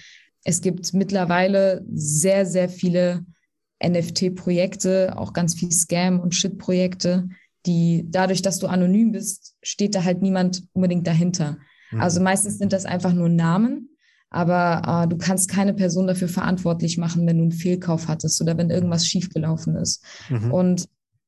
es 0.43 0.61
gibt 0.61 0.93
mittlerweile 0.93 1.83
sehr, 1.91 2.45
sehr 2.45 2.69
viele 2.69 3.25
NFT-Projekte, 3.83 5.17
auch 5.17 5.33
ganz 5.33 5.55
viel 5.55 5.71
Scam- 5.71 6.19
und 6.19 6.35
Shit-Projekte, 6.35 7.29
die 7.65 8.05
dadurch, 8.09 8.43
dass 8.43 8.59
du 8.59 8.67
anonym 8.67 9.11
bist, 9.11 9.55
steht 9.63 9.95
da 9.95 10.03
halt 10.03 10.21
niemand 10.21 10.63
unbedingt 10.73 11.05
dahinter. 11.07 11.57
Mhm. 11.91 12.01
Also 12.01 12.21
meistens 12.21 12.57
sind 12.57 12.73
das 12.73 12.85
einfach 12.85 13.13
nur 13.13 13.29
Namen, 13.29 13.89
aber 14.29 15.03
äh, 15.03 15.07
du 15.07 15.17
kannst 15.17 15.49
keine 15.49 15.73
Person 15.73 16.07
dafür 16.07 16.27
verantwortlich 16.27 16.97
machen, 16.97 17.25
wenn 17.27 17.37
du 17.37 17.43
einen 17.43 17.51
Fehlkauf 17.51 18.07
hattest 18.07 18.41
oder 18.41 18.57
wenn 18.57 18.69
irgendwas 18.69 19.07
schiefgelaufen 19.07 19.75
ist. 19.75 20.03
Mhm. 20.29 20.51
Und 20.51 20.87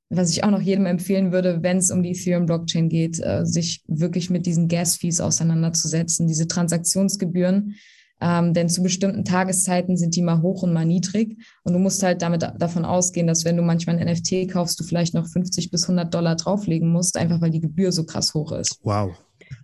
was 0.09 0.31
ich 0.31 0.43
auch 0.43 0.49
noch 0.49 0.61
jedem 0.61 0.87
empfehlen 0.87 1.31
würde, 1.31 1.61
wenn 1.61 1.77
es 1.77 1.91
um 1.91 2.01
die 2.01 2.11
Ethereum-Blockchain 2.11 2.89
geht, 2.89 3.19
äh, 3.19 3.45
sich 3.45 3.83
wirklich 3.87 4.29
mit 4.29 4.45
diesen 4.45 4.67
Gas-Fees 4.67 5.21
auseinanderzusetzen, 5.21 6.27
diese 6.27 6.47
Transaktionsgebühren. 6.47 7.75
Ähm, 8.21 8.53
denn 8.53 8.67
zu 8.67 8.83
bestimmten 8.83 9.23
Tageszeiten 9.23 9.95
sind 9.95 10.15
die 10.15 10.21
mal 10.21 10.41
hoch 10.41 10.63
und 10.63 10.73
mal 10.73 10.85
niedrig. 10.85 11.37
Und 11.63 11.73
du 11.73 11.79
musst 11.79 12.03
halt 12.03 12.21
damit 12.21 12.41
davon 12.57 12.83
ausgehen, 12.83 13.27
dass 13.27 13.45
wenn 13.45 13.55
du 13.55 13.63
manchmal 13.63 13.97
ein 13.97 14.11
NFT 14.11 14.49
kaufst, 14.49 14.79
du 14.79 14.83
vielleicht 14.83 15.13
noch 15.13 15.27
50 15.27 15.71
bis 15.71 15.83
100 15.83 16.13
Dollar 16.13 16.35
drauflegen 16.35 16.91
musst, 16.91 17.15
einfach 17.15 17.39
weil 17.39 17.51
die 17.51 17.61
Gebühr 17.61 17.91
so 17.91 18.03
krass 18.03 18.33
hoch 18.33 18.51
ist. 18.51 18.79
Wow. 18.83 19.11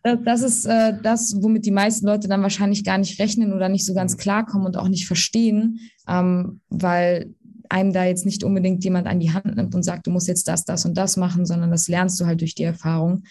Das, 0.06 0.20
das 0.24 0.41
ist 0.44 0.65
äh, 0.65 0.94
das, 1.02 1.36
womit 1.41 1.65
die 1.65 1.72
meisten 1.72 2.06
Leute 2.06 2.28
dann 2.28 2.44
wahrscheinlich 2.44 2.84
gar 2.84 3.00
nicht 3.00 3.20
rechnen 3.20 3.54
oder 3.54 3.70
nicht 3.70 3.88
so 3.88 3.96
ganz 3.96 4.13
mhm. 4.13 4.20
klarkommen 4.20 4.68
und 4.68 4.78
auch 4.78 4.88
nicht 4.88 5.08
verstehen, 5.08 5.80
ähm, 6.08 6.62
weil 6.70 7.34
einem 7.70 7.91
da 7.91 8.06
jetzt 8.06 8.24
nicht 8.24 8.44
unbedingt 8.44 8.84
jemand 8.84 9.08
an 9.08 9.20
die 9.20 9.34
Hand 9.34 9.56
nimmt 9.56 9.74
und 9.74 9.82
sagt, 9.82 10.06
du 10.06 10.12
musst 10.12 10.28
jetzt 10.28 10.48
das, 10.48 10.63
das 10.63 10.86
und 10.86 10.96
das 10.96 11.18
machen, 11.18 11.48
sondern 11.48 11.72
das 11.72 11.88
lernst 11.88 12.22
du 12.22 12.28
halt 12.28 12.41
durch 12.41 12.54
die 12.54 12.65
Erfahrung. 12.65 13.24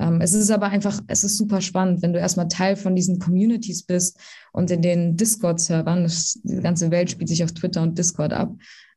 Ähm, 0.00 0.22
es 0.22 0.32
ist 0.32 0.50
aber 0.50 0.70
einfach, 0.70 1.02
es 1.06 1.22
ist 1.22 1.36
super 1.36 1.60
spannend, 1.60 2.00
wenn 2.00 2.14
du 2.14 2.18
erstmal 2.18 2.48
Teil 2.48 2.76
von 2.76 2.96
diesen 2.96 3.18
Communities 3.18 3.82
bist 3.82 4.18
und 4.54 4.70
in 4.70 4.80
den 4.80 5.18
Discord-Servern, 5.18 6.10
die 6.44 6.62
ganze 6.62 6.90
Welt 6.90 7.10
spielt 7.10 7.28
sich 7.28 7.44
auf 7.44 7.52
Twitter 7.52 7.82
und 7.82 7.98
Discord 7.98 8.32
ab. 8.32 8.54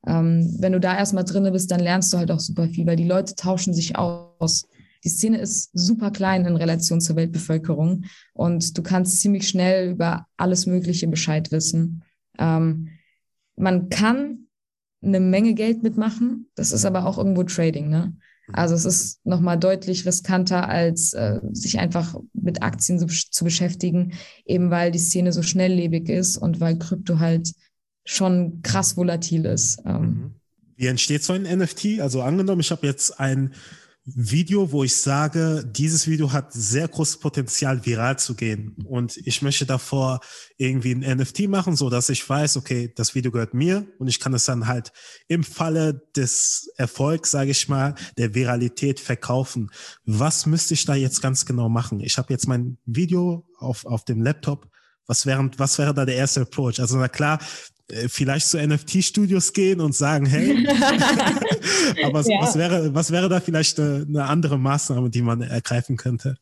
Ähm, 0.08 0.56
wenn 0.60 0.72
du 0.72 0.80
da 0.80 0.98
erstmal 0.98 1.26
drin 1.26 1.52
bist, 1.52 1.70
dann 1.70 1.82
lernst 1.82 2.14
du 2.14 2.18
halt 2.18 2.32
auch 2.32 2.40
super 2.40 2.70
viel, 2.70 2.88
weil 2.88 2.96
die 2.96 3.04
Leute 3.04 3.36
tauschen 3.36 3.74
sich 3.74 3.98
aus. 3.98 4.70
Die 5.06 5.10
Szene 5.10 5.38
ist 5.38 5.70
super 5.74 6.10
klein 6.10 6.46
in 6.46 6.56
Relation 6.56 7.00
zur 7.00 7.16
Weltbevölkerung 7.16 8.06
und 8.34 8.76
du 8.76 8.82
kannst 8.82 9.22
ziemlich 9.22 9.48
schnell 9.48 9.92
über 9.92 10.26
alles 10.36 10.66
Mögliche 10.66 11.08
Bescheid 11.08 11.52
wissen. 11.52 12.04
Ähm, 12.40 12.90
man 13.56 13.90
kann 13.90 14.48
eine 15.04 15.20
Menge 15.20 15.54
Geld 15.54 15.84
mitmachen, 15.84 16.50
das 16.56 16.72
ist 16.72 16.86
aber 16.86 17.06
auch 17.06 17.20
irgendwo 17.20 17.44
Trading, 17.44 17.88
ne? 17.88 18.18
Also 18.54 18.76
es 18.76 18.86
ist 18.86 19.26
nochmal 19.26 19.58
deutlich 19.58 20.06
riskanter, 20.06 20.70
als 20.70 21.14
äh, 21.14 21.40
sich 21.52 21.80
einfach 21.80 22.16
mit 22.34 22.62
Aktien 22.62 23.00
zu, 23.00 23.08
zu, 23.08 23.44
beschäftigen, 23.44 24.14
eben 24.46 24.70
weil 24.70 24.92
die 24.92 25.00
Szene 25.00 25.32
so 25.32 25.42
schnelllebig 25.42 26.10
ist 26.10 26.38
und 26.38 26.60
weil 26.60 26.78
Krypto 26.78 27.18
halt 27.18 27.54
schon 28.06 28.62
krass 28.62 28.98
volatil 28.98 29.46
ist. 29.46 29.82
Ähm. 29.86 30.02
Mhm. 30.02 30.36
Wie 30.76 30.88
entsteht 30.88 31.24
so 31.24 31.34
ein 31.34 31.44
NFT? 31.44 32.02
Also 32.02 32.22
angenommen, 32.22 32.62
ich 32.62 32.70
habe 32.70 32.86
jetzt 32.86 33.20
ein 33.20 33.54
Video, 34.08 34.72
wo 34.72 34.84
ich 34.84 34.96
sage, 34.96 35.64
dieses 35.66 36.08
Video 36.08 36.32
hat 36.32 36.54
sehr 36.54 36.88
großes 36.88 37.18
Potenzial, 37.18 37.84
viral 37.88 38.20
zu 38.20 38.36
gehen. 38.36 38.76
Und 38.86 39.18
ich 39.18 39.42
möchte 39.42 39.66
davor 39.66 40.20
irgendwie 40.58 40.94
ein 40.94 41.18
NFT 41.18 41.48
machen, 41.48 41.76
so 41.76 41.90
dass 41.90 42.10
ich 42.10 42.28
weiß, 42.28 42.58
okay, 42.58 42.94
das 42.96 43.16
Video 43.16 43.32
gehört 43.32 43.56
mir 43.56 43.88
und 43.98 44.08
ich 44.08 44.20
kann 44.20 44.36
es 44.36 44.46
dann 44.46 44.68
halt 44.68 44.92
im 45.28 45.44
Falle 45.44 46.04
des 46.16 46.70
Erfolgs, 46.78 47.32
sage 47.32 47.50
ich 47.50 47.68
mal, 47.68 47.96
der 48.20 48.36
Viralität 48.36 49.00
verkaufen. 49.00 49.72
Was 50.06 50.46
müsste 50.46 50.76
ich 50.76 50.86
da 50.86 50.94
jetzt 50.94 51.24
ganz 51.24 51.48
genau 51.48 51.68
machen? 51.68 52.00
Ich 52.00 52.20
habe 52.20 52.32
jetzt 52.32 52.48
mein 52.48 52.78
Video 52.86 53.48
auf, 53.58 53.88
auf 53.88 54.06
dem 54.06 54.22
Laptop. 54.22 54.70
Was 55.08 55.26
wäre, 55.26 55.50
was 55.58 55.80
wäre 55.80 55.96
da 55.96 56.06
der 56.06 56.16
erste 56.16 56.42
Approach? 56.42 56.80
Also 56.80 56.98
na 56.98 57.08
klar, 57.08 57.40
vielleicht 58.08 58.48
zu 58.48 58.58
NFT-Studios 58.58 59.54
gehen 59.54 59.80
und 59.80 59.96
sagen, 59.96 60.26
hey, 60.26 60.68
aber 62.04 62.22
ja. 62.22 62.42
was, 62.42 62.56
wäre, 62.56 62.94
was 62.94 63.12
wäre 63.12 63.30
da 63.30 63.40
vielleicht 63.40 63.80
eine, 63.80 64.00
äh, 64.00 64.06
eine 64.08 64.26
andere 64.26 64.58
Maßnahme, 64.58 65.10
die 65.10 65.22
man 65.22 65.42
ergreifen 65.42 65.98
könnte? 65.98 66.38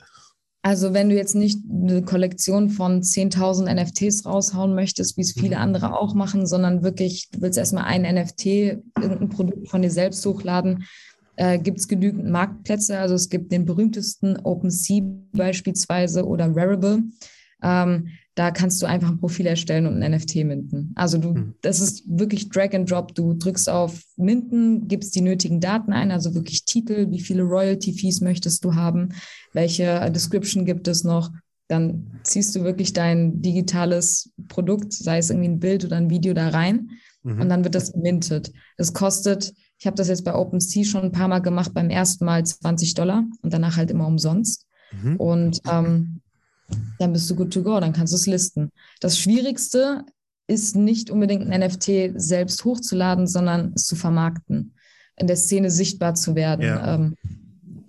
Also 0.65 0.93
wenn 0.93 1.09
du 1.09 1.15
jetzt 1.15 1.35
nicht 1.35 1.59
eine 1.69 2.03
Kollektion 2.03 2.69
von 2.69 3.01
10.000 3.01 3.73
NFTs 3.73 4.25
raushauen 4.25 4.73
möchtest, 4.73 5.17
wie 5.17 5.21
es 5.21 5.33
viele 5.33 5.57
mhm. 5.57 5.61
andere 5.61 5.99
auch 5.99 6.13
machen, 6.13 6.47
sondern 6.47 6.83
wirklich, 6.83 7.29
du 7.31 7.41
willst 7.41 7.57
erstmal 7.57 7.83
ein 7.83 8.03
NFT, 8.03 8.45
irgendein 8.45 9.29
Produkt 9.29 9.67
von 9.67 9.81
dir 9.81 9.91
selbst 9.91 10.25
hochladen, 10.25 10.85
äh, 11.35 11.59
gibt 11.59 11.79
es 11.79 11.89
genügend 11.89 12.29
Marktplätze. 12.29 12.97
Also 12.97 13.15
es 13.15 13.27
gibt 13.27 13.51
den 13.51 13.65
berühmtesten 13.65 14.37
OpenSea 14.37 15.03
beispielsweise 15.33 16.25
oder 16.25 16.55
Rarible. 16.55 17.03
Ähm, 17.61 18.07
da 18.35 18.49
kannst 18.49 18.81
du 18.81 18.87
einfach 18.87 19.09
ein 19.09 19.19
Profil 19.19 19.45
erstellen 19.45 19.85
und 19.85 20.01
ein 20.01 20.11
NFT 20.11 20.37
minten. 20.37 20.91
Also 20.95 21.19
du, 21.19 21.35
hm. 21.35 21.53
das 21.61 21.79
ist 21.79 22.03
wirklich 22.07 22.49
Drag 22.49 22.73
and 22.73 22.89
Drop. 22.89 23.13
Du 23.13 23.33
drückst 23.33 23.69
auf 23.69 24.01
Minten, 24.17 24.87
gibst 24.87 25.15
die 25.15 25.21
nötigen 25.21 25.59
Daten 25.59 25.93
ein, 25.93 26.11
also 26.11 26.33
wirklich 26.33 26.65
Titel, 26.65 27.11
wie 27.11 27.19
viele 27.19 27.43
Royalty 27.43 27.93
Fees 27.93 28.21
möchtest 28.21 28.65
du 28.65 28.73
haben, 28.73 29.09
welche 29.53 30.11
Description 30.11 30.65
gibt 30.65 30.87
es 30.87 31.03
noch. 31.03 31.31
Dann 31.67 32.19
ziehst 32.23 32.55
du 32.55 32.63
wirklich 32.63 32.93
dein 32.93 33.41
digitales 33.41 34.31
Produkt, 34.47 34.93
sei 34.93 35.19
es 35.19 35.29
irgendwie 35.29 35.49
ein 35.49 35.59
Bild 35.59 35.85
oder 35.85 35.97
ein 35.97 36.09
Video 36.09 36.33
da 36.33 36.49
rein 36.49 36.89
mhm. 37.21 37.39
und 37.39 37.49
dann 37.49 37.63
wird 37.63 37.75
das 37.75 37.93
gemintet. 37.93 38.51
Es 38.77 38.93
kostet, 38.93 39.53
ich 39.77 39.85
habe 39.85 39.95
das 39.95 40.07
jetzt 40.07 40.25
bei 40.25 40.33
OpenSea 40.33 40.83
schon 40.83 41.03
ein 41.03 41.11
paar 41.11 41.27
Mal 41.27 41.39
gemacht, 41.39 41.73
beim 41.73 41.89
ersten 41.89 42.25
Mal 42.25 42.43
20 42.43 42.95
Dollar 42.95 43.25
und 43.43 43.53
danach 43.53 43.77
halt 43.77 43.91
immer 43.91 44.07
umsonst. 44.07 44.65
Mhm. 45.03 45.15
Und 45.17 45.61
ähm, 45.69 46.21
dann 47.03 47.13
bist 47.13 47.29
du 47.29 47.35
good 47.35 47.53
to 47.53 47.63
go, 47.63 47.79
dann 47.79 47.93
kannst 47.93 48.13
du 48.13 48.17
es 48.17 48.27
listen. 48.27 48.71
Das 48.99 49.19
Schwierigste 49.19 50.03
ist 50.47 50.75
nicht 50.75 51.09
unbedingt 51.09 51.49
ein 51.49 51.59
NFT 51.59 52.13
selbst 52.15 52.63
hochzuladen, 52.65 53.27
sondern 53.27 53.73
es 53.75 53.85
zu 53.85 53.95
vermarkten, 53.95 54.73
in 55.17 55.27
der 55.27 55.35
Szene 55.35 55.69
sichtbar 55.69 56.15
zu 56.15 56.35
werden. 56.35 56.65
Ja. 56.65 56.95
Ähm, 56.95 57.15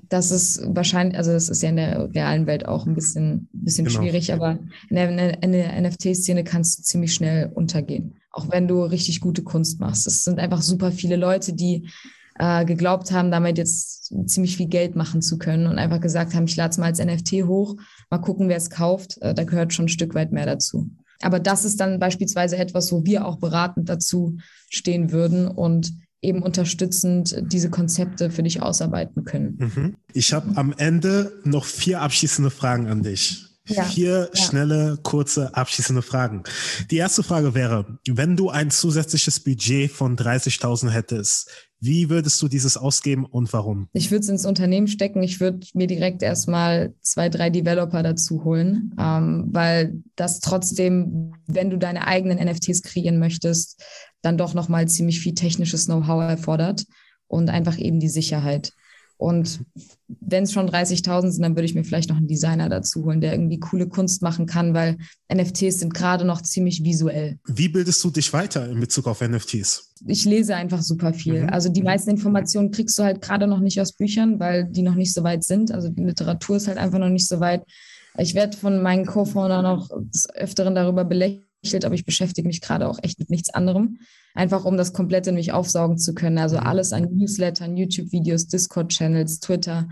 das 0.08 0.30
ist 0.30 0.62
wahrscheinlich, 0.66 1.16
also 1.16 1.32
das 1.32 1.48
ist 1.48 1.62
ja 1.62 1.70
in 1.70 1.76
der 1.76 2.14
realen 2.14 2.46
Welt 2.46 2.66
auch 2.66 2.86
ein 2.86 2.94
bisschen, 2.94 3.48
bisschen 3.52 3.86
genau. 3.86 4.00
schwierig, 4.00 4.32
aber 4.32 4.58
in 4.88 4.96
der, 4.96 5.42
in 5.42 5.52
der 5.52 5.80
NFT-Szene 5.80 6.44
kannst 6.44 6.78
du 6.78 6.82
ziemlich 6.82 7.14
schnell 7.14 7.50
untergehen, 7.52 8.16
auch 8.30 8.50
wenn 8.50 8.68
du 8.68 8.82
richtig 8.82 9.20
gute 9.20 9.42
Kunst 9.42 9.80
machst. 9.80 10.06
Es 10.06 10.24
sind 10.24 10.38
einfach 10.38 10.62
super 10.62 10.92
viele 10.92 11.16
Leute, 11.16 11.54
die 11.54 11.88
äh, 12.38 12.64
geglaubt 12.64 13.12
haben, 13.12 13.30
damit 13.30 13.58
jetzt 13.58 14.12
ziemlich 14.26 14.56
viel 14.56 14.68
Geld 14.68 14.96
machen 14.96 15.22
zu 15.22 15.38
können 15.38 15.66
und 15.66 15.78
einfach 15.78 16.00
gesagt 16.00 16.34
haben, 16.34 16.44
ich 16.44 16.56
lade 16.56 16.70
es 16.70 16.78
mal 16.78 16.86
als 16.86 16.98
NFT 17.04 17.44
hoch, 17.46 17.76
mal 18.10 18.18
gucken, 18.18 18.48
wer 18.48 18.56
es 18.56 18.70
kauft. 18.70 19.18
Äh, 19.22 19.34
da 19.34 19.44
gehört 19.44 19.72
schon 19.72 19.86
ein 19.86 19.88
Stück 19.88 20.14
weit 20.14 20.32
mehr 20.32 20.46
dazu. 20.46 20.90
aber 21.22 21.38
das 21.40 21.64
ist 21.64 21.80
dann 21.80 21.98
beispielsweise 21.98 22.56
etwas, 22.56 22.92
wo 22.92 23.04
wir 23.04 23.24
auch 23.26 23.38
beratend 23.38 23.88
dazu 23.88 24.36
stehen 24.68 25.12
würden 25.12 25.46
und 25.46 25.92
eben 26.22 26.42
unterstützend 26.42 27.36
diese 27.52 27.70
Konzepte 27.70 28.30
für 28.30 28.42
dich 28.42 28.62
ausarbeiten 28.62 29.24
können. 29.24 29.56
Mhm. 29.58 29.96
Ich 30.12 30.32
habe 30.32 30.56
am 30.56 30.74
Ende 30.76 31.40
noch 31.44 31.64
vier 31.66 32.00
abschließende 32.00 32.50
Fragen 32.50 32.88
an 32.88 33.02
dich. 33.02 33.44
Ja, 33.66 33.84
Vier 33.84 34.30
ja. 34.32 34.42
schnelle, 34.42 34.98
kurze, 35.02 35.54
abschließende 35.54 36.02
Fragen. 36.02 36.42
Die 36.90 36.98
erste 36.98 37.22
Frage 37.22 37.54
wäre, 37.54 37.98
wenn 38.06 38.36
du 38.36 38.50
ein 38.50 38.70
zusätzliches 38.70 39.40
Budget 39.40 39.90
von 39.90 40.18
30.000 40.18 40.90
hättest, 40.90 41.50
wie 41.84 42.08
würdest 42.08 42.40
du 42.40 42.48
dieses 42.48 42.76
ausgeben 42.76 43.26
und 43.26 43.52
warum? 43.52 43.88
Ich 43.92 44.10
würde 44.10 44.22
es 44.22 44.28
ins 44.28 44.46
Unternehmen 44.46 44.88
stecken. 44.88 45.22
Ich 45.22 45.40
würde 45.40 45.66
mir 45.74 45.86
direkt 45.86 46.22
erstmal 46.22 46.94
zwei, 47.02 47.28
drei 47.28 47.50
Developer 47.50 48.02
dazu 48.02 48.44
holen, 48.44 48.94
ähm, 48.98 49.48
weil 49.50 50.02
das 50.16 50.40
trotzdem, 50.40 51.32
wenn 51.46 51.70
du 51.70 51.76
deine 51.76 52.06
eigenen 52.06 52.38
NFTs 52.38 52.82
kreieren 52.82 53.18
möchtest, 53.18 53.82
dann 54.22 54.38
doch 54.38 54.54
nochmal 54.54 54.88
ziemlich 54.88 55.20
viel 55.20 55.34
technisches 55.34 55.84
Know-how 55.84 56.22
erfordert 56.22 56.86
und 57.26 57.50
einfach 57.50 57.78
eben 57.78 58.00
die 58.00 58.08
Sicherheit. 58.08 58.72
Und 59.16 59.60
wenn 60.08 60.42
es 60.42 60.52
schon 60.52 60.68
30.000 60.68 61.30
sind, 61.30 61.42
dann 61.42 61.54
würde 61.54 61.66
ich 61.66 61.74
mir 61.74 61.84
vielleicht 61.84 62.10
noch 62.10 62.16
einen 62.16 62.26
Designer 62.26 62.68
dazu 62.68 63.04
holen, 63.04 63.20
der 63.20 63.32
irgendwie 63.32 63.60
coole 63.60 63.88
Kunst 63.88 64.22
machen 64.22 64.46
kann, 64.46 64.74
weil 64.74 64.96
NFTs 65.32 65.78
sind 65.78 65.94
gerade 65.94 66.24
noch 66.24 66.42
ziemlich 66.42 66.82
visuell. 66.82 67.38
Wie 67.46 67.68
bildest 67.68 68.02
du 68.02 68.10
dich 68.10 68.32
weiter 68.32 68.68
in 68.68 68.80
Bezug 68.80 69.06
auf 69.06 69.20
NFTs? 69.20 69.94
Ich 70.06 70.24
lese 70.24 70.56
einfach 70.56 70.82
super 70.82 71.14
viel. 71.14 71.42
Mhm. 71.42 71.50
Also 71.50 71.68
die 71.68 71.82
meisten 71.82 72.10
Informationen 72.10 72.70
kriegst 72.70 72.98
du 72.98 73.04
halt 73.04 73.22
gerade 73.22 73.46
noch 73.46 73.60
nicht 73.60 73.80
aus 73.80 73.92
Büchern, 73.92 74.40
weil 74.40 74.64
die 74.64 74.82
noch 74.82 74.96
nicht 74.96 75.14
so 75.14 75.22
weit 75.22 75.44
sind. 75.44 75.70
Also 75.70 75.88
die 75.88 76.04
Literatur 76.04 76.56
ist 76.56 76.68
halt 76.68 76.78
einfach 76.78 76.98
noch 76.98 77.08
nicht 77.08 77.28
so 77.28 77.40
weit. 77.40 77.62
Ich 78.18 78.34
werde 78.34 78.56
von 78.56 78.82
meinen 78.82 79.06
Co-Foundern 79.06 79.64
noch 79.64 79.88
des 80.12 80.28
Öfteren 80.34 80.74
darüber 80.74 81.04
belächelt, 81.04 81.43
aber 81.84 81.94
ich 81.94 82.04
beschäftige 82.04 82.46
mich 82.46 82.60
gerade 82.60 82.88
auch 82.88 82.98
echt 83.02 83.18
mit 83.18 83.30
nichts 83.30 83.50
anderem 83.50 83.98
einfach 84.34 84.64
um 84.64 84.76
das 84.76 84.92
komplett 84.92 85.26
in 85.26 85.36
mich 85.36 85.52
aufsaugen 85.52 85.96
zu 85.96 86.14
können. 86.14 86.38
Also 86.38 86.56
mhm. 86.56 86.66
alles 86.66 86.92
an 86.92 87.08
Newslettern, 87.14 87.76
YouTube-Videos, 87.76 88.48
Discord-Channels, 88.48 89.40
Twitter. 89.40 89.88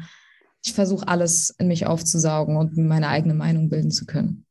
Ich 0.64 0.74
versuche 0.74 1.08
alles 1.08 1.54
in 1.58 1.68
mich 1.68 1.86
aufzusaugen 1.86 2.56
und 2.56 2.76
meine 2.76 3.08
eigene 3.08 3.34
Meinung 3.34 3.68
bilden 3.68 3.90
zu 3.90 4.04
können. 4.04 4.44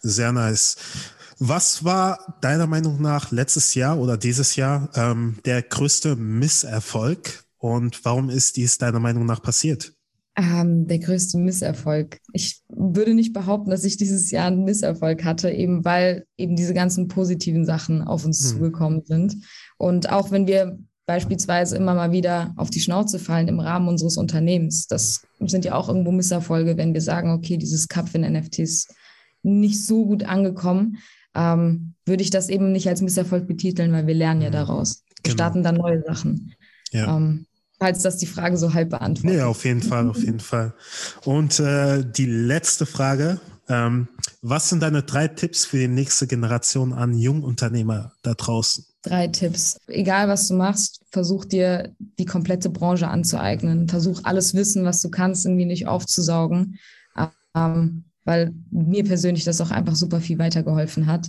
Sehr 0.00 0.32
nice. 0.32 0.76
Was 1.38 1.84
war 1.84 2.38
deiner 2.40 2.66
Meinung 2.66 3.02
nach 3.02 3.32
letztes 3.32 3.74
Jahr 3.74 3.98
oder 3.98 4.16
dieses 4.16 4.56
Jahr 4.56 4.90
ähm, 4.94 5.38
der 5.44 5.62
größte 5.62 6.14
Misserfolg 6.14 7.44
und 7.58 8.04
warum 8.04 8.30
ist 8.30 8.56
dies 8.56 8.78
deiner 8.78 9.00
Meinung 9.00 9.26
nach 9.26 9.42
passiert? 9.42 9.92
Ähm, 10.34 10.86
der 10.86 10.98
größte 10.98 11.36
Misserfolg. 11.36 12.18
Ich 12.32 12.62
würde 12.68 13.12
nicht 13.12 13.34
behaupten, 13.34 13.70
dass 13.70 13.84
ich 13.84 13.98
dieses 13.98 14.30
Jahr 14.30 14.46
einen 14.46 14.64
Misserfolg 14.64 15.24
hatte, 15.24 15.50
eben 15.50 15.84
weil 15.84 16.24
eben 16.38 16.56
diese 16.56 16.72
ganzen 16.72 17.08
positiven 17.08 17.66
Sachen 17.66 18.00
auf 18.00 18.24
uns 18.24 18.40
hm. 18.42 18.50
zugekommen 18.50 19.02
sind. 19.04 19.36
Und 19.76 20.10
auch 20.10 20.30
wenn 20.30 20.46
wir 20.46 20.78
beispielsweise 21.04 21.76
immer 21.76 21.94
mal 21.94 22.12
wieder 22.12 22.54
auf 22.56 22.70
die 22.70 22.80
Schnauze 22.80 23.18
fallen 23.18 23.48
im 23.48 23.60
Rahmen 23.60 23.88
unseres 23.88 24.16
Unternehmens, 24.16 24.86
das 24.86 25.26
sind 25.40 25.66
ja 25.66 25.74
auch 25.74 25.88
irgendwo 25.88 26.12
Misserfolge, 26.12 26.78
wenn 26.78 26.94
wir 26.94 27.02
sagen, 27.02 27.32
okay, 27.32 27.58
dieses 27.58 27.88
Cup 27.88 28.14
in 28.14 28.22
NFTs 28.22 28.88
nicht 29.42 29.84
so 29.84 30.06
gut 30.06 30.24
angekommen, 30.24 30.96
ähm, 31.34 31.92
würde 32.06 32.22
ich 32.22 32.30
das 32.30 32.48
eben 32.48 32.72
nicht 32.72 32.88
als 32.88 33.02
Misserfolg 33.02 33.46
betiteln, 33.46 33.92
weil 33.92 34.06
wir 34.06 34.14
lernen 34.14 34.40
ja 34.40 34.46
hm. 34.46 34.52
daraus. 34.52 35.02
Wir 35.08 35.22
genau. 35.24 35.34
starten 35.34 35.62
dann 35.62 35.76
neue 35.76 36.02
Sachen. 36.02 36.54
Ja. 36.90 37.16
Ähm, 37.16 37.46
falls 37.82 38.02
das 38.02 38.16
die 38.16 38.26
Frage 38.26 38.56
so 38.56 38.74
halb 38.74 38.90
beantwortet. 38.90 39.36
Nee, 39.36 39.42
auf 39.42 39.64
jeden 39.64 39.82
Fall, 39.82 40.08
auf 40.08 40.18
jeden 40.24 40.38
Fall. 40.38 40.72
Und 41.24 41.58
äh, 41.58 42.04
die 42.04 42.26
letzte 42.26 42.86
Frage. 42.86 43.40
Ähm, 43.68 44.08
was 44.40 44.68
sind 44.68 44.82
deine 44.82 45.02
drei 45.02 45.28
Tipps 45.28 45.64
für 45.64 45.78
die 45.78 45.88
nächste 45.88 46.26
Generation 46.26 46.92
an 46.92 47.14
Jungunternehmer 47.14 48.12
da 48.22 48.34
draußen? 48.34 48.84
Drei 49.02 49.28
Tipps. 49.28 49.78
Egal, 49.86 50.28
was 50.28 50.48
du 50.48 50.54
machst, 50.54 51.00
versuch 51.10 51.44
dir 51.44 51.94
die 52.18 52.24
komplette 52.24 52.70
Branche 52.70 53.08
anzueignen. 53.08 53.88
Versuch 53.88 54.20
alles 54.24 54.54
Wissen, 54.54 54.84
was 54.84 55.00
du 55.00 55.10
kannst, 55.10 55.44
irgendwie 55.44 55.64
nicht 55.64 55.86
aufzusaugen. 55.86 56.78
Ähm, 57.54 58.04
weil 58.24 58.54
mir 58.70 59.04
persönlich 59.04 59.44
das 59.44 59.60
auch 59.60 59.70
einfach 59.70 59.96
super 59.96 60.20
viel 60.20 60.38
weitergeholfen 60.38 61.06
hat. 61.06 61.28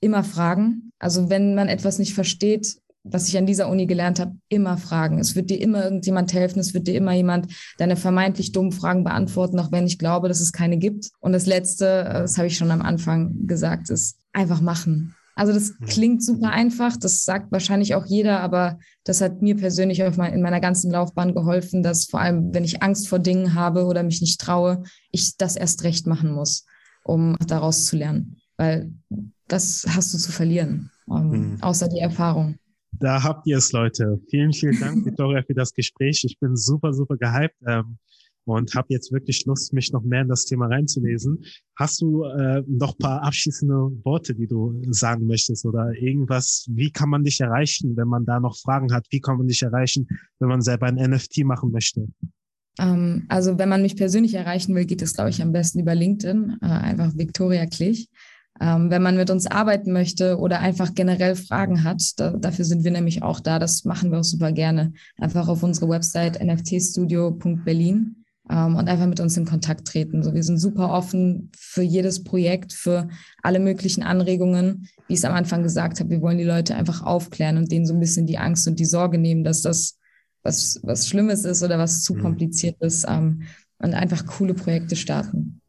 Immer 0.00 0.24
fragen. 0.24 0.90
Also 0.98 1.30
wenn 1.30 1.54
man 1.54 1.68
etwas 1.68 1.98
nicht 1.98 2.14
versteht, 2.14 2.76
was 3.10 3.28
ich 3.28 3.36
an 3.38 3.46
dieser 3.46 3.68
Uni 3.68 3.86
gelernt 3.86 4.20
habe, 4.20 4.36
immer 4.48 4.76
fragen. 4.76 5.18
Es 5.18 5.34
wird 5.34 5.50
dir 5.50 5.60
immer 5.60 5.84
irgendjemand 5.84 6.32
helfen, 6.32 6.58
es 6.58 6.74
wird 6.74 6.86
dir 6.86 6.94
immer 6.94 7.12
jemand 7.12 7.52
deine 7.78 7.96
vermeintlich 7.96 8.52
dummen 8.52 8.72
Fragen 8.72 9.04
beantworten, 9.04 9.58
auch 9.58 9.72
wenn 9.72 9.86
ich 9.86 9.98
glaube, 9.98 10.28
dass 10.28 10.40
es 10.40 10.52
keine 10.52 10.78
gibt. 10.78 11.10
Und 11.20 11.32
das 11.32 11.46
Letzte, 11.46 11.86
äh, 11.86 12.20
das 12.20 12.36
habe 12.36 12.48
ich 12.48 12.56
schon 12.56 12.70
am 12.70 12.82
Anfang 12.82 13.46
gesagt, 13.46 13.90
ist 13.90 14.18
einfach 14.32 14.60
machen. 14.60 15.14
Also 15.36 15.52
das 15.52 15.78
mhm. 15.78 15.84
klingt 15.84 16.24
super 16.24 16.50
einfach, 16.50 16.96
das 16.96 17.24
sagt 17.24 17.52
wahrscheinlich 17.52 17.94
auch 17.94 18.06
jeder, 18.06 18.40
aber 18.40 18.78
das 19.04 19.20
hat 19.20 19.42
mir 19.42 19.54
persönlich 19.54 20.02
mein, 20.16 20.32
in 20.32 20.40
meiner 20.40 20.60
ganzen 20.60 20.90
Laufbahn 20.90 21.34
geholfen, 21.34 21.82
dass 21.82 22.06
vor 22.06 22.20
allem, 22.20 22.54
wenn 22.54 22.64
ich 22.64 22.82
Angst 22.82 23.06
vor 23.06 23.18
Dingen 23.18 23.54
habe 23.54 23.84
oder 23.84 24.02
mich 24.02 24.22
nicht 24.22 24.40
traue, 24.40 24.82
ich 25.10 25.36
das 25.36 25.56
erst 25.56 25.84
recht 25.84 26.06
machen 26.06 26.32
muss, 26.32 26.64
um 27.04 27.36
daraus 27.46 27.84
zu 27.84 27.96
lernen. 27.96 28.38
Weil 28.56 28.92
das 29.46 29.84
hast 29.86 30.14
du 30.14 30.18
zu 30.18 30.32
verlieren, 30.32 30.90
ähm, 31.10 31.28
mhm. 31.28 31.62
außer 31.62 31.88
die 31.88 32.00
Erfahrung. 32.00 32.56
Da 32.98 33.22
habt 33.22 33.46
ihr 33.46 33.58
es, 33.58 33.72
Leute. 33.72 34.20
Vielen, 34.30 34.52
vielen 34.52 34.78
Dank, 34.80 35.04
Victoria, 35.04 35.42
für 35.42 35.54
das 35.54 35.72
Gespräch. 35.72 36.22
Ich 36.24 36.38
bin 36.38 36.56
super, 36.56 36.92
super 36.92 37.16
gehypt 37.16 37.56
ähm, 37.66 37.98
und 38.44 38.74
habe 38.74 38.86
jetzt 38.90 39.12
wirklich 39.12 39.44
Lust, 39.44 39.72
mich 39.72 39.92
noch 39.92 40.02
mehr 40.02 40.22
in 40.22 40.28
das 40.28 40.44
Thema 40.44 40.66
reinzulesen. 40.66 41.44
Hast 41.76 42.00
du 42.00 42.24
äh, 42.24 42.62
noch 42.66 42.96
paar 42.96 43.22
abschließende 43.22 43.74
Worte, 44.04 44.34
die 44.34 44.46
du 44.46 44.80
sagen 44.90 45.26
möchtest 45.26 45.66
oder 45.66 45.92
irgendwas? 45.94 46.66
Wie 46.70 46.90
kann 46.90 47.10
man 47.10 47.24
dich 47.24 47.40
erreichen, 47.40 47.96
wenn 47.96 48.08
man 48.08 48.24
da 48.24 48.40
noch 48.40 48.56
Fragen 48.56 48.92
hat? 48.92 49.06
Wie 49.10 49.20
kann 49.20 49.38
man 49.38 49.48
dich 49.48 49.62
erreichen, 49.62 50.06
wenn 50.38 50.48
man 50.48 50.62
selber 50.62 50.86
ein 50.86 50.96
NFT 50.96 51.44
machen 51.44 51.72
möchte? 51.72 52.06
Ähm, 52.78 53.26
also 53.28 53.58
wenn 53.58 53.68
man 53.68 53.82
mich 53.82 53.96
persönlich 53.96 54.34
erreichen 54.34 54.74
will, 54.74 54.84
geht 54.84 55.02
es, 55.02 55.14
glaube 55.14 55.30
ich, 55.30 55.42
am 55.42 55.52
besten 55.52 55.80
über 55.80 55.94
LinkedIn. 55.94 56.58
Äh, 56.62 56.66
einfach 56.66 57.16
Victoria 57.16 57.66
Klich. 57.66 58.08
Ähm, 58.60 58.90
wenn 58.90 59.02
man 59.02 59.16
mit 59.16 59.30
uns 59.30 59.46
arbeiten 59.46 59.92
möchte 59.92 60.38
oder 60.38 60.60
einfach 60.60 60.94
generell 60.94 61.36
Fragen 61.36 61.84
hat, 61.84 62.02
da, 62.16 62.30
dafür 62.30 62.64
sind 62.64 62.84
wir 62.84 62.90
nämlich 62.90 63.22
auch 63.22 63.40
da. 63.40 63.58
Das 63.58 63.84
machen 63.84 64.10
wir 64.10 64.20
auch 64.20 64.24
super 64.24 64.52
gerne. 64.52 64.92
Einfach 65.18 65.48
auf 65.48 65.62
unsere 65.62 65.88
Website 65.88 66.40
nftstudio.berlin 66.40 68.24
ähm, 68.50 68.76
und 68.76 68.88
einfach 68.88 69.06
mit 69.06 69.20
uns 69.20 69.36
in 69.36 69.44
Kontakt 69.44 69.86
treten. 69.86 70.22
So, 70.22 70.32
wir 70.32 70.42
sind 70.42 70.58
super 70.58 70.90
offen 70.90 71.50
für 71.56 71.82
jedes 71.82 72.24
Projekt, 72.24 72.72
für 72.72 73.08
alle 73.42 73.58
möglichen 73.58 74.02
Anregungen. 74.02 74.88
Wie 75.06 75.14
ich 75.14 75.18
es 75.18 75.24
am 75.24 75.34
Anfang 75.34 75.62
gesagt 75.62 76.00
habe, 76.00 76.10
wir 76.10 76.22
wollen 76.22 76.38
die 76.38 76.44
Leute 76.44 76.76
einfach 76.76 77.02
aufklären 77.02 77.58
und 77.58 77.70
denen 77.70 77.86
so 77.86 77.94
ein 77.94 78.00
bisschen 78.00 78.26
die 78.26 78.38
Angst 78.38 78.66
und 78.66 78.78
die 78.78 78.84
Sorge 78.86 79.18
nehmen, 79.18 79.44
dass 79.44 79.62
das 79.62 79.98
was, 80.46 80.80
was 80.82 81.08
Schlimmes 81.08 81.44
ist 81.44 81.62
oder 81.62 81.78
was 81.78 82.02
zu 82.02 82.14
mhm. 82.14 82.22
kompliziert 82.22 82.80
ist 82.80 83.04
ähm, 83.08 83.42
und 83.78 83.94
einfach 83.94 84.26
coole 84.26 84.54
Projekte 84.54 84.96
starten. 84.96 85.60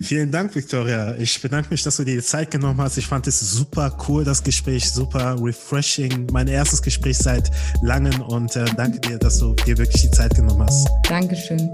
Vielen 0.00 0.30
Dank, 0.30 0.54
Victoria. 0.54 1.14
Ich 1.16 1.40
bedanke 1.40 1.70
mich, 1.70 1.82
dass 1.82 1.96
du 1.96 2.04
dir 2.04 2.16
die 2.16 2.22
Zeit 2.22 2.50
genommen 2.50 2.80
hast. 2.80 2.96
Ich 2.96 3.06
fand 3.06 3.26
es 3.26 3.40
super 3.40 3.96
cool, 4.08 4.24
das 4.24 4.42
Gespräch, 4.42 4.90
super 4.90 5.36
refreshing. 5.40 6.26
Mein 6.32 6.48
erstes 6.48 6.82
Gespräch 6.82 7.18
seit 7.18 7.50
langem 7.82 8.20
und 8.22 8.54
äh, 8.56 8.64
danke 8.76 9.00
dir, 9.00 9.18
dass 9.18 9.38
du 9.38 9.54
dir 9.54 9.78
wirklich 9.78 10.02
die 10.02 10.10
Zeit 10.10 10.34
genommen 10.34 10.62
hast. 10.62 10.88
Dankeschön. 11.08 11.70